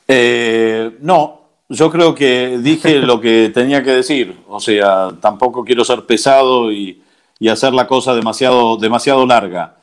Eh, 0.07 0.97
no, 0.99 1.41
yo 1.69 1.89
creo 1.89 2.13
que 2.13 2.59
dije 2.59 2.99
lo 2.99 3.19
que 3.19 3.51
tenía 3.53 3.81
que 3.81 3.91
decir. 3.91 4.35
O 4.47 4.59
sea, 4.59 5.09
tampoco 5.21 5.63
quiero 5.63 5.83
ser 5.83 6.05
pesado 6.05 6.71
y, 6.71 7.01
hacer 7.49 7.73
la 7.73 7.85
cosa 7.85 8.15
demasiado, 8.15 8.75
demasiado 8.77 9.25
larga. 9.25 9.77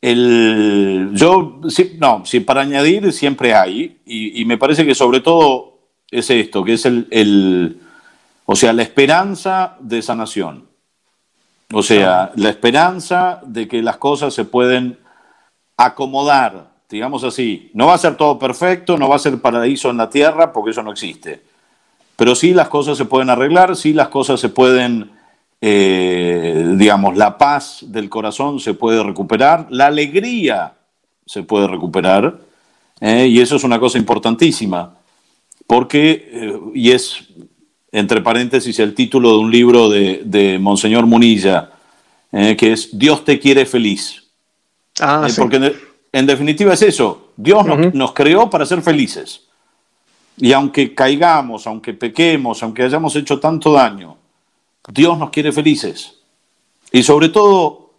El, 0.00 1.10
yo, 1.12 1.60
no, 1.98 2.24
si 2.24 2.40
para 2.40 2.62
añadir 2.62 3.12
siempre 3.12 3.54
hay, 3.54 4.00
y, 4.06 4.44
me 4.46 4.56
parece 4.58 4.84
que 4.84 4.94
sobre 4.94 5.20
todo 5.20 5.78
es 6.10 6.30
esto, 6.30 6.64
que 6.64 6.72
es 6.72 6.86
el, 6.86 7.06
el, 7.10 7.76
o 8.46 8.56
sea, 8.56 8.72
la 8.72 8.82
esperanza 8.82 9.76
de 9.80 10.02
sanación. 10.02 10.71
O 11.72 11.82
sea, 11.82 12.32
la 12.36 12.50
esperanza 12.50 13.40
de 13.44 13.66
que 13.66 13.82
las 13.82 13.96
cosas 13.96 14.34
se 14.34 14.44
pueden 14.44 14.98
acomodar, 15.76 16.70
digamos 16.88 17.24
así. 17.24 17.70
No 17.74 17.86
va 17.86 17.94
a 17.94 17.98
ser 17.98 18.16
todo 18.16 18.38
perfecto, 18.38 18.98
no 18.98 19.08
va 19.08 19.16
a 19.16 19.20
ser 19.20 19.40
paraíso 19.40 19.90
en 19.90 19.96
la 19.96 20.10
tierra, 20.10 20.52
porque 20.52 20.70
eso 20.70 20.82
no 20.82 20.92
existe. 20.92 21.42
Pero 22.16 22.34
sí 22.34 22.52
las 22.52 22.68
cosas 22.68 22.98
se 22.98 23.04
pueden 23.04 23.30
arreglar, 23.30 23.74
sí 23.76 23.92
las 23.92 24.08
cosas 24.08 24.38
se 24.38 24.48
pueden, 24.48 25.10
eh, 25.60 26.74
digamos, 26.76 27.16
la 27.16 27.38
paz 27.38 27.84
del 27.88 28.08
corazón 28.08 28.60
se 28.60 28.74
puede 28.74 29.02
recuperar, 29.02 29.66
la 29.70 29.86
alegría 29.86 30.74
se 31.24 31.42
puede 31.42 31.66
recuperar, 31.66 32.38
eh, 33.00 33.26
y 33.26 33.40
eso 33.40 33.56
es 33.56 33.64
una 33.64 33.80
cosa 33.80 33.98
importantísima, 33.98 34.94
porque, 35.66 36.28
eh, 36.30 36.60
y 36.74 36.90
es, 36.92 37.24
entre 37.92 38.22
paréntesis, 38.22 38.78
el 38.78 38.94
título 38.94 39.32
de 39.32 39.38
un 39.38 39.50
libro 39.50 39.88
de, 39.88 40.58
Monseñor 40.60 41.06
Munilla, 41.06 41.70
que 42.30 42.72
es 42.72 42.98
Dios 42.98 43.24
te 43.24 43.38
quiere 43.38 43.66
feliz. 43.66 44.22
Ah, 45.00 45.26
eh, 45.28 45.32
porque 45.36 45.74
en, 46.12 46.26
definitiva 46.26 46.74
es 46.74 46.82
eso. 46.82 47.32
Dios 47.36 47.64
nos, 47.94 48.12
creó 48.12 48.50
para 48.50 48.66
ser 48.66 48.82
felices. 48.82 49.42
Y 50.36 50.52
aunque 50.52 50.94
caigamos, 50.94 51.66
aunque 51.66 51.94
pequemos, 51.94 52.62
aunque 52.62 52.82
hayamos 52.82 53.14
hecho 53.16 53.38
tanto 53.38 53.72
daño, 53.72 54.16
Dios 54.88 55.18
nos 55.18 55.30
quiere 55.30 55.52
felices. 55.52 56.14
Y 56.90 57.02
sobre 57.02 57.28
todo, 57.28 57.90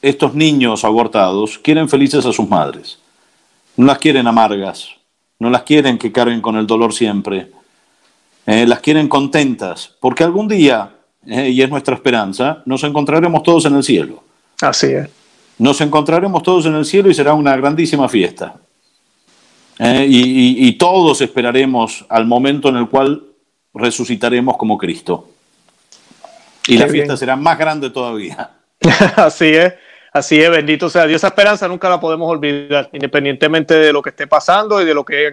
estos 0.00 0.34
niños 0.34 0.84
abortados 0.84 1.58
quieren 1.58 1.88
felices 1.88 2.24
a 2.26 2.32
sus 2.32 2.48
madres. 2.48 2.98
No 3.76 3.86
las 3.86 3.98
quieren 3.98 4.26
amargas, 4.26 4.90
no 5.38 5.50
las 5.50 5.62
quieren 5.62 5.98
que 5.98 6.12
carguen 6.12 6.40
con 6.40 6.56
el 6.56 6.66
dolor 6.66 6.92
siempre. 6.92 7.50
Eh, 8.46 8.66
las 8.66 8.80
quieren 8.80 9.08
contentas, 9.08 9.94
porque 10.00 10.24
algún 10.24 10.48
día, 10.48 10.90
eh, 11.26 11.50
y 11.50 11.62
es 11.62 11.70
nuestra 11.70 11.94
esperanza, 11.94 12.62
nos 12.66 12.82
encontraremos 12.84 13.42
todos 13.42 13.64
en 13.66 13.76
el 13.76 13.84
cielo. 13.84 14.22
Así 14.60 14.86
es. 14.86 15.08
Nos 15.58 15.80
encontraremos 15.80 16.42
todos 16.42 16.66
en 16.66 16.74
el 16.74 16.84
cielo 16.84 17.08
y 17.08 17.14
será 17.14 17.34
una 17.34 17.56
grandísima 17.56 18.08
fiesta. 18.08 18.54
¿Eh? 19.78 20.06
y, 20.08 20.72
todos 20.74 21.20
esperaremos 21.22 22.04
al 22.08 22.26
momento 22.26 22.68
en 22.68 22.76
el 22.76 22.88
cual 22.88 23.22
resucitaremos 23.74 24.56
como 24.56 24.78
Cristo. 24.78 25.28
Y 26.66 26.76
la 26.76 26.86
fiesta 26.88 27.16
será 27.16 27.36
más 27.36 27.58
grande 27.58 27.90
todavía. 27.90 28.50
Así 29.16 29.46
es. 29.46 29.72
Así 30.12 30.38
es, 30.42 30.50
bendito 30.50 30.90
sea 30.90 31.06
Dios. 31.06 31.20
Esa 31.20 31.28
esperanza 31.28 31.66
nunca 31.66 31.88
la 31.88 31.98
podemos 31.98 32.30
olvidar, 32.30 32.90
independientemente 32.92 33.74
de 33.74 33.94
lo 33.94 34.02
que 34.02 34.10
esté 34.10 34.26
pasando 34.26 34.82
y 34.82 34.84
de 34.84 34.92
lo 34.92 35.06
que 35.06 35.30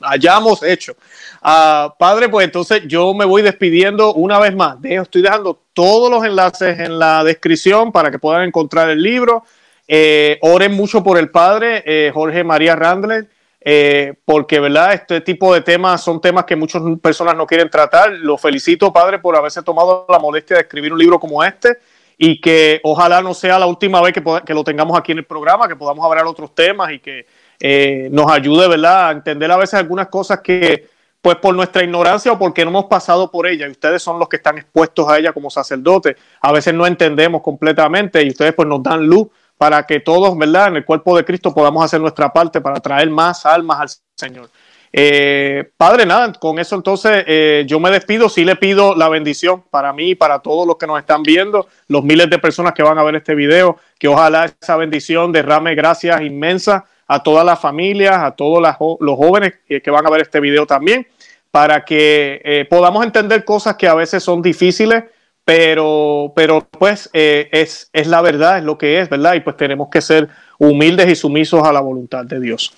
hayamos 0.00 0.62
hecho. 0.62 0.94
Ah, 1.42 1.92
padre, 1.98 2.28
pues 2.28 2.44
entonces 2.44 2.82
yo 2.86 3.12
me 3.12 3.24
voy 3.24 3.42
despidiendo 3.42 4.14
una 4.14 4.38
vez 4.38 4.54
más. 4.54 4.76
estoy 4.84 5.22
dejando 5.22 5.58
todos 5.72 6.08
los 6.12 6.24
enlaces 6.24 6.78
en 6.78 7.00
la 7.00 7.24
descripción 7.24 7.90
para 7.90 8.12
que 8.12 8.20
puedan 8.20 8.44
encontrar 8.44 8.88
el 8.88 9.02
libro. 9.02 9.42
Eh, 9.88 10.38
oren 10.42 10.72
mucho 10.72 11.02
por 11.02 11.18
el 11.18 11.30
padre 11.30 11.82
eh, 11.84 12.12
Jorge 12.14 12.44
María 12.44 12.76
Randler. 12.76 13.28
Eh, 13.62 14.14
porque 14.24 14.58
verdad 14.58 14.94
este 14.94 15.20
tipo 15.20 15.52
de 15.52 15.60
temas 15.60 16.02
son 16.02 16.18
temas 16.18 16.46
que 16.46 16.56
muchas 16.56 16.80
personas 17.02 17.34
no 17.34 17.48
quieren 17.48 17.68
tratar. 17.68 18.12
Lo 18.12 18.38
felicito, 18.38 18.92
padre, 18.92 19.18
por 19.18 19.34
haberse 19.34 19.60
tomado 19.62 20.06
la 20.08 20.20
molestia 20.20 20.54
de 20.54 20.62
escribir 20.62 20.92
un 20.92 21.00
libro 21.00 21.18
como 21.18 21.42
este 21.42 21.78
y 22.22 22.38
que 22.38 22.82
ojalá 22.84 23.22
no 23.22 23.32
sea 23.32 23.58
la 23.58 23.64
última 23.64 24.02
vez 24.02 24.12
que, 24.12 24.52
lo 24.52 24.62
tengamos 24.62 24.98
aquí 24.98 25.12
en 25.12 25.18
el 25.18 25.24
programa, 25.24 25.66
que 25.66 25.74
podamos 25.74 26.04
hablar 26.04 26.26
otros 26.26 26.54
temas 26.54 26.92
y 26.92 26.98
que 26.98 27.24
eh, 27.58 28.10
nos 28.12 28.30
ayude, 28.30 28.68
¿verdad?, 28.68 29.08
a 29.08 29.12
entender 29.12 29.50
a 29.50 29.56
veces 29.56 29.80
algunas 29.80 30.08
cosas 30.08 30.40
que, 30.42 30.86
pues 31.22 31.36
por 31.36 31.54
nuestra 31.54 31.82
ignorancia 31.82 32.30
o 32.30 32.38
porque 32.38 32.62
no 32.62 32.72
hemos 32.72 32.84
pasado 32.84 33.30
por 33.30 33.46
ella, 33.46 33.66
y 33.66 33.70
ustedes 33.70 34.02
son 34.02 34.18
los 34.18 34.28
que 34.28 34.36
están 34.36 34.58
expuestos 34.58 35.08
a 35.08 35.18
ella 35.18 35.32
como 35.32 35.48
sacerdotes, 35.48 36.14
a 36.42 36.52
veces 36.52 36.74
no 36.74 36.86
entendemos 36.86 37.40
completamente 37.40 38.22
y 38.22 38.28
ustedes 38.28 38.52
pues 38.52 38.68
nos 38.68 38.82
dan 38.82 39.06
luz 39.06 39.28
para 39.56 39.86
que 39.86 40.00
todos, 40.00 40.36
¿verdad?, 40.36 40.68
en 40.68 40.76
el 40.76 40.84
cuerpo 40.84 41.16
de 41.16 41.24
Cristo 41.24 41.54
podamos 41.54 41.82
hacer 41.82 42.02
nuestra 42.02 42.30
parte 42.30 42.60
para 42.60 42.80
traer 42.80 43.08
más 43.08 43.46
almas 43.46 43.80
al 43.80 43.88
Señor. 44.14 44.50
Eh, 44.92 45.70
padre, 45.76 46.04
nada, 46.04 46.32
con 46.32 46.58
eso 46.58 46.74
entonces 46.74 47.22
eh, 47.26 47.64
yo 47.66 47.78
me 47.78 47.90
despido, 47.90 48.28
sí 48.28 48.44
le 48.44 48.56
pido 48.56 48.96
la 48.96 49.08
bendición 49.08 49.62
para 49.70 49.92
mí 49.92 50.10
y 50.10 50.14
para 50.16 50.40
todos 50.40 50.66
los 50.66 50.76
que 50.78 50.86
nos 50.86 50.98
están 50.98 51.22
viendo, 51.22 51.68
los 51.86 52.02
miles 52.02 52.28
de 52.28 52.38
personas 52.38 52.72
que 52.72 52.82
van 52.82 52.98
a 52.98 53.04
ver 53.04 53.14
este 53.14 53.36
video, 53.36 53.78
que 53.98 54.08
ojalá 54.08 54.52
esa 54.60 54.76
bendición 54.76 55.30
derrame 55.30 55.76
gracias 55.76 56.20
inmensas 56.22 56.82
a 57.06 57.22
todas 57.22 57.44
las 57.44 57.60
familias, 57.60 58.16
a 58.18 58.32
todos 58.32 58.60
los 59.00 59.16
jóvenes 59.16 59.54
que 59.66 59.90
van 59.90 60.06
a 60.06 60.10
ver 60.10 60.22
este 60.22 60.40
video 60.40 60.66
también, 60.66 61.06
para 61.50 61.84
que 61.84 62.40
eh, 62.44 62.66
podamos 62.68 63.04
entender 63.04 63.44
cosas 63.44 63.76
que 63.76 63.88
a 63.88 63.94
veces 63.94 64.22
son 64.22 64.42
difíciles, 64.42 65.04
pero, 65.44 66.32
pero 66.34 66.68
pues 66.68 67.10
es, 67.12 67.90
es 67.92 68.06
la 68.06 68.22
verdad, 68.22 68.58
es 68.58 68.64
lo 68.64 68.78
que 68.78 69.00
es, 69.00 69.08
¿verdad? 69.08 69.34
Y 69.34 69.40
pues 69.40 69.56
tenemos 69.56 69.88
que 69.88 70.00
ser 70.00 70.28
humildes 70.58 71.08
y 71.08 71.16
sumisos 71.16 71.64
a 71.64 71.72
la 71.72 71.80
voluntad 71.80 72.24
de 72.24 72.38
Dios. 72.38 72.72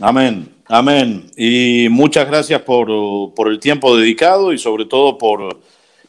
Amén. 0.00 0.57
Amén. 0.68 1.30
Y 1.36 1.88
muchas 1.90 2.26
gracias 2.26 2.60
por, 2.62 2.90
el 3.48 3.58
tiempo 3.58 3.96
dedicado 3.96 4.52
y 4.52 4.58
sobre 4.58 4.84
todo 4.84 5.16
por, 5.16 5.60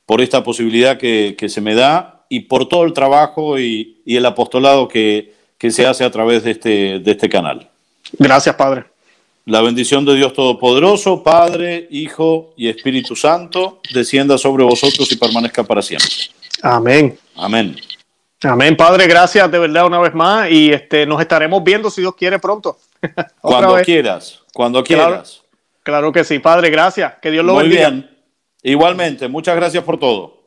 por 0.05 0.22
esta 0.22 0.43
posibilidad 0.43 0.97
que, 0.97 1.36
se 1.47 1.62
me 1.62 1.76
da 1.76 2.26
y 2.30 2.41
por 2.41 2.68
todo 2.68 2.84
el 2.84 2.93
trabajo 2.93 3.57
y, 3.60 4.01
el 4.05 4.26
apostolado 4.26 4.88
que, 4.88 5.34
se 5.70 5.86
hace 5.86 6.03
a 6.03 6.12
través 6.12 6.43
de 6.43 6.51
este, 6.51 6.99
de 6.99 7.12
este 7.12 7.30
canal. 7.30 7.70
Gracias, 8.18 8.55
Padre. 8.55 8.86
La 9.45 9.62
bendición 9.62 10.05
de 10.05 10.14
Dios 10.16 10.34
Todopoderoso, 10.34 11.24
Padre, 11.24 11.88
Hijo 11.89 12.53
y 12.55 12.68
Espíritu 12.68 13.16
Santo, 13.16 13.80
descienda 13.93 14.38
sobre 14.38 14.64
vosotros 14.64 15.12
y 15.12 15.16
permanezca 15.16 15.64
para 15.64 15.82
siempre. 15.82 16.10
Amén. 16.62 17.18
Amén. 17.36 17.76
Amén, 18.43 18.78
Padre, 18.78 19.05
gracias 19.07 19.51
de 19.51 19.60
verdad 19.60 19.86
una 19.86 19.99
vez 19.99 20.14
más 20.14 20.49
y 20.49 20.72
este, 20.72 21.05
nos 21.05 21.20
estaremos 21.20 21.62
viendo 21.62 21.89
si 21.89 22.01
Dios 22.01 22.16
quiere 22.16 22.39
pronto. 22.39 22.78
cuando 23.41 23.82
quieras, 23.82 24.39
cuando 24.54 24.84
quieras. 24.84 25.43
Claro, 25.84 26.12
que 26.12 26.24
sí, 26.24 26.39
Padre, 26.39 26.70
gracias. 26.70 27.16
Que 27.22 27.32
Dios 27.32 27.45
lo 27.45 27.54
Muy 27.54 27.68
bien. 27.68 28.10
Igualmente, 28.62 29.28
muchas 29.28 29.56
gracias 29.56 29.84
por 29.84 29.97
todo. 29.97 30.39